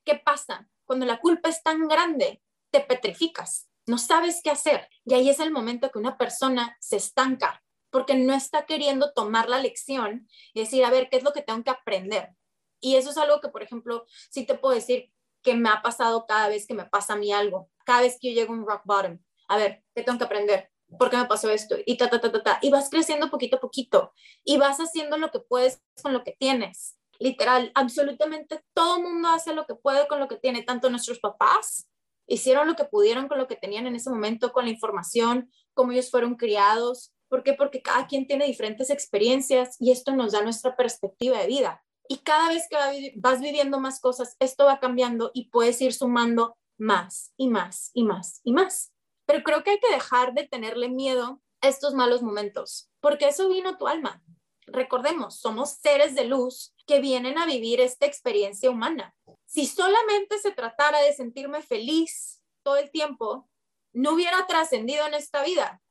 ¿Qué 0.06 0.16
pasa? 0.16 0.70
Cuando 0.86 1.06
la 1.06 1.20
culpa 1.20 1.50
es 1.50 1.64
tan 1.64 1.88
grande, 1.88 2.42
te 2.70 2.82
petrificas, 2.82 3.70
no 3.88 3.98
sabes 3.98 4.42
qué 4.44 4.52
hacer. 4.52 4.88
Y 5.06 5.16
ahí 5.16 5.30
es 5.30 5.40
el 5.40 5.52
momento 5.52 5.90
que 5.90 6.00
una 6.00 6.18
persona 6.18 6.78
se 6.80 6.98
estanca 6.98 7.64
porque 7.90 8.16
no 8.16 8.34
está 8.34 8.66
queriendo 8.66 9.14
tomar 9.14 9.50
la 9.50 9.60
lección 9.60 10.28
y 10.54 10.62
decir, 10.62 10.84
a 10.86 10.90
ver, 10.90 11.10
¿qué 11.10 11.18
es 11.18 11.24
lo 11.24 11.34
que 11.34 11.42
tengo 11.42 11.64
que 11.64 11.72
aprender? 11.72 12.36
Y 12.80 12.96
eso 12.96 13.10
es 13.10 13.18
algo 13.18 13.42
que, 13.42 13.50
por 13.50 13.64
ejemplo, 13.64 14.06
sí 14.30 14.46
te 14.46 14.56
puedo 14.56 14.76
decir 14.76 15.12
que 15.42 15.56
me 15.56 15.70
ha 15.70 15.82
pasado 15.82 16.26
cada 16.28 16.50
vez 16.50 16.68
que 16.68 16.74
me 16.74 16.86
pasa 16.86 17.14
a 17.14 17.18
mí 17.18 17.32
algo, 17.32 17.70
cada 17.86 18.02
vez 18.02 18.18
que 18.20 18.30
yo 18.30 18.42
llego 18.42 18.54
a 18.54 18.58
un 18.58 18.68
rock 18.68 18.82
bottom. 18.86 19.20
A 19.48 19.58
ver, 19.58 19.84
¿qué 19.96 20.04
tengo 20.04 20.18
que 20.18 20.26
aprender? 20.26 20.70
¿Por 21.00 21.10
qué 21.10 21.18
me 21.18 21.26
pasó 21.26 21.50
esto? 21.50 21.76
Y 21.86 21.98
ta, 21.98 22.10
ta, 22.10 22.20
ta, 22.20 22.32
ta, 22.32 22.44
ta. 22.44 22.60
Y 22.62 22.70
vas 22.70 22.90
creciendo 22.90 23.30
poquito 23.30 23.58
a 23.58 23.60
poquito 23.60 24.14
y 24.44 24.58
vas 24.58 24.78
haciendo 24.80 25.18
lo 25.18 25.32
que 25.32 25.40
puedes 25.40 25.82
con 26.02 26.14
lo 26.14 26.24
que 26.24 26.36
tienes 26.38 26.98
literal, 27.20 27.72
absolutamente 27.76 28.64
todo 28.74 29.02
mundo 29.02 29.30
hace 29.30 29.54
lo 29.54 29.66
que 29.66 29.76
puede 29.76 30.08
con 30.08 30.20
lo 30.20 30.28
que 30.28 30.38
tiene, 30.38 30.64
tanto 30.64 30.90
nuestros 30.90 31.20
papás 31.20 31.90
hicieron 32.28 32.68
lo 32.68 32.76
que 32.76 32.86
pudieron 32.86 33.28
con 33.28 33.38
lo 33.38 33.48
que 33.48 33.56
tenían 33.56 33.88
en 33.88 33.96
ese 33.96 34.10
momento, 34.10 34.52
con 34.52 34.66
la 34.66 34.72
información, 34.72 35.50
cómo 35.74 35.94
ellos 35.94 36.12
fueron 36.12 36.36
criados. 36.36 37.14
¿Por 37.30 37.44
qué? 37.44 37.54
Porque 37.54 37.82
cada 37.82 38.08
quien 38.08 38.28
tiene 38.28 38.46
diferentes 38.46 38.90
experiencias 38.90 39.76
y 39.80 39.92
esto 39.92 40.16
nos 40.16 40.32
da 40.32 40.42
nuestra 40.42 40.76
perspectiva 40.76 41.40
de 41.40 41.48
vida. 41.48 41.84
Y 42.10 42.18
cada 42.20 42.50
vez 42.50 42.68
que 42.70 43.14
vas 43.18 43.42
viviendo 43.42 43.80
más 43.80 44.00
cosas, 44.00 44.36
esto 44.40 44.66
va 44.66 44.80
cambiando 44.80 45.32
y 45.34 45.50
puedes 45.50 45.82
ir 45.82 45.94
sumando 45.94 46.58
más 46.78 47.34
y 47.38 47.50
más 47.50 47.92
y 47.94 48.04
más 48.04 48.42
y 48.44 48.54
más. 48.54 48.94
Pero 49.26 49.44
creo 49.44 49.64
que 49.64 49.72
hay 49.72 49.80
que 49.80 49.92
dejar 49.92 50.34
de 50.34 50.48
tenerle 50.48 50.90
miedo 50.90 51.42
a 51.62 51.68
estos 51.68 51.94
malos 51.94 52.22
momentos, 52.22 52.90
porque 53.02 53.28
eso 53.28 53.50
vino 53.50 53.78
tu 53.78 53.88
alma. 53.88 54.24
Recordemos, 54.68 55.40
somos 55.40 55.72
seres 55.72 56.16
de 56.16 56.26
luz 56.26 56.74
que 56.86 57.00
vienen 57.00 57.38
a 57.38 57.46
vivir 57.46 57.82
esta 57.82 58.06
experiencia 58.06 58.70
humana. 58.70 59.16
Si 59.46 59.66
solamente 59.66 60.38
se 60.40 60.52
tratara 60.52 61.00
de 61.02 61.14
sentirme 61.14 61.62
feliz 61.62 62.42
todo 62.64 62.78
el 62.78 62.92
tiempo, 62.92 63.50
no 63.94 64.14
hubiera 64.14 64.46
trascendido 64.46 65.06
en 65.08 65.14
esta 65.14 65.44
vida. 65.44 65.82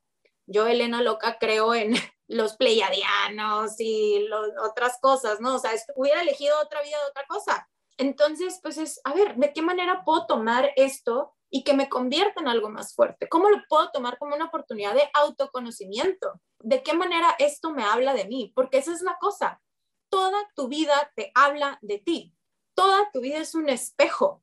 Yo, 0.47 0.67
Elena 0.67 1.03
Loca, 1.03 1.39
creo 1.39 1.75
en 1.75 1.95
los 2.29 2.57
pleiadianos 2.57 3.79
y 3.79 4.27
otras 4.63 4.99
cosas, 5.01 5.41
¿no? 5.41 5.57
O 5.57 5.59
sea, 5.59 5.73
hubiera 5.95 6.23
elegido 6.23 6.59
otra 6.61 6.83
vida 6.83 6.99
de 6.99 7.11
otra 7.11 7.27
cosa. 7.29 7.69
Entonces, 7.99 8.61
pues 8.63 8.79
es, 8.79 9.01
a 9.05 9.15
ver, 9.15 9.37
¿de 9.37 9.53
qué 9.53 9.63
manera 9.63 10.05
puedo 10.05 10.27
tomar 10.27 10.71
esto 10.77 11.35
y 11.51 11.65
que 11.65 11.75
me 11.75 11.89
convierta 11.89 12.41
en 12.41 12.49
algo 12.49 12.69
más 12.69 12.95
fuerte? 12.95 13.29
¿Cómo 13.29 13.49
lo 13.49 13.63
puedo 13.69 13.91
tomar 13.91 14.19
como 14.19 14.35
una 14.35 14.47
oportunidad 14.47 14.95
de 14.95 15.09
autoconocimiento? 15.15 16.41
¿De 16.59 16.83
qué 16.83 16.95
manera 16.95 17.35
esto 17.39 17.71
me 17.71 17.85
habla 17.85 18.13
de 18.13 18.27
mí? 18.27 18.53
Porque 18.55 18.79
esa 18.79 18.93
es 18.93 19.03
la 19.03 19.17
cosa. 19.19 19.63
Toda 20.11 20.39
tu 20.55 20.69
vida 20.69 21.13
te 21.17 21.33
habla 21.35 21.79
de 21.81 21.99
ti. 21.99 22.35
Toda 22.75 23.11
tu 23.13 23.21
vida 23.21 23.39
es 23.39 23.55
un 23.55 23.69
espejo. 23.69 24.43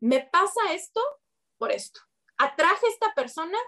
Me 0.00 0.20
pasa 0.20 0.72
esto 0.72 1.00
por 1.58 1.70
esto. 1.70 2.00
Atraje 2.36 2.86
a 2.86 2.90
esta 2.90 3.14
persona 3.14 3.58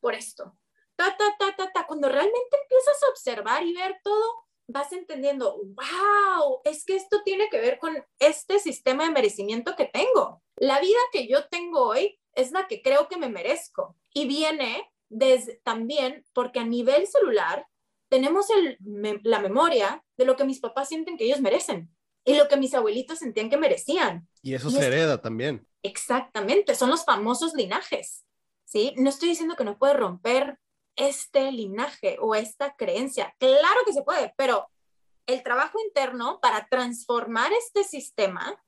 por 0.00 0.14
esto. 0.14 0.56
Ta, 1.02 1.16
ta, 1.16 1.34
ta, 1.36 1.56
ta, 1.56 1.72
ta. 1.72 1.86
Cuando 1.86 2.08
realmente 2.08 2.56
empiezas 2.62 3.02
a 3.02 3.08
observar 3.08 3.64
y 3.64 3.74
ver 3.74 3.98
todo, 4.04 4.22
vas 4.68 4.92
entendiendo, 4.92 5.60
wow, 5.64 6.60
es 6.62 6.84
que 6.84 6.94
esto 6.94 7.22
tiene 7.24 7.48
que 7.50 7.58
ver 7.58 7.80
con 7.80 7.96
este 8.20 8.60
sistema 8.60 9.04
de 9.04 9.10
merecimiento 9.10 9.74
que 9.74 9.86
tengo. 9.86 10.44
La 10.54 10.80
vida 10.80 11.00
que 11.10 11.26
yo 11.26 11.48
tengo 11.48 11.88
hoy 11.88 12.20
es 12.34 12.52
la 12.52 12.68
que 12.68 12.82
creo 12.82 13.08
que 13.08 13.16
me 13.16 13.28
merezco 13.28 13.96
y 14.14 14.28
viene 14.28 14.88
desde, 15.08 15.56
también 15.64 16.24
porque 16.32 16.60
a 16.60 16.64
nivel 16.64 17.08
celular 17.08 17.66
tenemos 18.08 18.46
el, 18.50 18.78
la 19.24 19.40
memoria 19.40 20.04
de 20.16 20.24
lo 20.24 20.36
que 20.36 20.44
mis 20.44 20.60
papás 20.60 20.88
sienten 20.88 21.16
que 21.16 21.24
ellos 21.24 21.40
merecen 21.40 21.92
y 22.24 22.34
lo 22.34 22.46
que 22.46 22.56
mis 22.56 22.74
abuelitos 22.74 23.18
sentían 23.18 23.50
que 23.50 23.56
merecían. 23.56 24.28
Y 24.40 24.54
eso 24.54 24.70
se 24.70 24.86
hereda 24.86 25.20
también. 25.20 25.66
Exactamente, 25.82 26.76
son 26.76 26.90
los 26.90 27.04
famosos 27.04 27.54
linajes. 27.54 28.24
¿sí? 28.64 28.94
No 28.96 29.10
estoy 29.10 29.30
diciendo 29.30 29.56
que 29.56 29.64
no 29.64 29.78
puede 29.78 29.94
romper 29.94 30.58
este 30.96 31.50
linaje 31.52 32.18
o 32.20 32.34
esta 32.34 32.74
creencia. 32.76 33.34
Claro 33.38 33.80
que 33.86 33.92
se 33.92 34.02
puede, 34.02 34.34
pero 34.36 34.68
el 35.26 35.42
trabajo 35.42 35.78
interno 35.86 36.40
para 36.40 36.66
transformar 36.68 37.52
este 37.52 37.84
sistema 37.84 38.62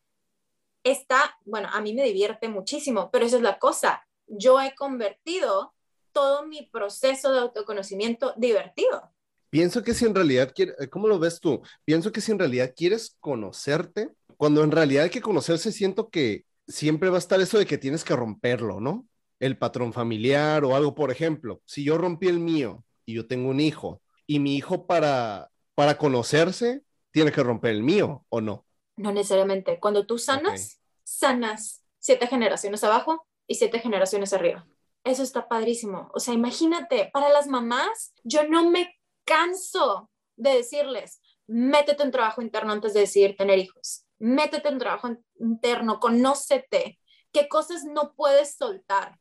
está, 0.84 1.36
bueno, 1.44 1.68
a 1.72 1.80
mí 1.80 1.94
me 1.94 2.04
divierte 2.04 2.48
muchísimo, 2.48 3.10
pero 3.10 3.26
esa 3.26 3.36
es 3.36 3.42
la 3.42 3.58
cosa. 3.58 4.06
Yo 4.26 4.60
he 4.60 4.74
convertido 4.74 5.74
todo 6.12 6.46
mi 6.46 6.66
proceso 6.66 7.32
de 7.32 7.40
autoconocimiento 7.40 8.34
divertido. 8.36 9.10
Pienso 9.50 9.82
que 9.82 9.94
si 9.94 10.04
en 10.04 10.14
realidad 10.14 10.52
quieres, 10.54 10.76
¿cómo 10.90 11.08
lo 11.08 11.18
ves 11.18 11.40
tú? 11.40 11.62
Pienso 11.84 12.12
que 12.12 12.20
si 12.20 12.32
en 12.32 12.38
realidad 12.38 12.72
quieres 12.76 13.16
conocerte, 13.20 14.10
cuando 14.36 14.64
en 14.64 14.70
realidad 14.70 15.04
hay 15.04 15.10
que 15.10 15.20
conocerse, 15.20 15.72
siento 15.72 16.08
que 16.08 16.44
siempre 16.66 17.08
va 17.08 17.16
a 17.16 17.18
estar 17.18 17.40
eso 17.40 17.58
de 17.58 17.66
que 17.66 17.78
tienes 17.78 18.04
que 18.04 18.16
romperlo, 18.16 18.80
¿no? 18.80 19.06
El 19.40 19.58
patrón 19.58 19.92
familiar 19.92 20.64
o 20.64 20.74
algo, 20.76 20.94
por 20.94 21.10
ejemplo, 21.10 21.60
si 21.64 21.84
yo 21.84 21.98
rompí 21.98 22.28
el 22.28 22.38
mío 22.38 22.84
y 23.04 23.14
yo 23.14 23.26
tengo 23.26 23.50
un 23.50 23.60
hijo 23.60 24.00
y 24.26 24.38
mi 24.38 24.56
hijo 24.56 24.86
para 24.86 25.50
para 25.74 25.98
conocerse, 25.98 26.82
tiene 27.10 27.32
que 27.32 27.42
romper 27.42 27.72
el 27.72 27.82
mío 27.82 28.24
o 28.28 28.40
no. 28.40 28.66
No 28.96 29.12
necesariamente. 29.12 29.78
Cuando 29.80 30.06
tú 30.06 30.18
sanas, 30.18 30.80
sanas 31.02 31.84
siete 31.98 32.26
generaciones 32.26 32.84
abajo 32.84 33.26
y 33.46 33.56
siete 33.56 33.80
generaciones 33.80 34.32
arriba. 34.32 34.66
Eso 35.04 35.22
está 35.22 35.48
padrísimo. 35.48 36.10
O 36.14 36.20
sea, 36.20 36.34
imagínate, 36.34 37.10
para 37.12 37.28
las 37.28 37.46
mamás, 37.46 38.14
yo 38.22 38.48
no 38.48 38.70
me 38.70 38.94
canso 39.24 40.10
de 40.36 40.54
decirles, 40.54 41.20
métete 41.46 42.02
en 42.02 42.10
trabajo 42.10 42.40
interno 42.40 42.72
antes 42.72 42.94
de 42.94 43.00
decidir 43.00 43.36
tener 43.36 43.58
hijos. 43.58 44.06
Métete 44.18 44.68
en 44.68 44.78
trabajo 44.78 45.08
interno, 45.38 46.00
conócete, 46.00 47.00
qué 47.32 47.48
cosas 47.48 47.84
no 47.84 48.14
puedes 48.14 48.56
soltar, 48.56 49.18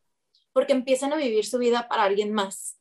porque 0.54 0.74
empiezan 0.74 1.12
a 1.14 1.18
vivir 1.18 1.46
su 1.46 1.58
vida 1.58 1.88
para 1.90 2.04
alguien 2.04 2.32
más. 2.32 2.78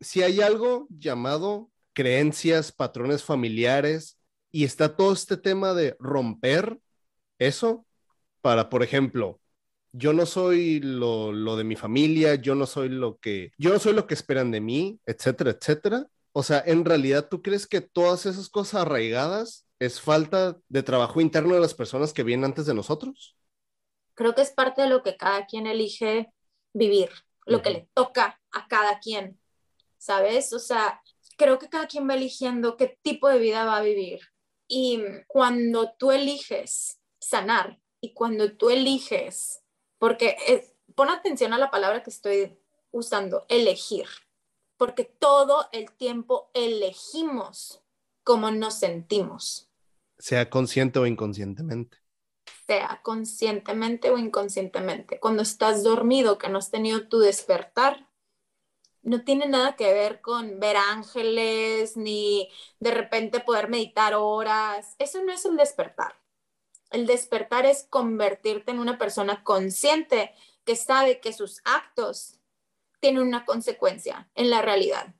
Si 0.00 0.22
hay 0.22 0.40
algo 0.40 0.86
llamado 0.90 1.70
creencias, 1.92 2.72
patrones 2.72 3.22
familiares, 3.22 4.18
y 4.50 4.64
está 4.64 4.96
todo 4.96 5.12
este 5.12 5.36
tema 5.36 5.74
de 5.74 5.96
romper 5.98 6.78
eso 7.38 7.86
para, 8.40 8.68
por 8.68 8.82
ejemplo, 8.82 9.40
yo 9.92 10.12
no 10.12 10.26
soy 10.26 10.80
lo, 10.80 11.32
lo, 11.32 11.56
de 11.56 11.64
mi 11.64 11.76
familia, 11.76 12.34
yo 12.34 12.54
no 12.54 12.66
soy 12.66 12.88
lo 12.88 13.18
que, 13.18 13.52
yo 13.58 13.72
no 13.72 13.78
soy 13.78 13.94
lo 13.94 14.06
que 14.06 14.14
esperan 14.14 14.50
de 14.50 14.60
mí, 14.60 15.00
etcétera, 15.06 15.52
etcétera. 15.52 16.06
O 16.32 16.42
sea, 16.42 16.62
en 16.66 16.84
realidad, 16.84 17.28
¿tú 17.28 17.42
crees 17.42 17.66
que 17.66 17.80
todas 17.80 18.26
esas 18.26 18.48
cosas 18.48 18.82
arraigadas 18.82 19.66
es 19.78 20.00
falta 20.00 20.56
de 20.68 20.82
trabajo 20.82 21.20
interno 21.20 21.54
de 21.54 21.60
las 21.60 21.74
personas 21.74 22.12
que 22.12 22.24
vienen 22.24 22.44
antes 22.44 22.66
de 22.66 22.74
nosotros? 22.74 23.36
Creo 24.14 24.34
que 24.34 24.42
es 24.42 24.50
parte 24.50 24.82
de 24.82 24.88
lo 24.88 25.02
que 25.02 25.16
cada 25.16 25.46
quien 25.46 25.66
elige 25.66 26.32
vivir, 26.74 27.08
lo 27.46 27.62
que 27.62 27.70
le 27.70 27.88
toca 27.94 28.40
a 28.52 28.68
cada 28.68 28.98
quien, 28.98 29.40
¿sabes? 29.96 30.52
O 30.52 30.58
sea, 30.58 31.02
creo 31.38 31.58
que 31.58 31.70
cada 31.70 31.86
quien 31.86 32.08
va 32.08 32.14
eligiendo 32.14 32.76
qué 32.76 32.98
tipo 33.00 33.28
de 33.28 33.38
vida 33.38 33.64
va 33.64 33.78
a 33.78 33.82
vivir. 33.82 34.20
Y 34.68 35.00
cuando 35.26 35.92
tú 35.92 36.12
eliges 36.12 37.00
sanar 37.18 37.80
y 38.00 38.12
cuando 38.12 38.52
tú 38.56 38.68
eliges 38.68 39.64
porque 39.98 40.36
pon 40.94 41.08
atención 41.08 41.54
a 41.54 41.58
la 41.58 41.70
palabra 41.70 42.02
que 42.02 42.10
estoy 42.10 42.58
usando, 42.90 43.46
elegir, 43.48 44.06
porque 44.76 45.04
todo 45.04 45.66
el 45.72 45.90
tiempo 45.92 46.50
elegimos 46.52 47.82
cómo 48.22 48.50
nos 48.50 48.74
sentimos. 48.74 49.70
Sea 50.18 50.50
consciente 50.50 50.98
o 50.98 51.06
inconscientemente. 51.06 52.03
Sea 52.66 53.00
conscientemente 53.02 54.10
o 54.10 54.18
inconscientemente. 54.18 55.20
Cuando 55.20 55.42
estás 55.42 55.82
dormido, 55.82 56.38
que 56.38 56.48
no 56.48 56.58
has 56.58 56.70
tenido 56.70 57.08
tu 57.08 57.18
despertar, 57.18 58.08
no 59.02 59.22
tiene 59.22 59.46
nada 59.46 59.76
que 59.76 59.92
ver 59.92 60.20
con 60.22 60.58
ver 60.60 60.76
ángeles 60.76 61.96
ni 61.96 62.48
de 62.80 62.90
repente 62.90 63.40
poder 63.40 63.68
meditar 63.68 64.14
horas. 64.14 64.96
Eso 64.98 65.22
no 65.22 65.32
es 65.32 65.44
el 65.44 65.56
despertar. 65.56 66.14
El 66.90 67.06
despertar 67.06 67.66
es 67.66 67.86
convertirte 67.90 68.70
en 68.70 68.78
una 68.78 68.98
persona 68.98 69.44
consciente 69.44 70.34
que 70.64 70.76
sabe 70.76 71.20
que 71.20 71.32
sus 71.32 71.60
actos 71.64 72.40
tienen 73.00 73.22
una 73.22 73.44
consecuencia 73.44 74.30
en 74.34 74.48
la 74.48 74.62
realidad. 74.62 75.14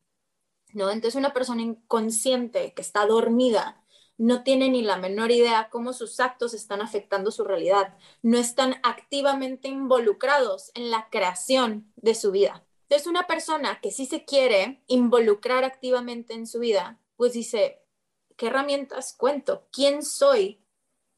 ¿no? 0.73 0.91
Entonces 0.91 1.17
una 1.17 1.33
persona 1.33 1.63
inconsciente 1.63 2.75
que 2.75 2.83
está 2.83 3.07
dormida 3.07 3.84
no 4.17 4.43
tiene 4.43 4.69
ni 4.69 4.83
la 4.83 4.97
menor 4.97 5.31
idea 5.31 5.69
cómo 5.71 5.93
sus 5.93 6.21
actos 6.21 6.55
están 6.55 6.81
afectando 6.81 7.31
su 7.31 7.45
realidad, 7.45 7.97
no 8.23 8.39
están 8.39 8.77
activamente 8.83 9.69
involucrados 9.69 10.71
en 10.75 10.91
la 10.91 11.09
creación 11.11 11.93
de 11.97 12.15
su 12.15 12.31
vida. 12.31 12.65
Entonces 12.83 13.07
una 13.07 13.27
persona 13.27 13.81
que 13.81 13.91
sí 13.91 14.07
se 14.07 14.25
quiere 14.25 14.83
involucrar 14.87 15.65
activamente 15.65 16.35
en 16.35 16.47
su 16.47 16.61
vida, 16.61 17.01
pues 17.17 17.33
dice, 17.33 17.83
¿qué 18.37 18.49
herramientas 18.49 19.15
cuento? 19.17 19.67
¿Quién 19.73 20.03
soy? 20.03 20.61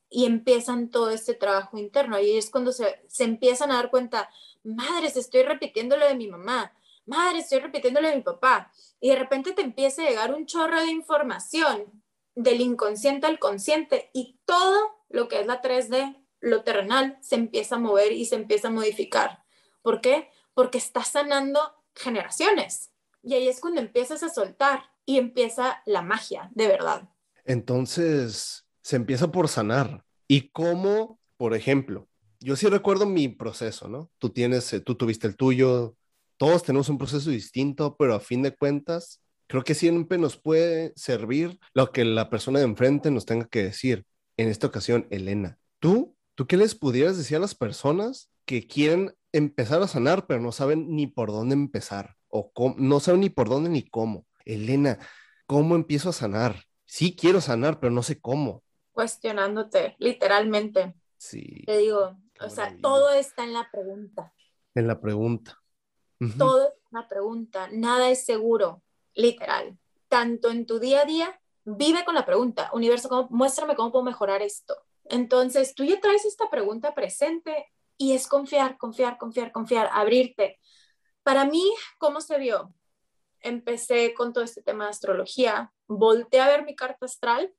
y 0.09 0.25
empiezan 0.25 0.91
todo 0.91 1.11
este 1.11 1.35
trabajo 1.35 1.79
interno. 1.79 2.21
Y 2.21 2.37
es 2.37 2.51
cuando 2.51 2.73
se, 2.73 3.03
se 3.09 3.25
empiezan 3.25 3.71
a 3.71 3.75
dar 3.75 3.91
cuenta, 3.91 4.31
madres, 4.63 5.17
estoy 5.17 5.43
repitiendo 5.43 5.97
lo 5.97 6.07
de 6.07 6.15
mi 6.15 6.29
mamá, 6.29 6.73
madre, 7.07 7.41
estoy 7.41 7.61
repitiendo 7.61 8.01
lo 8.01 8.09
de 8.09 8.17
mi 8.17 8.23
papá. 8.23 8.73
Y 9.01 9.11
de 9.11 9.17
repente 9.17 9.53
te 9.53 9.63
empieza 9.63 10.03
a 10.03 10.09
llegar 10.09 10.35
un 10.35 10.47
chorro 10.47 10.81
de 10.81 10.91
información 10.91 12.03
del 12.37 12.61
inconsciente 12.61 13.27
al 13.27 13.41
consciente 13.41 14.11
y 14.13 14.39
todo 14.45 14.97
lo 15.09 15.27
que 15.27 15.41
es 15.41 15.47
la 15.47 15.61
3D, 15.61 16.23
lo 16.41 16.63
terrenal, 16.63 17.19
se 17.21 17.35
empieza 17.35 17.77
a 17.77 17.81
mover 17.81 18.13
y 18.13 18.27
se 18.27 18.37
empieza 18.37 18.69
a 18.69 18.71
modificar. 18.71 19.43
¿Por 19.83 20.01
qué? 20.01 20.29
Porque 20.55 20.79
está 20.79 21.03
sanando 21.03 21.61
generaciones. 21.95 22.93
Y 23.23 23.35
ahí 23.35 23.49
es 23.49 23.59
cuando 23.61 23.81
empiezas 23.81 24.23
a 24.23 24.29
soltar 24.29 24.85
y 25.05 25.19
empieza 25.19 25.83
la 25.87 26.03
magia, 26.03 26.51
de 26.55 26.69
verdad. 26.69 27.09
Entonces, 27.45 28.67
se 28.83 28.97
empieza 28.97 29.33
por 29.33 29.49
sanar. 29.49 30.05
¿Y 30.29 30.51
cómo, 30.51 31.19
por 31.37 31.55
ejemplo, 31.55 32.09
yo 32.41 32.55
sí 32.55 32.69
recuerdo 32.69 33.07
mi 33.07 33.29
proceso, 33.29 33.89
¿no? 33.89 34.11
Tú 34.19 34.31
tienes, 34.31 34.73
eh, 34.73 34.81
tú 34.81 34.95
tuviste 34.95 35.27
el 35.27 35.37
tuyo, 35.37 35.97
todos 36.37 36.63
tenemos 36.63 36.89
un 36.89 36.99
proceso 36.99 37.31
distinto, 37.31 37.97
pero 37.97 38.15
a 38.15 38.21
fin 38.21 38.43
de 38.43 38.55
cuentas, 38.55 39.23
creo 39.47 39.65
que 39.65 39.75
siempre 39.75 40.19
nos 40.19 40.37
puede 40.37 40.93
servir 40.97 41.59
lo 41.75 41.93
que 41.93 42.05
la 42.05 42.31
persona 42.31 42.59
de 42.59 42.65
enfrente 42.65 43.11
nos 43.11 43.27
tenga 43.27 43.47
que 43.47 43.63
decir. 43.63 44.05
En 44.37 44.49
esta 44.49 44.67
ocasión, 44.67 45.07
Elena, 45.11 45.59
¿tú, 45.79 46.15
tú 46.35 46.47
qué 46.47 46.57
les 46.57 46.75
pudieras 46.75 47.17
decir 47.17 47.39
a 47.39 47.41
las 47.41 47.55
personas 47.55 48.31
que 48.45 48.67
quieren 48.67 49.15
empezar 49.33 49.83
a 49.83 49.89
sanar, 49.89 50.27
pero 50.27 50.41
no 50.41 50.53
saben 50.53 50.95
ni 50.95 51.07
por 51.07 51.31
dónde 51.31 51.55
empezar 51.55 52.17
o 52.29 52.53
no 52.77 53.01
saben 53.01 53.23
ni 53.23 53.31
por 53.31 53.49
dónde 53.49 53.71
ni 53.71 53.89
cómo? 53.89 54.27
Elena, 54.45 54.99
¿cómo 55.47 55.75
empiezo 55.75 56.11
a 56.11 56.13
sanar? 56.13 56.65
Sí 56.85 57.17
quiero 57.17 57.41
sanar, 57.41 57.81
pero 57.81 57.93
no 57.93 58.03
sé 58.03 58.21
cómo 58.21 58.63
cuestionándote, 58.97 59.95
literalmente. 59.99 60.95
Sí. 61.19 61.63
Te 61.67 61.77
digo, 61.77 62.17
o 62.41 62.49
sea, 62.49 62.75
todo 62.81 63.11
está 63.11 63.45
en 63.45 63.53
la 63.53 63.69
pregunta. 63.71 64.33
En 64.75 64.87
la 64.87 64.99
pregunta. 64.99 65.63
Todo 66.39 66.69
es 66.69 66.73
una 66.91 67.07
pregunta, 67.07 67.69
nada 67.73 68.09
es 68.09 68.25
seguro, 68.25 68.83
literal. 69.17 69.77
Tanto 70.09 70.51
en 70.51 70.67
tu 70.67 70.79
día 70.79 71.03
a 71.03 71.05
día, 71.05 71.41
vive 71.65 72.05
con 72.05 72.15
la 72.15 72.25
pregunta, 72.25 72.71
universo, 72.73 73.09
¿cómo, 73.09 73.29
muéstrame 73.31 73.75
cómo 73.75 73.91
puedo 73.91 74.05
mejorar 74.05 74.43
esto. 74.43 74.77
Entonces, 75.05 75.75
tú 75.75 75.85
ya 75.85 76.01
traes 76.01 76.25
esta 76.25 76.49
pregunta 76.49 76.95
presente 76.95 77.67
y 77.99 78.13
es 78.13 78.29
confiar, 78.29 78.77
confiar, 78.79 79.19
confiar, 79.19 79.51
confiar, 79.51 79.91
abrirte. 79.93 80.61
Para 81.23 81.45
mí, 81.45 81.65
¿cómo 81.99 82.21
se 82.21 82.39
vio? 82.39 82.73
Empecé 83.41 84.15
con 84.15 84.33
todo 84.33 84.45
este 84.45 84.63
tema 84.63 84.85
de 84.85 84.91
astrología, 84.91 85.73
volteé 85.89 86.41
a 86.41 86.49
ver 86.49 86.65
mi 86.65 86.77
carta 86.77 87.07
astral 87.07 87.53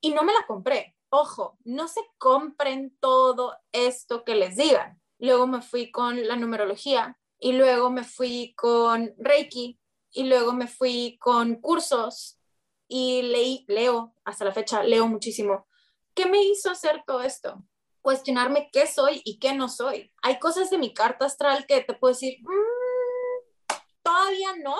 y 0.00 0.10
no 0.10 0.24
me 0.24 0.32
la 0.32 0.46
compré. 0.46 0.94
Ojo, 1.10 1.56
no 1.64 1.88
se 1.88 2.02
compren 2.18 2.94
todo 3.00 3.56
esto 3.72 4.24
que 4.24 4.34
les 4.34 4.56
digan. 4.56 5.00
Luego 5.18 5.46
me 5.46 5.62
fui 5.62 5.90
con 5.90 6.26
la 6.26 6.36
numerología 6.36 7.18
y 7.38 7.52
luego 7.52 7.90
me 7.90 8.04
fui 8.04 8.52
con 8.56 9.14
Reiki 9.16 9.78
y 10.10 10.24
luego 10.24 10.52
me 10.52 10.66
fui 10.66 11.18
con 11.20 11.56
cursos 11.56 12.38
y 12.86 13.22
leí, 13.22 13.64
leo, 13.68 14.14
hasta 14.24 14.44
la 14.44 14.52
fecha 14.52 14.82
leo 14.82 15.06
muchísimo. 15.06 15.66
¿Qué 16.14 16.26
me 16.26 16.42
hizo 16.42 16.70
hacer 16.70 17.02
todo 17.06 17.22
esto? 17.22 17.62
Cuestionarme 18.00 18.70
qué 18.72 18.86
soy 18.86 19.20
y 19.24 19.38
qué 19.38 19.54
no 19.54 19.68
soy. 19.68 20.12
Hay 20.22 20.38
cosas 20.38 20.70
de 20.70 20.78
mi 20.78 20.94
carta 20.94 21.26
astral 21.26 21.66
que 21.66 21.82
te 21.82 21.94
puedo 21.94 22.14
decir, 22.14 22.38
mm, 22.40 23.74
todavía 24.02 24.56
no, 24.56 24.76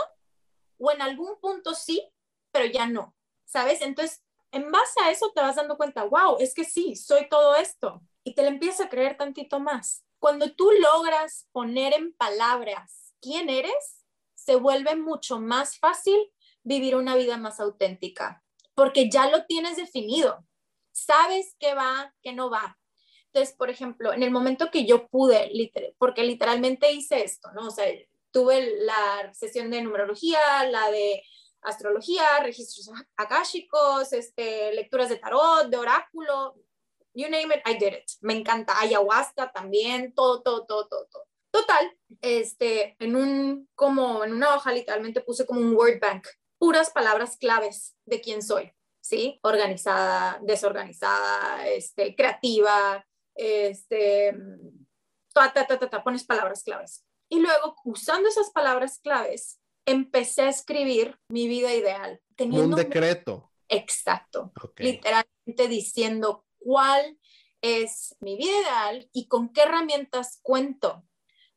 o 0.78 0.90
en 0.90 1.02
algún 1.02 1.38
punto 1.40 1.74
sí, 1.74 2.10
pero 2.50 2.66
ya 2.66 2.86
no, 2.86 3.14
¿sabes? 3.44 3.82
Entonces 3.82 4.22
en 4.50 4.70
base 4.70 5.00
a 5.02 5.10
eso 5.10 5.30
te 5.34 5.40
vas 5.40 5.56
dando 5.56 5.76
cuenta, 5.76 6.04
wow, 6.04 6.36
es 6.38 6.54
que 6.54 6.64
sí, 6.64 6.96
soy 6.96 7.28
todo 7.28 7.56
esto. 7.56 8.02
Y 8.24 8.34
te 8.34 8.42
lo 8.42 8.48
empiezas 8.48 8.86
a 8.86 8.88
creer 8.88 9.16
tantito 9.16 9.60
más. 9.60 10.04
Cuando 10.18 10.54
tú 10.54 10.70
logras 10.80 11.48
poner 11.52 11.94
en 11.94 12.12
palabras 12.14 13.14
quién 13.20 13.48
eres, 13.50 14.04
se 14.48 14.56
vuelve 14.56 14.96
mucho 14.96 15.38
más 15.40 15.78
fácil 15.78 16.18
vivir 16.62 16.96
una 16.96 17.16
vida 17.16 17.36
más 17.36 17.60
auténtica, 17.60 18.42
porque 18.74 19.10
ya 19.10 19.28
lo 19.28 19.44
tienes 19.44 19.76
definido. 19.76 20.42
Sabes 20.90 21.54
qué 21.58 21.74
va, 21.74 22.14
qué 22.22 22.32
no 22.32 22.48
va. 22.48 22.78
Entonces, 23.26 23.54
por 23.54 23.68
ejemplo, 23.68 24.10
en 24.14 24.22
el 24.22 24.30
momento 24.30 24.70
que 24.70 24.86
yo 24.86 25.06
pude, 25.08 25.52
porque 25.98 26.22
literalmente 26.24 26.90
hice 26.92 27.22
esto, 27.22 27.52
¿no? 27.52 27.66
O 27.66 27.70
sea, 27.70 27.84
tuve 28.30 28.74
la 28.86 29.34
sesión 29.34 29.70
de 29.70 29.82
numerología, 29.82 30.40
la 30.70 30.90
de 30.90 31.22
astrología, 31.60 32.24
registros 32.42 32.90
akáshicos, 33.18 34.14
este, 34.14 34.72
lecturas 34.72 35.10
de 35.10 35.18
tarot, 35.18 35.68
de 35.68 35.76
oráculo, 35.76 36.54
you 37.12 37.28
name 37.28 37.54
it, 37.54 37.60
I 37.66 37.74
did 37.74 37.98
it. 37.98 38.10
Me 38.22 38.32
encanta 38.32 38.80
ayahuasca 38.80 39.52
también, 39.52 40.14
todo, 40.14 40.40
todo, 40.40 40.64
todo, 40.64 40.88
todo, 40.88 41.06
todo. 41.12 41.27
Total, 41.50 41.96
este, 42.20 42.96
en 42.98 43.16
un, 43.16 43.68
como 43.74 44.24
en 44.24 44.32
una 44.32 44.54
hoja 44.54 44.72
literalmente 44.72 45.20
puse 45.20 45.46
como 45.46 45.60
un 45.60 45.74
word 45.74 46.00
bank, 46.00 46.26
puras 46.58 46.90
palabras 46.90 47.36
claves 47.36 47.96
de 48.04 48.20
quién 48.20 48.42
soy, 48.42 48.72
¿sí? 49.00 49.38
Organizada, 49.42 50.38
desorganizada, 50.42 51.68
este, 51.68 52.14
creativa, 52.14 53.06
este, 53.34 54.34
ta, 55.32 55.52
ta, 55.52 55.66
ta, 55.66 55.78
ta, 55.78 56.02
pones 56.02 56.24
palabras 56.24 56.62
claves. 56.62 57.04
Y 57.30 57.40
luego, 57.40 57.76
usando 57.84 58.28
esas 58.28 58.50
palabras 58.50 59.00
claves, 59.00 59.60
empecé 59.86 60.42
a 60.42 60.48
escribir 60.48 61.18
mi 61.28 61.48
vida 61.48 61.74
ideal. 61.74 62.20
Teniendo 62.36 62.76
un 62.76 62.82
decreto. 62.82 63.50
Exacto. 63.68 64.52
Literalmente 64.76 65.68
diciendo 65.68 66.44
cuál 66.58 67.18
es 67.60 68.16
mi 68.20 68.36
vida 68.36 68.52
ideal 68.60 69.10
y 69.12 69.28
con 69.28 69.52
qué 69.52 69.62
herramientas 69.62 70.40
cuento. 70.42 71.04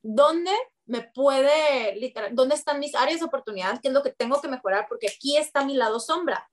¿Dónde 0.02 0.52
me 0.86 1.04
puede, 1.04 1.96
literal, 1.96 2.36
dónde 2.36 2.56
están 2.56 2.80
mis 2.80 2.96
áreas 2.96 3.20
de 3.20 3.26
oportunidad? 3.26 3.80
¿Qué 3.82 3.90
es 3.90 3.94
lo 3.94 4.04
que 4.04 4.12
tengo 4.12 4.42
que 4.42 4.48
mejorar? 4.48 4.88
Porque 4.90 5.08
aquí 5.08 5.38
está 5.38 5.64
mi 5.64 5.76
lado 5.76 6.00
sombra. 6.00 6.50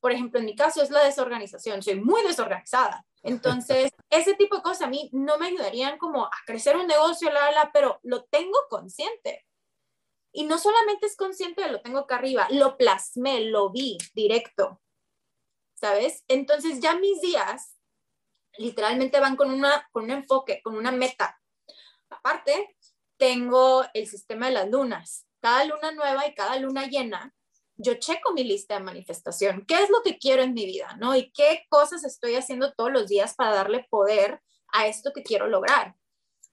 Por 0.00 0.12
ejemplo, 0.12 0.40
en 0.40 0.46
mi 0.46 0.56
caso 0.56 0.82
es 0.82 0.90
la 0.90 1.04
desorganización. 1.04 1.82
Soy 1.82 2.00
muy 2.00 2.22
desorganizada. 2.22 3.04
Entonces, 3.22 3.90
ese 4.08 4.34
tipo 4.34 4.56
de 4.56 4.62
cosas 4.62 4.82
a 4.82 4.90
mí 4.90 5.10
no 5.12 5.38
me 5.38 5.48
ayudarían 5.48 5.98
como 5.98 6.24
a 6.24 6.30
crecer 6.46 6.76
un 6.76 6.86
negocio, 6.86 7.30
la, 7.30 7.50
la, 7.52 7.70
pero 7.72 8.00
lo 8.02 8.24
tengo 8.24 8.58
consciente. 8.68 9.46
Y 10.32 10.44
no 10.44 10.58
solamente 10.58 11.06
es 11.06 11.16
consciente 11.16 11.62
de 11.62 11.72
lo 11.72 11.80
tengo 11.80 11.98
acá 11.98 12.16
arriba, 12.16 12.46
lo 12.50 12.76
plasmé, 12.76 13.40
lo 13.40 13.70
vi 13.70 13.98
directo. 14.14 14.80
¿Sabes? 15.74 16.24
Entonces 16.28 16.80
ya 16.80 16.94
mis 16.96 17.20
días 17.20 17.76
literalmente 18.58 19.18
van 19.18 19.36
con, 19.36 19.50
una, 19.50 19.88
con 19.90 20.04
un 20.04 20.10
enfoque, 20.10 20.60
con 20.62 20.76
una 20.76 20.92
meta. 20.92 21.40
Aparte, 22.10 22.76
tengo 23.20 23.84
el 23.92 24.08
sistema 24.08 24.46
de 24.46 24.52
las 24.52 24.70
lunas. 24.70 25.26
Cada 25.40 25.64
luna 25.66 25.92
nueva 25.92 26.26
y 26.26 26.34
cada 26.34 26.56
luna 26.56 26.86
llena, 26.86 27.34
yo 27.76 27.94
checo 27.94 28.32
mi 28.32 28.44
lista 28.44 28.74
de 28.74 28.80
manifestación. 28.80 29.64
¿Qué 29.66 29.74
es 29.74 29.90
lo 29.90 30.02
que 30.02 30.18
quiero 30.18 30.42
en 30.42 30.54
mi 30.54 30.64
vida? 30.64 30.96
¿no? 30.98 31.14
¿Y 31.14 31.30
qué 31.32 31.64
cosas 31.68 32.02
estoy 32.04 32.34
haciendo 32.34 32.72
todos 32.72 32.90
los 32.90 33.08
días 33.08 33.34
para 33.34 33.54
darle 33.54 33.86
poder 33.90 34.40
a 34.72 34.86
esto 34.86 35.12
que 35.14 35.22
quiero 35.22 35.48
lograr? 35.48 35.94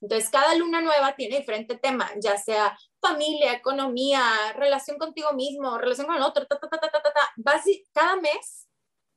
Entonces, 0.01 0.29
cada 0.29 0.53
luna 0.55 0.81
nueva 0.81 1.15
tiene 1.15 1.39
diferente 1.39 1.75
tema, 1.75 2.11
ya 2.21 2.37
sea 2.37 2.77
familia, 3.01 3.53
economía, 3.53 4.21
relación 4.55 4.99
contigo 4.99 5.33
mismo, 5.33 5.77
relación 5.77 6.05
con 6.05 6.17
el 6.17 6.21
otro, 6.21 6.45
ta, 6.45 6.59
ta, 6.59 6.69
ta, 6.69 6.79
ta, 6.79 7.01
ta, 7.01 7.61
cada 7.93 8.15
mes 8.17 8.67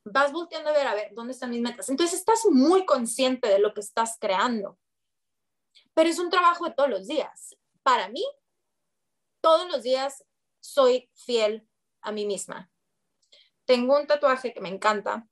vas 0.05 0.32
volteando 0.32 0.70
a 0.70 0.72
ver, 0.72 0.86
a 0.86 0.94
ver, 0.94 1.11
¿dónde 1.12 1.32
están 1.32 1.51
mis 1.51 1.61
metas? 1.61 1.90
Entonces, 1.90 2.18
estás 2.18 2.46
muy 2.51 2.86
consciente 2.86 3.48
de 3.48 3.59
lo 3.59 3.74
que 3.74 3.80
estás 3.80 4.16
creando. 4.18 4.78
Pero 5.95 6.09
es 6.09 6.18
un 6.18 6.30
trabajo 6.30 6.66
de 6.66 6.74
todos 6.74 6.88
los 6.88 7.07
días. 7.07 7.57
Para 7.82 8.09
mí, 8.09 8.24
todos 9.41 9.68
los 9.70 9.82
días 9.82 10.24
soy 10.61 11.11
fiel 11.14 11.68
a 12.03 12.12
mí 12.12 12.26
misma. 12.26 12.70
Tengo 13.64 13.97
un 13.97 14.07
tatuaje 14.07 14.53
que 14.53 14.61
me 14.61 14.68
encanta, 14.68 15.28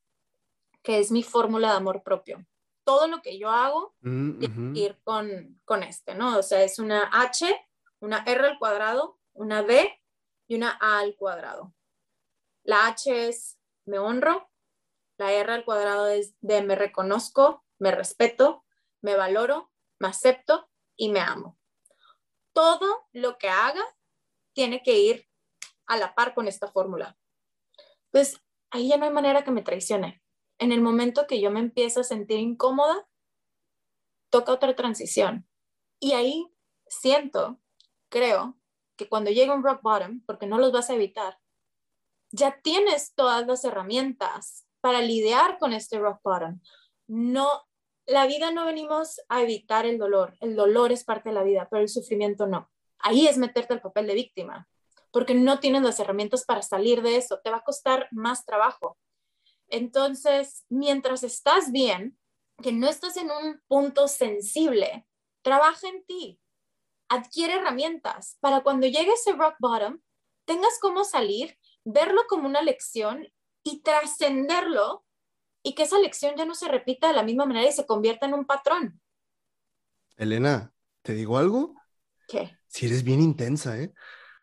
que 0.83 0.99
es 0.99 1.11
mi 1.11 1.23
fórmula 1.23 1.71
de 1.71 1.77
amor 1.77 2.03
propio 2.03 2.47
todo 2.89 3.07
lo 3.07 3.21
que 3.21 3.39
yo 3.39 3.51
hago 3.51 3.95
mm, 4.01 4.39
tiene 4.39 4.73
que 4.73 4.81
ir 4.81 4.99
con, 5.05 5.61
con 5.67 5.83
este, 5.83 6.15
¿no? 6.15 6.39
O 6.39 6.43
sea, 6.43 6.63
es 6.63 6.79
una 6.79 7.11
H, 7.13 7.55
una 8.01 8.25
R 8.27 8.47
al 8.47 8.59
cuadrado, 8.59 9.21
una 9.35 9.61
B 9.61 9.93
y 10.47 10.55
una 10.55 10.71
A 10.81 11.01
al 11.01 11.15
cuadrado. 11.15 11.75
La 12.65 12.87
H 12.87 13.29
es 13.29 13.59
me 13.85 13.99
honro, 13.99 14.51
la 15.19 15.35
R 15.35 15.53
al 15.53 15.67
cuadrado 15.67 16.09
es 16.09 16.35
de 16.41 16.63
me 16.63 16.77
reconozco, 16.77 17.63
me 17.79 17.91
respeto, 17.91 18.65
me 19.03 19.17
valoro, 19.17 19.71
me 19.99 20.09
acepto 20.09 20.71
y 20.97 21.09
me 21.11 21.21
amo. 21.21 21.59
Todo 22.53 23.09
lo 23.13 23.39
que 23.39 23.49
haga 23.49 23.83
tiene 24.53 24.83
que 24.83 24.99
ir 24.99 25.29
a 25.87 25.97
la 25.97 26.15
par 26.15 26.35
con 26.35 26.49
esta 26.49 26.69
fórmula. 26.69 27.17
Pues 28.11 28.41
ahí 28.71 28.89
ya 28.89 28.97
no 28.97 29.05
hay 29.05 29.13
manera 29.13 29.45
que 29.45 29.51
me 29.51 29.63
traicione 29.63 30.23
en 30.59 30.73
el 30.73 30.81
momento 30.81 31.27
que 31.27 31.41
yo 31.41 31.51
me 31.51 31.61
empiezo 31.61 32.01
a 32.01 32.05
sentir 32.05 32.39
incómoda, 32.39 33.09
toca 34.31 34.53
otra 34.53 34.75
transición. 34.75 35.49
Y 36.01 36.13
ahí 36.13 36.53
siento, 36.87 37.61
creo, 38.09 38.59
que 38.97 39.09
cuando 39.09 39.31
llega 39.31 39.55
un 39.55 39.63
rock 39.63 39.83
bottom, 39.83 40.23
porque 40.27 40.47
no 40.47 40.59
los 40.59 40.73
vas 40.73 40.91
a 40.91 40.95
evitar, 40.95 41.39
ya 42.31 42.61
tienes 42.61 43.15
todas 43.15 43.47
las 43.47 43.65
herramientas 43.65 44.67
para 44.81 45.01
lidiar 45.01 45.59
con 45.59 45.73
este 45.73 45.99
rock 45.99 46.21
bottom. 46.23 46.61
No, 47.07 47.68
la 48.09 48.27
vida 48.27 48.51
no 48.51 48.65
venimos 48.65 49.21
a 49.29 49.43
evitar 49.43 49.85
el 49.85 49.99
dolor. 49.99 50.35
El 50.41 50.57
dolor 50.57 50.93
es 50.93 51.05
parte 51.05 51.29
de 51.29 51.35
la 51.35 51.43
vida, 51.43 51.69
pero 51.71 51.83
el 51.83 51.91
sufrimiento 51.91 52.47
no. 52.47 52.71
Ahí 52.99 53.29
es 53.29 53.37
meterte 53.37 53.75
el 53.75 53.83
papel 53.83 54.07
de 54.07 54.15
víctima, 54.15 54.67
porque 55.13 55.35
no 55.35 55.61
tienes 55.61 55.83
las 55.83 56.01
herramientas 56.01 56.47
para 56.47 56.63
salir 56.63 57.03
de 57.03 57.17
eso. 57.17 57.41
Te 57.45 57.51
va 57.51 57.59
a 57.59 57.65
costar 57.65 58.09
más 58.11 58.47
trabajo. 58.47 58.97
Entonces, 59.69 60.65
mientras 60.71 61.23
estás 61.23 61.71
bien, 61.71 62.19
que 62.63 62.73
no 62.73 62.89
estás 62.89 63.19
en 63.19 63.31
un 63.31 63.61
punto 63.69 64.09
sensible, 64.09 65.07
trabaja 65.43 65.87
en 65.87 66.03
ti, 66.07 66.41
adquiere 67.11 67.57
herramientas 67.57 68.39
para 68.41 68.63
cuando 68.63 68.87
llegue 68.87 69.13
ese 69.13 69.33
rock 69.33 69.57
bottom, 69.61 70.01
tengas 70.47 70.79
cómo 70.81 71.05
salir, 71.05 71.59
verlo 71.85 72.23
como 72.27 72.49
una 72.49 72.63
lección 72.63 73.29
y 73.63 73.83
trascenderlo 73.83 75.05
y 75.63 75.75
que 75.75 75.85
esa 75.85 75.99
lección 75.99 76.35
ya 76.37 76.45
no 76.45 76.55
se 76.55 76.69
repita 76.69 77.09
de 77.09 77.15
la 77.15 77.23
misma 77.23 77.47
manera 77.47 77.69
y 77.69 77.73
se 77.73 77.87
convierta 77.87 78.27
en 78.27 78.35
un 78.35 78.45
patrón. 78.45 79.01
Elena, 80.17 80.73
¿te 81.03 81.15
digo 81.15 81.39
algo? 81.39 81.75
¿Qué? 82.27 82.59
Si 82.67 82.87
eres 82.87 83.03
bien 83.03 83.21
intensa, 83.21 83.81
¿eh? 83.81 83.93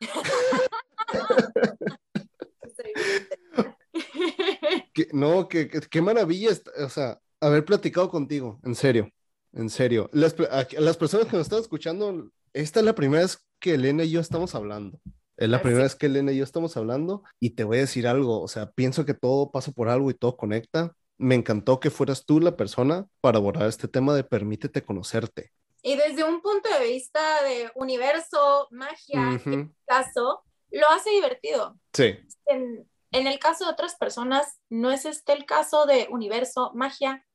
no, 5.13 5.47
qué, 5.47 5.69
qué 5.69 6.01
maravilla, 6.01 6.51
o 6.83 6.89
sea, 6.89 7.19
haber 7.39 7.65
platicado 7.65 8.09
contigo, 8.09 8.59
en 8.63 8.75
serio, 8.75 9.09
en 9.53 9.69
serio. 9.69 10.09
Las, 10.13 10.35
las 10.77 10.97
personas 10.97 11.27
que 11.27 11.37
nos 11.37 11.45
están 11.45 11.59
escuchando, 11.59 12.31
esta 12.53 12.79
es 12.79 12.85
la 12.85 12.95
primera 12.95 13.23
vez 13.23 13.39
que 13.59 13.75
Elena 13.75 14.03
y 14.03 14.11
yo 14.11 14.19
estamos 14.19 14.55
hablando. 14.55 14.99
Es 15.37 15.49
la 15.49 15.61
primera 15.61 15.83
vez 15.83 15.95
que 15.95 16.05
Elena 16.05 16.31
y 16.31 16.37
yo 16.37 16.45
estamos 16.45 16.77
hablando 16.77 17.23
y 17.39 17.51
te 17.51 17.65
voy 17.65 17.77
a 17.77 17.81
decir 17.81 18.07
algo, 18.07 18.41
o 18.41 18.47
sea, 18.47 18.71
pienso 18.71 19.05
que 19.05 19.13
todo 19.13 19.51
pasa 19.51 19.71
por 19.71 19.89
algo 19.89 20.09
y 20.09 20.13
todo 20.13 20.37
conecta. 20.37 20.95
Me 21.17 21.35
encantó 21.35 21.79
que 21.79 21.89
fueras 21.89 22.25
tú 22.25 22.39
la 22.39 22.57
persona 22.57 23.07
para 23.21 23.37
abordar 23.37 23.67
este 23.67 23.87
tema 23.87 24.13
de 24.13 24.23
permítete 24.23 24.83
conocerte. 24.83 25.51
Y 25.81 25.95
desde 25.95 26.23
un 26.23 26.41
punto 26.41 26.67
de 26.69 26.85
vista 26.85 27.43
de 27.43 27.71
universo, 27.75 28.67
magia, 28.71 29.21
en 29.21 29.33
este 29.35 29.69
caso, 29.85 30.43
lo 30.71 30.89
hace 30.89 31.11
divertido. 31.11 31.79
Sí. 31.93 32.17
En 32.47 32.87
el 33.27 33.39
caso 33.39 33.65
de 33.65 33.71
otras 33.71 33.95
personas, 33.95 34.59
no 34.69 34.91
es 34.91 35.05
este 35.05 35.33
el 35.33 35.45
caso 35.45 35.85
de 35.85 36.07
universo, 36.09 36.71
magia. 36.73 37.25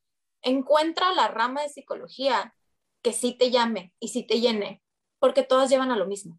Encuentra 0.43 1.14
la 1.14 1.28
rama 1.28 1.62
de 1.62 1.68
psicología 1.68 2.55
que 3.03 3.12
sí 3.12 3.37
te 3.39 3.51
llame 3.51 3.95
y 3.99 4.09
sí 4.09 4.26
te 4.26 4.41
llene, 4.41 4.83
porque 5.18 5.43
todas 5.43 5.70
llevan 5.70 5.91
a 5.91 5.97
lo 5.97 6.07
mismo. 6.07 6.39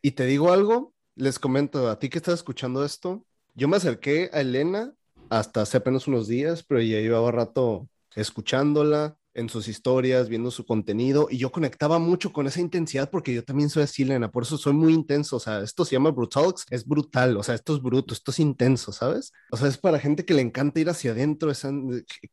Y 0.00 0.12
te 0.12 0.24
digo 0.24 0.52
algo, 0.52 0.94
les 1.16 1.38
comento 1.38 1.88
a 1.88 1.98
ti 1.98 2.08
que 2.08 2.18
estás 2.18 2.34
escuchando 2.34 2.84
esto, 2.84 3.26
yo 3.54 3.68
me 3.68 3.76
acerqué 3.76 4.30
a 4.32 4.40
Elena 4.40 4.94
hasta 5.30 5.62
hace 5.62 5.78
apenas 5.78 6.06
unos 6.06 6.28
días, 6.28 6.62
pero 6.62 6.80
ya 6.80 7.00
llevaba 7.00 7.30
rato 7.30 7.88
escuchándola, 8.14 9.16
en 9.34 9.48
sus 9.48 9.68
historias, 9.68 10.28
viendo 10.28 10.50
su 10.50 10.66
contenido, 10.66 11.28
y 11.30 11.38
yo 11.38 11.52
conectaba 11.52 11.98
mucho 11.98 12.32
con 12.32 12.46
esa 12.46 12.60
intensidad 12.60 13.10
porque 13.10 13.32
yo 13.34 13.44
también 13.44 13.70
soy 13.70 13.84
así, 13.84 14.04
Lena, 14.04 14.30
por 14.30 14.42
eso 14.42 14.58
soy 14.58 14.72
muy 14.72 14.92
intenso, 14.92 15.36
o 15.36 15.40
sea, 15.40 15.60
esto 15.60 15.84
se 15.84 15.92
llama 15.92 16.10
Brutalx, 16.10 16.66
es 16.70 16.86
brutal, 16.86 17.36
o 17.36 17.42
sea, 17.42 17.54
esto 17.54 17.74
es 17.74 17.82
bruto, 17.82 18.12
esto 18.12 18.30
es 18.32 18.40
intenso, 18.40 18.92
¿sabes? 18.92 19.32
O 19.50 19.56
sea, 19.56 19.68
es 19.68 19.78
para 19.78 19.98
gente 19.98 20.24
que 20.24 20.34
le 20.34 20.42
encanta 20.42 20.80
ir 20.80 20.90
hacia 20.90 21.12
adentro, 21.12 21.52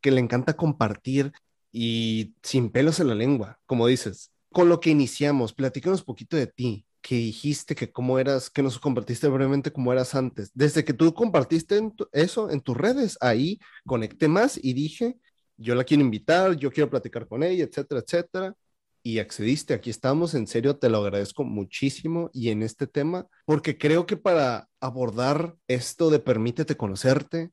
que 0.01 0.11
le 0.11 0.19
encanta 0.19 0.55
compartir 0.55 1.31
y 1.71 2.33
sin 2.41 2.71
pelos 2.71 2.99
en 2.99 3.07
la 3.09 3.15
lengua, 3.15 3.59
como 3.65 3.87
dices. 3.87 4.31
Con 4.51 4.69
lo 4.69 4.79
que 4.79 4.89
iniciamos, 4.89 5.53
platícanos 5.53 6.03
poquito 6.03 6.35
de 6.35 6.47
ti, 6.47 6.85
que 7.01 7.15
dijiste 7.15 7.75
que 7.75 7.91
cómo 7.91 8.19
eras, 8.19 8.49
que 8.49 8.63
nos 8.63 8.79
compartiste 8.79 9.27
brevemente 9.27 9.71
cómo 9.71 9.93
eras 9.93 10.15
antes. 10.15 10.51
Desde 10.53 10.83
que 10.83 10.93
tú 10.93 11.13
compartiste 11.13 11.81
eso 12.11 12.49
en 12.49 12.61
tus 12.61 12.75
redes, 12.75 13.17
ahí 13.21 13.59
conecté 13.85 14.27
más 14.27 14.59
y 14.61 14.73
dije, 14.73 15.17
yo 15.57 15.75
la 15.75 15.83
quiero 15.83 16.03
invitar, 16.03 16.55
yo 16.55 16.71
quiero 16.71 16.89
platicar 16.89 17.27
con 17.27 17.43
ella, 17.43 17.65
etcétera, 17.65 18.01
etcétera. 18.01 18.55
Y 19.03 19.19
accediste, 19.19 19.73
aquí 19.73 19.89
estamos, 19.89 20.33
en 20.33 20.47
serio, 20.47 20.77
te 20.77 20.89
lo 20.89 20.97
agradezco 20.97 21.43
muchísimo 21.43 22.29
y 22.33 22.49
en 22.49 22.61
este 22.61 22.87
tema, 22.87 23.25
porque 23.45 23.77
creo 23.77 24.05
que 24.05 24.17
para 24.17 24.67
abordar 24.81 25.55
esto 25.67 26.09
de 26.09 26.19
permítete 26.19 26.75
conocerte, 26.75 27.51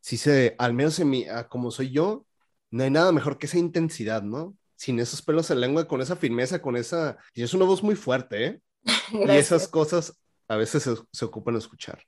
si 0.00 0.16
se, 0.16 0.54
al 0.58 0.72
menos 0.72 0.98
en 1.00 1.10
mi, 1.10 1.26
como 1.50 1.70
soy 1.70 1.90
yo, 1.90 2.26
no 2.70 2.84
hay 2.84 2.90
nada 2.90 3.12
mejor 3.12 3.38
que 3.38 3.46
esa 3.46 3.58
intensidad, 3.58 4.22
¿no? 4.22 4.56
Sin 4.76 4.98
esos 4.98 5.22
pelos 5.22 5.50
en 5.50 5.60
lengua, 5.60 5.86
con 5.86 6.00
esa 6.00 6.16
firmeza, 6.16 6.62
con 6.62 6.76
esa, 6.76 7.18
y 7.34 7.42
es 7.42 7.54
una 7.54 7.66
voz 7.66 7.82
muy 7.82 7.96
fuerte, 7.96 8.46
¿eh? 8.46 8.60
y 9.12 9.30
esas 9.30 9.68
cosas 9.68 10.18
a 10.48 10.56
veces 10.56 10.82
se, 10.82 10.94
se 11.12 11.24
ocupan 11.24 11.56
escuchar. 11.56 12.02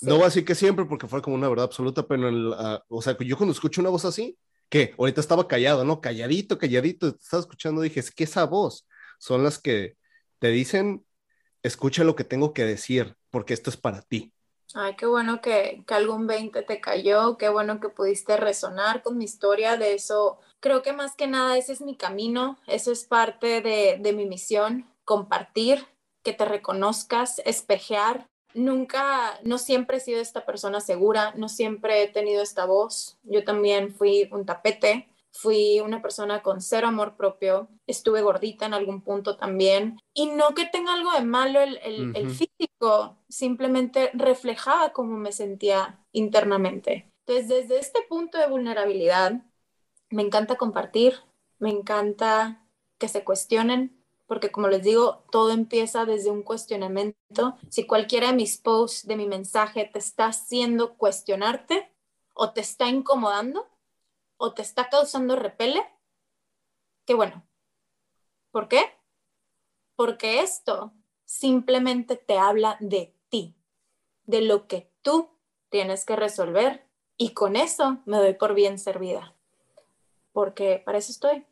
No 0.00 0.14
voy 0.14 0.22
a 0.22 0.26
decir 0.26 0.44
que 0.44 0.54
siempre 0.54 0.84
porque 0.84 1.08
fue 1.08 1.22
como 1.22 1.36
una 1.36 1.48
verdad 1.48 1.64
absoluta, 1.64 2.06
pero 2.06 2.28
en 2.28 2.52
o 2.88 3.02
sea, 3.02 3.16
yo 3.18 3.36
cuando 3.36 3.52
escucho 3.52 3.80
una 3.80 3.90
voz 3.90 4.04
así, 4.04 4.38
que 4.68 4.94
ahorita 4.98 5.20
estaba 5.20 5.48
callado, 5.48 5.84
¿no? 5.84 6.00
Calladito, 6.00 6.58
calladito, 6.58 7.08
estaba 7.08 7.40
escuchando, 7.40 7.80
dije, 7.80 8.00
es 8.00 8.10
que 8.10 8.24
esa 8.24 8.44
voz 8.44 8.86
son 9.18 9.42
las 9.42 9.58
que 9.58 9.96
te 10.38 10.48
dicen, 10.48 11.04
escucha 11.62 12.04
lo 12.04 12.14
que 12.14 12.24
tengo 12.24 12.52
que 12.52 12.64
decir, 12.64 13.16
porque 13.30 13.54
esto 13.54 13.70
es 13.70 13.76
para 13.76 14.02
ti. 14.02 14.32
Ay, 14.74 14.94
qué 14.96 15.06
bueno 15.06 15.40
que, 15.40 15.82
que 15.86 15.94
algún 15.94 16.26
20 16.26 16.62
te 16.62 16.80
cayó, 16.80 17.38
qué 17.38 17.48
bueno 17.48 17.80
que 17.80 17.88
pudiste 17.88 18.36
resonar 18.36 19.02
con 19.02 19.16
mi 19.16 19.24
historia, 19.24 19.78
de 19.78 19.94
eso 19.94 20.38
creo 20.60 20.82
que 20.82 20.92
más 20.92 21.16
que 21.16 21.26
nada 21.26 21.56
ese 21.56 21.72
es 21.72 21.80
mi 21.80 21.96
camino, 21.96 22.58
eso 22.66 22.92
es 22.92 23.04
parte 23.04 23.62
de, 23.62 23.98
de 23.98 24.12
mi 24.12 24.26
misión, 24.26 24.86
compartir, 25.04 25.86
que 26.28 26.34
te 26.34 26.44
reconozcas, 26.44 27.40
espejear 27.46 28.28
nunca, 28.52 29.40
no 29.44 29.56
siempre 29.56 29.96
he 29.96 30.00
sido 30.00 30.20
esta 30.20 30.44
persona 30.44 30.80
segura, 30.80 31.32
no 31.36 31.48
siempre 31.48 32.02
he 32.02 32.08
tenido 32.08 32.42
esta 32.42 32.66
voz. 32.66 33.18
Yo 33.22 33.44
también 33.44 33.94
fui 33.94 34.28
un 34.30 34.44
tapete, 34.44 35.08
fui 35.32 35.80
una 35.80 36.02
persona 36.02 36.42
con 36.42 36.60
cero 36.60 36.88
amor 36.88 37.16
propio, 37.16 37.70
estuve 37.86 38.20
gordita 38.20 38.66
en 38.66 38.74
algún 38.74 39.00
punto 39.00 39.38
también. 39.38 39.98
Y 40.12 40.26
no 40.26 40.54
que 40.54 40.66
tenga 40.66 40.92
algo 40.92 41.12
de 41.12 41.22
malo 41.22 41.62
el, 41.62 41.78
el, 41.82 42.28
físico, 42.28 43.16
simplemente 43.30 44.10
reflejaba 44.12 44.92
cómo 44.92 45.16
me 45.16 45.32
sentía 45.32 46.04
internamente. 46.12 47.10
Entonces, 47.26 47.48
desde 47.48 47.78
este 47.78 48.00
punto 48.06 48.36
de 48.36 48.48
vulnerabilidad, 48.48 49.32
me 50.10 50.20
encanta 50.20 50.56
compartir, 50.56 51.14
me 51.58 51.70
encanta 51.70 52.66
que 52.98 53.08
se 53.08 53.24
cuestionen, 53.24 53.97
porque 54.28 54.52
como 54.52 54.68
les 54.68 54.82
digo, 54.82 55.24
todo 55.32 55.52
empieza 55.52 56.04
desde 56.04 56.30
un 56.30 56.42
cuestionamiento. 56.42 57.56
Si 57.70 57.86
cualquiera 57.86 58.28
de 58.28 58.34
mis 58.34 58.58
posts, 58.58 59.06
de 59.06 59.16
mi 59.16 59.26
mensaje, 59.26 59.86
te 59.90 59.98
está 59.98 60.26
haciendo 60.26 60.96
cuestionarte 60.96 61.90
o 62.34 62.52
te 62.52 62.60
está 62.60 62.88
incomodando 62.88 63.66
o 64.36 64.52
te 64.52 64.60
está 64.60 64.90
causando 64.90 65.34
repele, 65.34 65.82
qué 67.06 67.14
bueno. 67.14 67.42
¿Por 68.50 68.68
qué? 68.68 68.82
Porque 69.96 70.40
esto 70.40 70.92
simplemente 71.24 72.16
te 72.16 72.36
habla 72.38 72.76
de 72.80 73.16
ti, 73.30 73.56
de 74.24 74.42
lo 74.42 74.68
que 74.68 74.92
tú 75.00 75.30
tienes 75.70 76.04
que 76.04 76.16
resolver 76.16 76.86
y 77.16 77.32
con 77.32 77.56
eso 77.56 78.02
me 78.04 78.18
doy 78.18 78.34
por 78.34 78.52
bien 78.52 78.78
servida. 78.78 79.34
Porque 80.32 80.82
para 80.84 80.98
eso 80.98 81.12
estoy, 81.12 81.46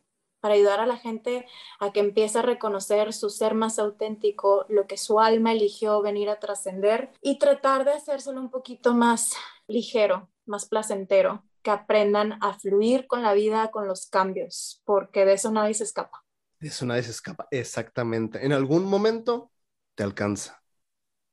para 0.46 0.54
ayudar 0.54 0.78
a 0.78 0.86
la 0.86 0.96
gente 0.96 1.44
a 1.80 1.90
que 1.90 1.98
empiece 1.98 2.38
a 2.38 2.42
reconocer 2.42 3.12
su 3.12 3.30
ser 3.30 3.54
más 3.56 3.80
auténtico, 3.80 4.64
lo 4.68 4.86
que 4.86 4.96
su 4.96 5.18
alma 5.18 5.50
eligió 5.50 6.00
venir 6.02 6.30
a 6.30 6.38
trascender 6.38 7.10
y 7.20 7.40
tratar 7.40 7.84
de 7.84 7.94
hacérselo 7.94 8.40
un 8.40 8.48
poquito 8.48 8.94
más 8.94 9.32
ligero, 9.66 10.30
más 10.44 10.66
placentero, 10.66 11.42
que 11.62 11.72
aprendan 11.72 12.38
a 12.44 12.56
fluir 12.56 13.08
con 13.08 13.24
la 13.24 13.32
vida, 13.32 13.72
con 13.72 13.88
los 13.88 14.06
cambios, 14.06 14.82
porque 14.84 15.24
de 15.24 15.32
eso 15.32 15.50
nadie 15.50 15.74
se 15.74 15.82
escapa. 15.82 16.24
De 16.60 16.68
eso 16.68 16.86
nadie 16.86 17.02
se 17.02 17.10
escapa, 17.10 17.48
exactamente. 17.50 18.46
En 18.46 18.52
algún 18.52 18.84
momento 18.84 19.50
te 19.96 20.04
alcanza. 20.04 20.62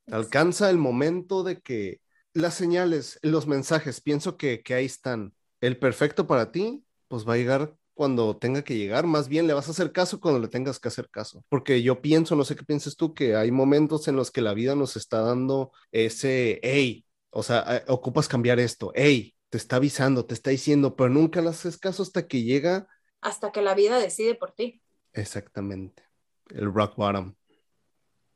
Te 0.06 0.16
alcanza 0.16 0.72
el 0.72 0.80
momento 0.80 1.44
de 1.44 1.62
que 1.62 2.02
las 2.34 2.56
señales, 2.56 3.20
los 3.22 3.46
mensajes, 3.46 4.02
pienso 4.02 4.38
que, 4.38 4.64
que 4.64 4.74
ahí 4.74 4.86
están. 4.86 5.36
El 5.62 5.78
perfecto 5.78 6.26
para 6.26 6.52
ti, 6.52 6.84
pues 7.08 7.30
va 7.30 7.34
a 7.36 7.38
llegar 7.38 7.76
cuando 7.94 8.38
tenga 8.38 8.64
que 8.64 8.78
llegar, 8.78 9.06
más 9.06 9.28
bien 9.28 9.48
le 9.48 9.54
vas 9.54 9.68
a 9.68 9.72
hacer 9.72 9.92
caso 9.92 10.20
cuando 10.20 10.40
le 10.40 10.48
tengas 10.48 10.80
que 10.80 10.88
hacer 10.88 11.10
caso. 11.10 11.44
Porque 11.50 11.82
yo 11.82 12.02
pienso, 12.02 12.36
no 12.36 12.44
sé 12.44 12.56
qué 12.56 12.64
piensas 12.64 12.96
tú, 12.96 13.14
que 13.14 13.36
hay 13.36 13.52
momentos 13.52 14.08
en 14.08 14.16
los 14.16 14.32
que 14.32 14.42
la 14.42 14.54
vida 14.54 14.76
nos 14.76 14.96
está 14.96 15.22
dando 15.22 15.72
ese, 15.92 16.60
hey, 16.64 17.06
o 17.30 17.44
sea, 17.44 17.84
ocupas 17.88 18.28
cambiar 18.28 18.60
esto, 18.60 18.92
hey, 18.96 19.36
te 19.50 19.58
está 19.58 19.76
avisando, 19.76 20.26
te 20.26 20.34
está 20.34 20.50
diciendo, 20.50 20.96
pero 20.96 21.10
nunca 21.10 21.42
le 21.42 21.50
haces 21.50 21.78
caso 21.78 22.04
hasta 22.04 22.28
que 22.28 22.44
llega. 22.44 22.88
Hasta 23.22 23.52
que 23.52 23.62
la 23.62 23.76
vida 23.76 24.00
decide 24.00 24.36
por 24.36 24.52
ti. 24.52 24.82
Exactamente. 25.14 26.04
El 26.50 26.74
rock 26.74 26.96
bottom. 26.96 27.36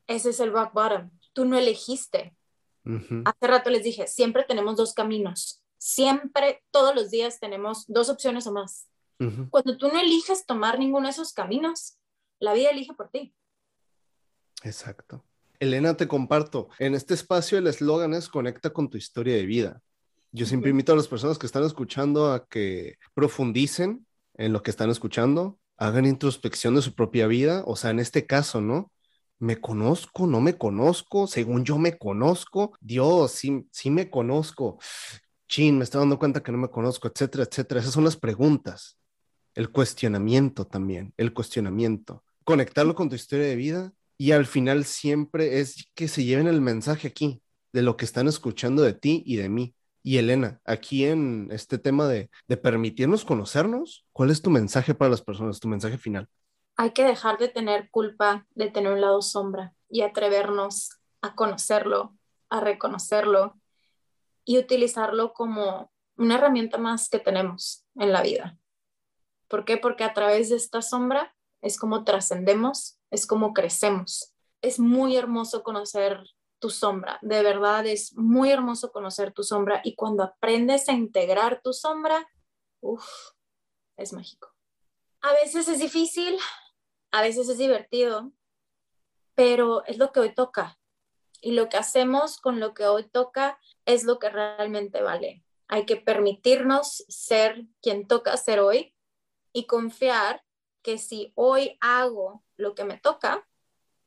Ese 0.05 0.29
es 0.29 0.39
el 0.39 0.53
rock 0.53 0.73
bottom. 0.73 1.09
Tú 1.33 1.45
no 1.45 1.57
elegiste. 1.57 2.35
Hace 3.25 3.47
rato 3.47 3.69
les 3.69 3.83
dije, 3.83 4.07
siempre 4.07 4.45
tenemos 4.47 4.77
dos 4.77 4.93
caminos. 4.93 5.61
Siempre, 5.77 6.63
todos 6.71 6.95
los 6.95 7.11
días 7.11 7.39
tenemos 7.39 7.85
dos 7.87 8.09
opciones 8.09 8.47
o 8.47 8.53
más. 8.53 8.87
Cuando 9.49 9.77
tú 9.77 9.87
no 9.87 9.99
eliges 9.99 10.45
tomar 10.45 10.77
ninguno 10.77 11.07
de 11.07 11.11
esos 11.11 11.33
caminos, 11.33 11.97
la 12.39 12.53
vida 12.53 12.69
elige 12.69 12.93
por 12.93 13.09
ti. 13.09 13.33
Exacto. 14.63 15.23
Elena, 15.59 15.97
te 15.97 16.07
comparto, 16.07 16.69
en 16.77 16.93
este 16.93 17.15
espacio 17.15 17.57
el 17.57 17.67
eslogan 17.67 18.13
es 18.13 18.29
conecta 18.29 18.69
con 18.69 18.89
tu 18.89 18.97
historia 18.97 19.35
de 19.35 19.45
vida. 19.45 19.81
Yo 20.31 20.45
siempre 20.45 20.69
invito 20.69 20.93
a 20.93 20.95
las 20.95 21.07
personas 21.07 21.39
que 21.39 21.47
están 21.47 21.63
escuchando 21.63 22.31
a 22.31 22.45
que 22.45 22.97
profundicen 23.15 24.05
en 24.35 24.53
lo 24.53 24.61
que 24.61 24.69
están 24.69 24.91
escuchando, 24.91 25.57
hagan 25.77 26.05
introspección 26.05 26.75
de 26.75 26.83
su 26.83 26.93
propia 26.93 27.25
vida, 27.25 27.63
o 27.65 27.75
sea, 27.75 27.89
en 27.89 27.99
este 27.99 28.27
caso, 28.27 28.61
¿no? 28.61 28.91
¿Me 29.39 29.59
conozco? 29.59 30.27
¿No 30.27 30.41
me 30.41 30.57
conozco? 30.57 31.25
Según 31.25 31.65
yo 31.65 31.79
me 31.79 31.97
conozco, 31.97 32.73
Dios, 32.79 33.31
sí, 33.31 33.67
sí 33.71 33.89
me 33.89 34.11
conozco. 34.11 34.77
Chin, 35.47 35.77
me 35.77 35.85
estoy 35.85 35.99
dando 35.99 36.19
cuenta 36.19 36.43
que 36.43 36.51
no 36.51 36.59
me 36.59 36.69
conozco, 36.69 37.07
etcétera, 37.07 37.45
etcétera. 37.45 37.79
Esas 37.79 37.93
son 37.93 38.03
las 38.03 38.17
preguntas 38.17 38.97
el 39.57 39.71
cuestionamiento 39.71 40.67
también, 40.67 41.15
el 41.17 41.33
cuestionamiento, 41.33 42.23
conectarlo 42.43 42.93
con 42.93 43.09
tu 43.09 43.15
historia 43.15 43.47
de 43.47 43.55
vida 43.55 43.91
y 44.15 44.31
al 44.31 44.45
final 44.45 44.85
siempre 44.85 45.59
es 45.59 45.89
que 45.95 46.07
se 46.07 46.23
lleven 46.23 46.45
el 46.45 46.61
mensaje 46.61 47.07
aquí 47.07 47.41
de 47.73 47.81
lo 47.81 47.97
que 47.97 48.05
están 48.05 48.27
escuchando 48.27 48.83
de 48.83 48.93
ti 48.93 49.23
y 49.25 49.37
de 49.37 49.49
mí. 49.49 49.73
Y 50.03 50.17
Elena, 50.17 50.61
aquí 50.63 51.05
en 51.05 51.47
este 51.51 51.79
tema 51.79 52.07
de, 52.07 52.29
de 52.47 52.57
permitirnos 52.57 53.25
conocernos, 53.25 54.05
¿cuál 54.13 54.29
es 54.29 54.43
tu 54.43 54.51
mensaje 54.51 54.93
para 54.93 55.09
las 55.09 55.23
personas, 55.23 55.59
tu 55.59 55.67
mensaje 55.67 55.97
final? 55.97 56.29
Hay 56.75 56.91
que 56.91 57.03
dejar 57.03 57.39
de 57.39 57.47
tener 57.47 57.89
culpa 57.89 58.45
de 58.53 58.69
tener 58.69 58.93
un 58.93 59.01
lado 59.01 59.23
sombra 59.23 59.73
y 59.89 60.01
atrevernos 60.01 60.99
a 61.23 61.33
conocerlo, 61.33 62.15
a 62.49 62.59
reconocerlo 62.59 63.55
y 64.45 64.59
utilizarlo 64.59 65.33
como 65.33 65.91
una 66.15 66.35
herramienta 66.35 66.77
más 66.77 67.09
que 67.09 67.17
tenemos 67.17 67.87
en 67.95 68.13
la 68.13 68.21
vida. 68.21 68.55
¿Por 69.47 69.65
qué? 69.65 69.77
Porque 69.77 70.03
a 70.03 70.13
través 70.13 70.49
de 70.49 70.55
esta 70.55 70.81
sombra 70.81 71.35
es 71.61 71.77
como 71.77 72.03
trascendemos, 72.03 72.99
es 73.11 73.25
como 73.25 73.53
crecemos. 73.53 74.33
Es 74.61 74.79
muy 74.79 75.15
hermoso 75.15 75.63
conocer 75.63 76.23
tu 76.59 76.69
sombra, 76.69 77.19
de 77.21 77.43
verdad 77.43 77.85
es 77.85 78.15
muy 78.15 78.49
hermoso 78.49 78.91
conocer 78.91 79.31
tu 79.31 79.43
sombra 79.43 79.81
y 79.83 79.95
cuando 79.95 80.23
aprendes 80.23 80.89
a 80.89 80.93
integrar 80.93 81.61
tu 81.61 81.71
sombra, 81.71 82.27
uff, 82.81 83.05
es 83.95 84.13
mágico. 84.13 84.51
A 85.21 85.33
veces 85.33 85.67
es 85.67 85.79
difícil, 85.79 86.37
a 87.11 87.21
veces 87.21 87.49
es 87.49 87.57
divertido, 87.57 88.31
pero 89.35 89.85
es 89.85 89.97
lo 89.97 90.11
que 90.11 90.19
hoy 90.19 90.33
toca. 90.33 90.79
Y 91.41 91.51
lo 91.51 91.69
que 91.69 91.77
hacemos 91.77 92.37
con 92.37 92.59
lo 92.59 92.73
que 92.73 92.87
hoy 92.87 93.07
toca 93.07 93.59
es 93.85 94.03
lo 94.03 94.17
que 94.17 94.29
realmente 94.29 95.01
vale. 95.03 95.43
Hay 95.67 95.85
que 95.85 95.97
permitirnos 95.97 97.05
ser 97.07 97.67
quien 97.81 98.07
toca 98.07 98.35
ser 98.37 98.59
hoy 98.59 98.95
y 99.57 99.65
confiar 99.65 100.43
que 100.83 100.99
si 100.99 101.31
hoy 101.33 101.79
hago 101.81 102.43
lo 102.57 102.75
que 102.75 102.83
me 102.83 102.99
toca, 102.99 103.43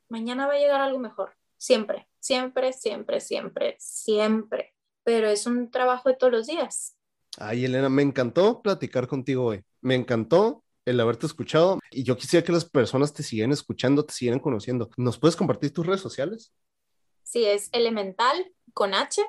mañana 0.08 0.46
va 0.46 0.52
a 0.52 0.58
llegar 0.58 0.80
algo 0.80 1.00
mejor. 1.00 1.34
Siempre, 1.56 2.08
siempre, 2.20 2.72
siempre, 2.72 3.20
siempre, 3.20 3.76
siempre. 3.80 4.76
Pero 5.02 5.28
es 5.28 5.46
un 5.46 5.72
trabajo 5.72 6.08
de 6.08 6.14
todos 6.14 6.32
los 6.32 6.46
días. 6.46 6.96
Ay, 7.36 7.64
Elena, 7.64 7.88
me 7.88 8.02
encantó 8.02 8.62
platicar 8.62 9.08
contigo 9.08 9.46
hoy. 9.46 9.64
Me 9.80 9.96
encantó 9.96 10.62
el 10.84 11.00
haberte 11.00 11.26
escuchado 11.26 11.80
y 11.90 12.04
yo 12.04 12.16
quisiera 12.16 12.46
que 12.46 12.52
las 12.52 12.64
personas 12.64 13.12
te 13.12 13.24
sigan 13.24 13.50
escuchando, 13.50 14.04
te 14.04 14.14
sigan 14.14 14.38
conociendo. 14.38 14.88
¿Nos 14.96 15.18
puedes 15.18 15.34
compartir 15.34 15.72
tus 15.72 15.84
redes 15.84 16.00
sociales? 16.00 16.52
Sí, 17.24 17.44
es 17.44 17.70
elemental 17.72 18.52
con 18.72 18.94
H. 18.94 19.20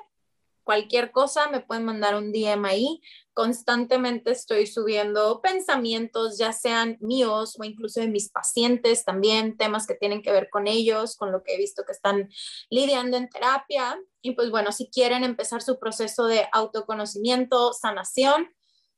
Cualquier 0.62 1.10
cosa 1.10 1.50
me 1.50 1.62
pueden 1.62 1.84
mandar 1.84 2.14
un 2.14 2.30
DM 2.30 2.64
ahí 2.64 3.02
constantemente 3.34 4.30
estoy 4.30 4.66
subiendo 4.66 5.40
pensamientos, 5.40 6.38
ya 6.38 6.52
sean 6.52 6.98
míos 7.00 7.56
o 7.58 7.64
incluso 7.64 8.00
de 8.00 8.08
mis 8.08 8.30
pacientes 8.30 9.04
también, 9.04 9.56
temas 9.56 9.86
que 9.86 9.94
tienen 9.94 10.22
que 10.22 10.32
ver 10.32 10.50
con 10.50 10.66
ellos, 10.66 11.16
con 11.16 11.32
lo 11.32 11.42
que 11.42 11.54
he 11.54 11.58
visto 11.58 11.84
que 11.84 11.92
están 11.92 12.28
lidiando 12.70 13.16
en 13.16 13.28
terapia. 13.28 13.98
Y 14.20 14.32
pues 14.32 14.50
bueno, 14.50 14.72
si 14.72 14.90
quieren 14.90 15.24
empezar 15.24 15.62
su 15.62 15.78
proceso 15.78 16.26
de 16.26 16.46
autoconocimiento, 16.52 17.72
sanación, 17.72 18.48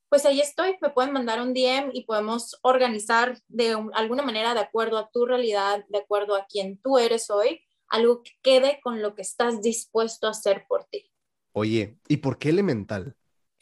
pues 0.09 0.25
ahí 0.25 0.39
estoy, 0.39 0.77
me 0.81 0.91
pueden 0.91 1.13
mandar 1.13 1.41
un 1.41 1.53
DM 1.53 1.91
y 1.93 2.05
podemos 2.05 2.57
organizar 2.61 3.39
de 3.47 3.75
alguna 3.93 4.23
manera 4.23 4.53
de 4.53 4.59
acuerdo 4.59 4.97
a 4.97 5.09
tu 5.09 5.25
realidad, 5.25 5.83
de 5.89 5.97
acuerdo 5.97 6.35
a 6.35 6.45
quien 6.45 6.79
tú 6.81 6.97
eres 6.97 7.29
hoy, 7.29 7.61
algo 7.87 8.21
que 8.23 8.31
quede 8.41 8.79
con 8.83 9.01
lo 9.01 9.15
que 9.15 9.21
estás 9.21 9.61
dispuesto 9.61 10.27
a 10.27 10.31
hacer 10.31 10.65
por 10.67 10.85
ti. 10.85 11.11
Oye, 11.53 11.97
¿y 12.07 12.17
por 12.17 12.37
qué 12.37 12.49
elemental? 12.49 13.15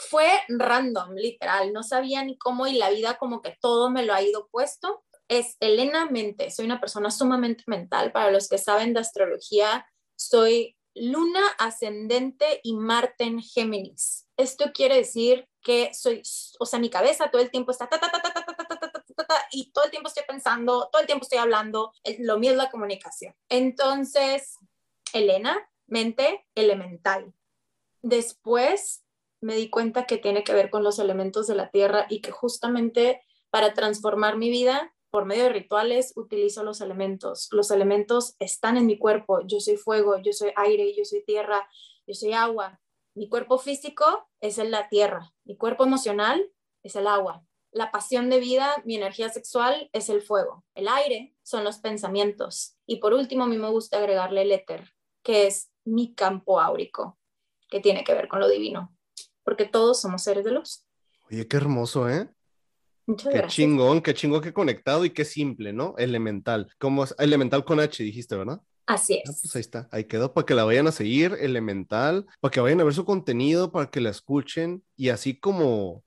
Fue 0.09 0.27
random, 0.49 1.15
literal, 1.15 1.73
no 1.73 1.83
sabía 1.83 2.23
ni 2.23 2.37
cómo 2.37 2.67
y 2.67 2.73
la 2.73 2.89
vida 2.89 3.17
como 3.17 3.41
que 3.41 3.57
todo 3.59 3.89
me 3.89 4.03
lo 4.03 4.13
ha 4.13 4.21
ido 4.21 4.47
puesto. 4.47 5.03
Es 5.27 5.57
Elena 5.59 6.05
Mente, 6.09 6.51
soy 6.51 6.65
una 6.65 6.79
persona 6.79 7.09
sumamente 7.11 7.63
mental. 7.67 8.11
Para 8.11 8.31
los 8.31 8.47
que 8.49 8.57
saben 8.57 8.93
de 8.93 8.99
astrología, 8.99 9.85
soy 10.15 10.75
Luna 10.95 11.41
ascendente 11.57 12.59
y 12.63 12.75
Marte 12.75 13.23
en 13.23 13.41
Géminis. 13.41 14.27
Esto 14.37 14.71
quiere 14.73 14.97
decir 14.97 15.47
que 15.61 15.91
soy, 15.93 16.21
o 16.59 16.65
sea, 16.65 16.77
mi 16.79 16.89
cabeza 16.89 17.31
todo 17.31 17.41
el 17.41 17.49
tiempo 17.49 17.71
está 17.71 17.87
ta, 17.87 17.99
ta, 17.99 18.11
ta, 18.11 18.21
ta, 18.21 18.33
ta, 18.33 18.43
ta, 18.45 18.77
ta, 18.79 19.25
ta, 19.25 19.47
y 19.51 19.71
todo 19.71 19.85
el 19.85 19.91
tiempo 19.91 20.07
estoy 20.07 20.23
pensando, 20.27 20.89
todo 20.91 21.01
el 21.01 21.07
tiempo 21.07 21.23
estoy 21.23 21.39
hablando, 21.39 21.93
lo 22.19 22.37
mío 22.37 22.51
es 22.51 22.57
la 22.57 22.69
comunicación. 22.69 23.33
Entonces, 23.49 24.57
Elena, 25.13 25.67
mente 25.87 26.45
elemental. 26.55 27.33
Después 28.01 29.02
me 29.43 29.55
di 29.55 29.69
cuenta 29.69 30.05
que 30.05 30.17
tiene 30.17 30.43
que 30.43 30.53
ver 30.53 30.69
con 30.69 30.83
los 30.83 30.99
elementos 30.99 31.47
de 31.47 31.55
la 31.55 31.69
tierra 31.69 32.07
y 32.09 32.21
que 32.21 32.31
justamente 32.31 33.21
para 33.49 33.73
transformar 33.73 34.37
mi 34.37 34.49
vida 34.49 34.95
por 35.11 35.25
medio 35.25 35.43
de 35.43 35.49
rituales 35.49 36.13
utilizo 36.15 36.63
los 36.63 36.81
elementos. 36.81 37.49
Los 37.51 37.69
elementos 37.69 38.35
están 38.39 38.77
en 38.77 38.87
mi 38.87 38.97
cuerpo. 38.97 39.41
Yo 39.45 39.59
soy 39.59 39.75
fuego, 39.75 40.17
yo 40.17 40.31
soy 40.31 40.51
aire, 40.55 40.95
yo 40.95 41.03
soy 41.03 41.23
tierra, 41.25 41.67
yo 42.07 42.13
soy 42.13 42.33
agua. 42.33 42.79
Mi 43.15 43.27
cuerpo 43.29 43.59
físico 43.59 44.27
es 44.39 44.57
el 44.57 44.71
la 44.71 44.87
tierra. 44.87 45.33
Mi 45.43 45.57
cuerpo 45.57 45.83
emocional 45.83 46.49
es 46.81 46.95
el 46.95 47.05
agua. 47.05 47.45
La 47.71 47.91
pasión 47.91 48.29
de 48.29 48.39
vida, 48.39 48.81
mi 48.85 48.95
energía 48.95 49.29
sexual 49.29 49.89
es 49.91 50.07
el 50.07 50.21
fuego. 50.21 50.63
El 50.73 50.87
aire 50.87 51.35
son 51.43 51.63
los 51.63 51.79
pensamientos. 51.79 52.77
Y 52.87 52.97
por 52.97 53.13
último, 53.13 53.43
a 53.43 53.47
mí 53.47 53.57
me 53.57 53.69
gusta 53.69 53.97
agregarle 53.97 54.43
el 54.43 54.51
éter, 54.53 54.93
que 55.21 55.47
es 55.47 55.69
mi 55.83 56.15
campo 56.15 56.61
áurico, 56.61 57.19
que 57.69 57.81
tiene 57.81 58.03
que 58.03 58.13
ver 58.13 58.27
con 58.27 58.39
lo 58.39 58.47
divino, 58.47 58.95
porque 59.43 59.65
todos 59.65 59.99
somos 60.01 60.23
seres 60.23 60.45
de 60.45 60.51
luz. 60.51 60.85
Oye, 61.29 61.47
qué 61.47 61.57
hermoso, 61.57 62.09
¿eh? 62.09 62.29
Muchas 63.05 63.33
qué 63.33 63.47
chingón, 63.47 64.01
qué 64.01 64.13
chingón, 64.13 64.41
qué 64.41 64.53
conectado 64.53 65.03
y 65.03 65.09
qué 65.09 65.25
simple, 65.25 65.73
¿no? 65.73 65.95
Elemental. 65.97 66.71
Como 66.79 67.03
es? 67.03 67.13
Elemental 67.19 67.65
con 67.65 67.79
H, 67.79 68.01
dijiste, 68.03 68.35
¿verdad? 68.35 68.61
Así 68.85 69.15
Ah, 69.25 69.29
es. 69.31 69.39
pues 69.41 69.55
ahí 69.55 69.61
está, 69.61 69.87
ahí 69.91 70.03
quedó 70.05 70.33
para 70.33 70.45
que 70.45 70.55
la 70.55 70.63
vayan 70.65 70.87
a 70.87 70.91
seguir, 70.91 71.37
Elemental, 71.39 72.25
para 72.41 72.51
que 72.51 72.59
vayan 72.59 72.81
a 72.81 72.83
ver 72.83 72.93
su 72.93 73.05
contenido, 73.05 73.71
para 73.71 73.89
que 73.89 74.01
la 74.01 74.09
escuchen 74.09 74.83
y 74.97 75.09
así 75.09 75.39
como 75.39 76.03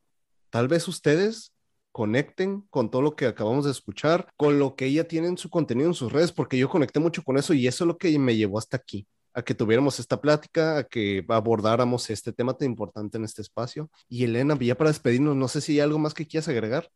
tal 0.50 0.68
vez 0.68 0.86
ustedes 0.88 1.52
conecten 1.92 2.62
con 2.68 2.90
todo 2.90 3.00
lo 3.00 3.16
que 3.16 3.24
acabamos 3.26 3.64
de 3.64 3.70
escuchar, 3.70 4.28
con 4.36 4.58
lo 4.58 4.76
que 4.76 4.84
ella 4.86 5.08
tiene 5.08 5.28
en 5.28 5.38
su 5.38 5.48
contenido 5.48 5.88
en 5.88 5.94
sus 5.94 6.12
redes, 6.12 6.32
porque 6.32 6.58
yo 6.58 6.68
conecté 6.68 7.00
mucho 7.00 7.22
con 7.22 7.38
eso 7.38 7.54
y 7.54 7.66
eso 7.66 7.84
es 7.84 7.88
lo 7.88 7.96
que 7.96 8.18
me 8.18 8.36
llevó 8.36 8.58
hasta 8.58 8.76
aquí, 8.76 9.06
a 9.36 9.42
que 9.42 9.54
tuviéramos 9.54 10.00
esta 10.00 10.18
plática, 10.18 10.78
a 10.78 10.84
que 10.84 11.22
abordáramos 11.28 12.08
este 12.08 12.32
tema 12.32 12.56
tan 12.56 12.70
importante 12.70 13.18
en 13.18 13.24
este 13.24 13.42
espacio. 13.42 13.90
Y 14.08 14.24
Elena, 14.24 14.56
ya 14.58 14.74
para 14.74 14.88
despedirnos, 14.88 15.36
no 15.36 15.46
sé 15.46 15.60
si 15.60 15.72
hay 15.72 15.80
algo 15.80 15.98
más 15.98 16.14
que 16.14 16.26
quieras 16.26 16.48
agregar. 16.48 16.90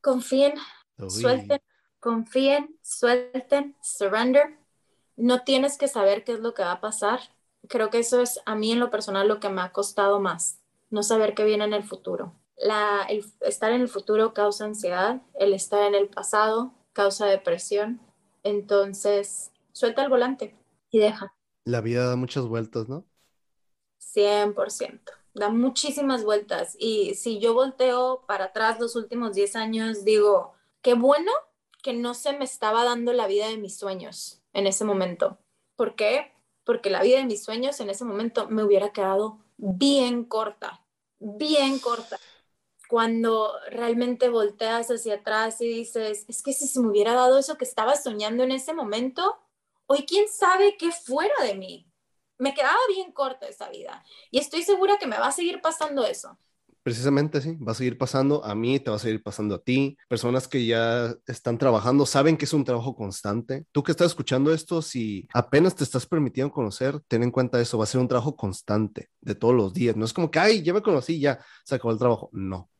Confíen, 0.00 0.54
Uy, 0.96 1.10
suelten, 1.10 1.60
confíen, 1.98 2.78
suelten, 2.80 3.74
surrender. 3.82 4.56
No 5.16 5.42
tienes 5.42 5.78
que 5.78 5.88
saber 5.88 6.22
qué 6.22 6.34
es 6.34 6.38
lo 6.38 6.54
que 6.54 6.62
va 6.62 6.70
a 6.70 6.80
pasar. 6.80 7.18
Creo 7.68 7.90
que 7.90 7.98
eso 7.98 8.22
es 8.22 8.40
a 8.46 8.54
mí 8.54 8.70
en 8.70 8.78
lo 8.78 8.90
personal 8.90 9.26
lo 9.26 9.40
que 9.40 9.48
me 9.48 9.62
ha 9.62 9.72
costado 9.72 10.20
más, 10.20 10.60
no 10.90 11.02
saber 11.02 11.34
qué 11.34 11.42
viene 11.42 11.64
en 11.64 11.72
el 11.72 11.82
futuro. 11.82 12.34
La, 12.56 13.04
el 13.08 13.24
estar 13.40 13.72
en 13.72 13.80
el 13.80 13.88
futuro 13.88 14.32
causa 14.32 14.64
ansiedad, 14.64 15.20
el 15.40 15.54
estar 15.54 15.82
en 15.82 15.96
el 15.96 16.06
pasado 16.06 16.72
causa 16.92 17.26
depresión. 17.26 18.00
Entonces, 18.44 19.50
suelta 19.72 20.04
el 20.04 20.08
volante 20.08 20.54
y 20.96 20.98
deja. 20.98 21.34
La 21.64 21.82
vida 21.82 22.06
da 22.08 22.16
muchas 22.16 22.46
vueltas, 22.46 22.88
¿no? 22.88 23.04
100%. 24.14 25.00
Da 25.34 25.50
muchísimas 25.50 26.24
vueltas. 26.24 26.74
Y 26.78 27.14
si 27.14 27.38
yo 27.38 27.52
volteo 27.52 28.24
para 28.26 28.46
atrás 28.46 28.80
los 28.80 28.96
últimos 28.96 29.34
10 29.34 29.56
años, 29.56 30.04
digo, 30.04 30.54
qué 30.80 30.94
bueno 30.94 31.30
que 31.82 31.92
no 31.92 32.14
se 32.14 32.32
me 32.32 32.44
estaba 32.44 32.84
dando 32.84 33.12
la 33.12 33.26
vida 33.26 33.48
de 33.48 33.58
mis 33.58 33.76
sueños 33.76 34.42
en 34.54 34.66
ese 34.66 34.84
momento. 34.84 35.38
¿Por 35.76 35.96
qué? 35.96 36.32
Porque 36.64 36.88
la 36.88 37.02
vida 37.02 37.18
de 37.18 37.26
mis 37.26 37.44
sueños 37.44 37.78
en 37.80 37.90
ese 37.90 38.04
momento 38.04 38.48
me 38.48 38.64
hubiera 38.64 38.92
quedado 38.92 39.38
bien 39.58 40.24
corta, 40.24 40.80
bien 41.18 41.78
corta. 41.78 42.18
Cuando 42.88 43.52
realmente 43.70 44.30
volteas 44.30 44.90
hacia 44.90 45.16
atrás 45.16 45.60
y 45.60 45.68
dices, 45.68 46.24
es 46.26 46.42
que 46.42 46.54
si 46.54 46.66
se 46.66 46.80
me 46.80 46.88
hubiera 46.88 47.12
dado 47.12 47.36
eso 47.36 47.58
que 47.58 47.64
estaba 47.64 47.96
soñando 47.96 48.44
en 48.44 48.52
ese 48.52 48.72
momento, 48.72 49.36
hoy 49.86 50.04
quién 50.06 50.26
sabe 50.28 50.76
qué 50.78 50.92
fuera 50.92 51.34
de 51.42 51.54
mí. 51.54 51.90
Me 52.38 52.52
quedaba 52.54 52.78
bien 52.88 53.12
corta 53.12 53.46
esa 53.46 53.68
vida 53.70 54.04
y 54.30 54.38
estoy 54.38 54.62
segura 54.62 54.98
que 54.98 55.06
me 55.06 55.18
va 55.18 55.28
a 55.28 55.32
seguir 55.32 55.60
pasando 55.60 56.04
eso. 56.04 56.38
Precisamente 56.82 57.40
sí, 57.40 57.56
va 57.56 57.72
a 57.72 57.74
seguir 57.74 57.98
pasando 57.98 58.44
a 58.44 58.54
mí, 58.54 58.78
te 58.78 58.90
va 58.90 58.96
a 58.96 59.00
seguir 59.00 59.20
pasando 59.20 59.56
a 59.56 59.58
ti. 59.58 59.96
Personas 60.08 60.46
que 60.46 60.64
ya 60.64 61.16
están 61.26 61.58
trabajando 61.58 62.06
saben 62.06 62.36
que 62.36 62.44
es 62.44 62.52
un 62.52 62.62
trabajo 62.62 62.94
constante. 62.94 63.66
Tú 63.72 63.82
que 63.82 63.90
estás 63.90 64.08
escuchando 64.08 64.52
esto, 64.52 64.80
si 64.82 65.26
apenas 65.34 65.74
te 65.74 65.82
estás 65.82 66.06
permitiendo 66.06 66.52
conocer, 66.52 67.00
ten 67.08 67.24
en 67.24 67.32
cuenta 67.32 67.60
eso, 67.60 67.76
va 67.76 67.84
a 67.84 67.88
ser 67.88 68.00
un 68.00 68.06
trabajo 68.06 68.36
constante 68.36 69.10
de 69.20 69.34
todos 69.34 69.52
los 69.52 69.72
días. 69.72 69.96
No 69.96 70.04
es 70.04 70.12
como 70.12 70.30
que, 70.30 70.38
ay, 70.38 70.62
ya 70.62 70.72
me 70.72 70.82
conocí, 70.82 71.18
ya 71.18 71.44
se 71.64 71.74
acabó 71.74 71.90
el 71.90 71.98
trabajo. 71.98 72.30
No, 72.32 72.70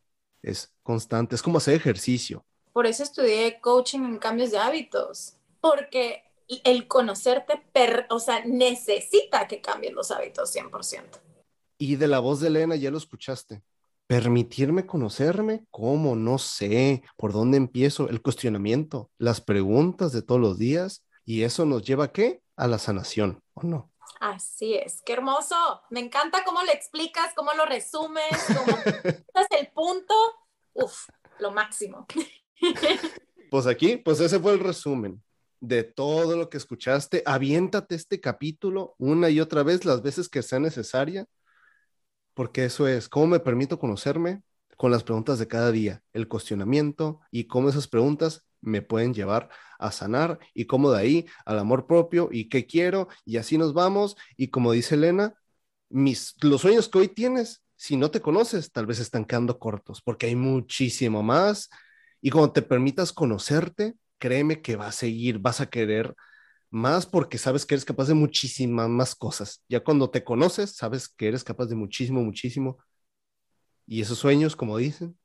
es 0.40 0.72
constante, 0.84 1.34
es 1.34 1.42
como 1.42 1.59
hacer 1.59 1.74
ejercicio. 1.74 2.46
Por 2.72 2.86
eso 2.86 3.02
estudié 3.02 3.61
coaching 3.61 4.04
en 4.04 4.18
cambios 4.18 4.52
de 4.52 4.59
hábitos, 4.59 5.38
porque 5.61 6.25
el 6.64 6.86
conocerte, 6.86 7.62
per, 7.72 8.07
o 8.11 8.20
sea, 8.20 8.44
necesita 8.44 9.49
que 9.49 9.61
cambien 9.61 9.94
los 9.94 10.11
hábitos 10.11 10.55
100%. 10.55 11.20
Y 11.78 11.97
de 11.97 12.09
la 12.09 12.20
voz 12.20 12.40
de 12.40 12.49
Elena 12.49 12.76
ya 12.76 12.90
lo 12.90 12.99
escuchaste. 12.99 13.62
Permitirme 14.07 14.86
conocerme, 14.86 15.66
¿cómo? 15.70 16.14
No 16.14 16.38
sé, 16.38 17.03
¿por 17.16 17.32
dónde 17.32 17.57
empiezo? 17.57 18.09
El 18.09 18.22
cuestionamiento, 18.22 19.11
las 19.18 19.40
preguntas 19.40 20.12
de 20.12 20.22
todos 20.22 20.40
los 20.40 20.59
días, 20.59 21.05
y 21.24 21.42
eso 21.42 21.66
nos 21.66 21.82
lleva 21.82 22.05
a 22.05 22.12
qué? 22.12 22.40
A 22.57 22.68
la 22.68 22.78
sanación, 22.78 23.42
¿o 23.55 23.64
no? 23.64 23.90
Así 24.20 24.74
es, 24.74 25.03
qué 25.03 25.14
hermoso. 25.14 25.57
Me 25.90 26.01
encanta 26.01 26.44
cómo 26.44 26.62
lo 26.62 26.70
explicas, 26.70 27.34
cómo 27.34 27.53
lo 27.55 27.66
resumes, 27.66 28.24
cómo 28.47 28.76
das 29.34 29.49
el 29.59 29.68
punto. 29.72 30.14
Uf, 30.74 31.09
lo 31.40 31.51
máximo. 31.51 32.07
Pues 33.49 33.68
aquí, 33.68 33.97
pues 33.97 34.18
ese 34.18 34.40
fue 34.40 34.55
el 34.55 34.59
resumen 34.59 35.22
de 35.61 35.84
todo 35.84 36.36
lo 36.36 36.48
que 36.48 36.57
escuchaste. 36.57 37.22
Aviéntate 37.26 37.94
este 37.94 38.20
capítulo 38.20 38.94
una 38.98 39.30
y 39.30 39.40
otra 39.40 39.62
vez, 39.62 39.84
las 39.84 40.02
veces 40.02 40.28
que 40.28 40.42
sea 40.42 40.59
necesaria, 40.59 41.26
porque 42.34 42.64
eso 42.66 42.86
es, 42.86 43.09
¿cómo 43.09 43.26
me 43.28 43.40
permito 43.40 43.78
conocerme? 43.78 44.42
Con 44.76 44.90
las 44.90 45.04
preguntas 45.04 45.38
de 45.38 45.48
cada 45.48 45.72
día, 45.72 46.02
el 46.12 46.28
cuestionamiento 46.28 47.20
y 47.30 47.46
cómo 47.46 47.70
esas 47.70 47.88
preguntas 47.88 48.44
me 48.61 48.82
pueden 48.82 49.14
llevar 49.14 49.48
a 49.78 49.90
sanar 49.90 50.38
y 50.52 50.66
cómo 50.66 50.90
de 50.90 50.98
ahí 50.98 51.26
al 51.46 51.59
amor 51.59 51.86
propio 51.86 52.28
y 52.30 52.48
qué 52.48 52.66
quiero 52.66 53.09
y 53.24 53.38
así 53.38 53.57
nos 53.57 53.72
vamos. 53.72 54.16
Y 54.36 54.48
como 54.48 54.72
dice 54.72 54.96
Elena, 54.96 55.34
mis, 55.88 56.34
los 56.42 56.61
sueños 56.61 56.88
que 56.88 56.98
hoy 56.98 57.09
tienes, 57.09 57.62
si 57.76 57.96
no 57.96 58.11
te 58.11 58.20
conoces, 58.20 58.72
tal 58.72 58.86
vez 58.86 58.98
están 58.98 59.24
quedando 59.24 59.59
cortos 59.59 60.02
porque 60.02 60.26
hay 60.26 60.36
muchísimo 60.36 61.22
más. 61.22 61.70
Y 62.20 62.30
cuando 62.30 62.52
te 62.52 62.62
permitas 62.62 63.12
conocerte, 63.12 63.94
créeme 64.18 64.62
que 64.62 64.76
va 64.76 64.88
a 64.88 64.92
seguir, 64.92 65.38
vas 65.38 65.60
a 65.60 65.66
querer 65.66 66.14
más 66.70 67.06
porque 67.06 67.38
sabes 67.38 67.64
que 67.64 67.74
eres 67.74 67.84
capaz 67.84 68.08
de 68.08 68.14
muchísimas 68.14 68.88
más 68.88 69.14
cosas. 69.14 69.64
Ya 69.68 69.80
cuando 69.80 70.10
te 70.10 70.24
conoces, 70.24 70.76
sabes 70.76 71.08
que 71.08 71.28
eres 71.28 71.44
capaz 71.44 71.66
de 71.66 71.74
muchísimo, 71.74 72.22
muchísimo. 72.22 72.78
Y 73.86 74.00
esos 74.00 74.18
sueños, 74.18 74.56
como 74.56 74.76
dicen, 74.76 75.16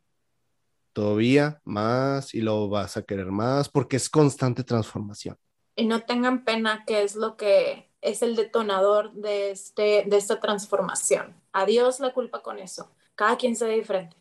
todavía 0.94 1.62
más 1.64 2.34
y 2.34 2.42
lo 2.42 2.70
vas 2.70 2.98
a 2.98 3.04
querer 3.04 3.28
más 3.28 3.70
porque 3.70 3.98
es 3.98 4.10
constante 4.10 4.64
transformación. 4.64 5.38
Y 5.76 5.86
no 5.86 6.02
tengan 6.04 6.44
pena 6.44 6.84
que 6.86 7.04
es 7.04 7.16
lo 7.16 7.38
que 7.38 7.90
es 8.02 8.22
el 8.22 8.36
detonador 8.36 9.14
de, 9.14 9.52
este, 9.52 10.06
de 10.08 10.18
esta 10.18 10.40
transformación. 10.40 11.36
Adiós 11.54 12.00
la 12.00 12.14
culpa 12.14 12.42
con 12.42 12.60
eso. 12.60 12.92
Cada 13.16 13.38
quien 13.38 13.56
se 13.56 13.66
ve 13.66 13.76
diferente. 13.76 14.16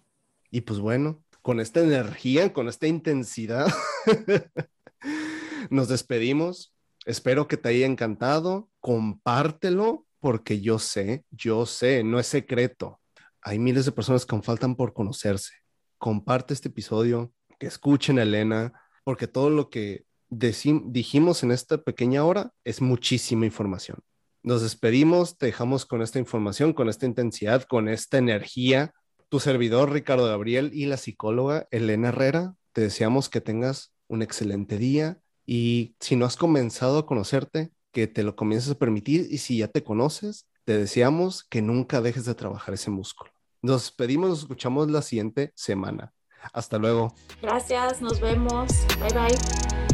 Y 0.51 0.63
pues 0.63 0.81
bueno, 0.81 1.23
con 1.43 1.61
esta 1.61 1.81
energía, 1.81 2.53
con 2.53 2.69
esta 2.69 2.87
intensidad, 2.87 3.67
nos 5.71 5.89
despedimos. 5.89 6.75
Espero 7.07 7.49
que 7.49 7.57
te 7.57 7.71
haya 7.71 7.87
encantado. 7.87 8.69
Compártelo 8.81 10.07
porque 10.21 10.61
yo 10.61 10.79
sé, 10.79 11.25
yo 11.31 11.67
sé, 11.67 12.05
no 12.05 12.19
es 12.19 12.27
secreto. 12.27 13.01
Hay 13.43 13.59
miles 13.59 13.87
de 13.87 13.93
personas 13.93 14.27
que 14.27 14.35
aún 14.35 14.43
faltan 14.43 14.77
por 14.77 14.93
conocerse. 14.93 15.55
Comparte 15.99 16.55
este 16.55 16.69
episodio, 16.69 17.33
que 17.59 17.67
escuchen 17.67 18.19
a 18.19 18.23
Elena, 18.23 18.73
porque 19.05 19.27
todo 19.27 19.51
lo 19.51 19.71
que 19.71 20.05
dijimos 20.31 21.43
en 21.43 21.51
esta 21.51 21.83
pequeña 21.83 22.25
hora 22.25 22.53
es 22.65 22.81
muchísima 22.81 23.47
información. 23.47 23.99
Nos 24.43 24.63
despedimos, 24.63 25.37
te 25.37 25.47
dejamos 25.47 25.85
con 25.85 26.01
esta 26.01 26.19
información, 26.19 26.73
con 26.73 26.89
esta 26.89 27.07
intensidad, 27.07 27.65
con 27.65 27.89
esta 27.89 28.19
energía. 28.19 28.95
Tu 29.31 29.39
servidor 29.39 29.93
Ricardo 29.93 30.27
Gabriel 30.27 30.73
y 30.75 30.87
la 30.87 30.97
psicóloga 30.97 31.69
Elena 31.71 32.09
Herrera, 32.09 32.57
te 32.73 32.81
deseamos 32.81 33.29
que 33.29 33.41
tengas 33.41 33.95
un 34.09 34.23
excelente 34.23 34.77
día 34.77 35.21
y 35.47 35.95
si 36.01 36.17
no 36.17 36.27
has 36.27 36.37
comenzado 36.37 36.99
a 36.99 37.07
conocerte, 37.07 37.71
que 37.93 38.09
te 38.09 38.25
lo 38.25 38.35
comiences 38.35 38.73
a 38.73 38.79
permitir 38.79 39.29
y 39.31 39.39
si 39.39 39.59
ya 39.59 39.69
te 39.69 39.85
conoces, 39.85 40.49
te 40.65 40.77
deseamos 40.77 41.45
que 41.45 41.63
nunca 41.63 42.01
dejes 42.01 42.25
de 42.25 42.35
trabajar 42.35 42.75
ese 42.75 42.91
músculo. 42.91 43.31
Nos 43.63 43.83
despedimos, 43.83 44.31
nos 44.31 44.39
escuchamos 44.41 44.91
la 44.91 45.01
siguiente 45.01 45.53
semana. 45.55 46.13
Hasta 46.53 46.79
luego. 46.79 47.15
Gracias, 47.41 48.03
nos 48.03 48.21
vemos. 48.21 48.73
Bye 48.99 49.15
bye. 49.15 49.90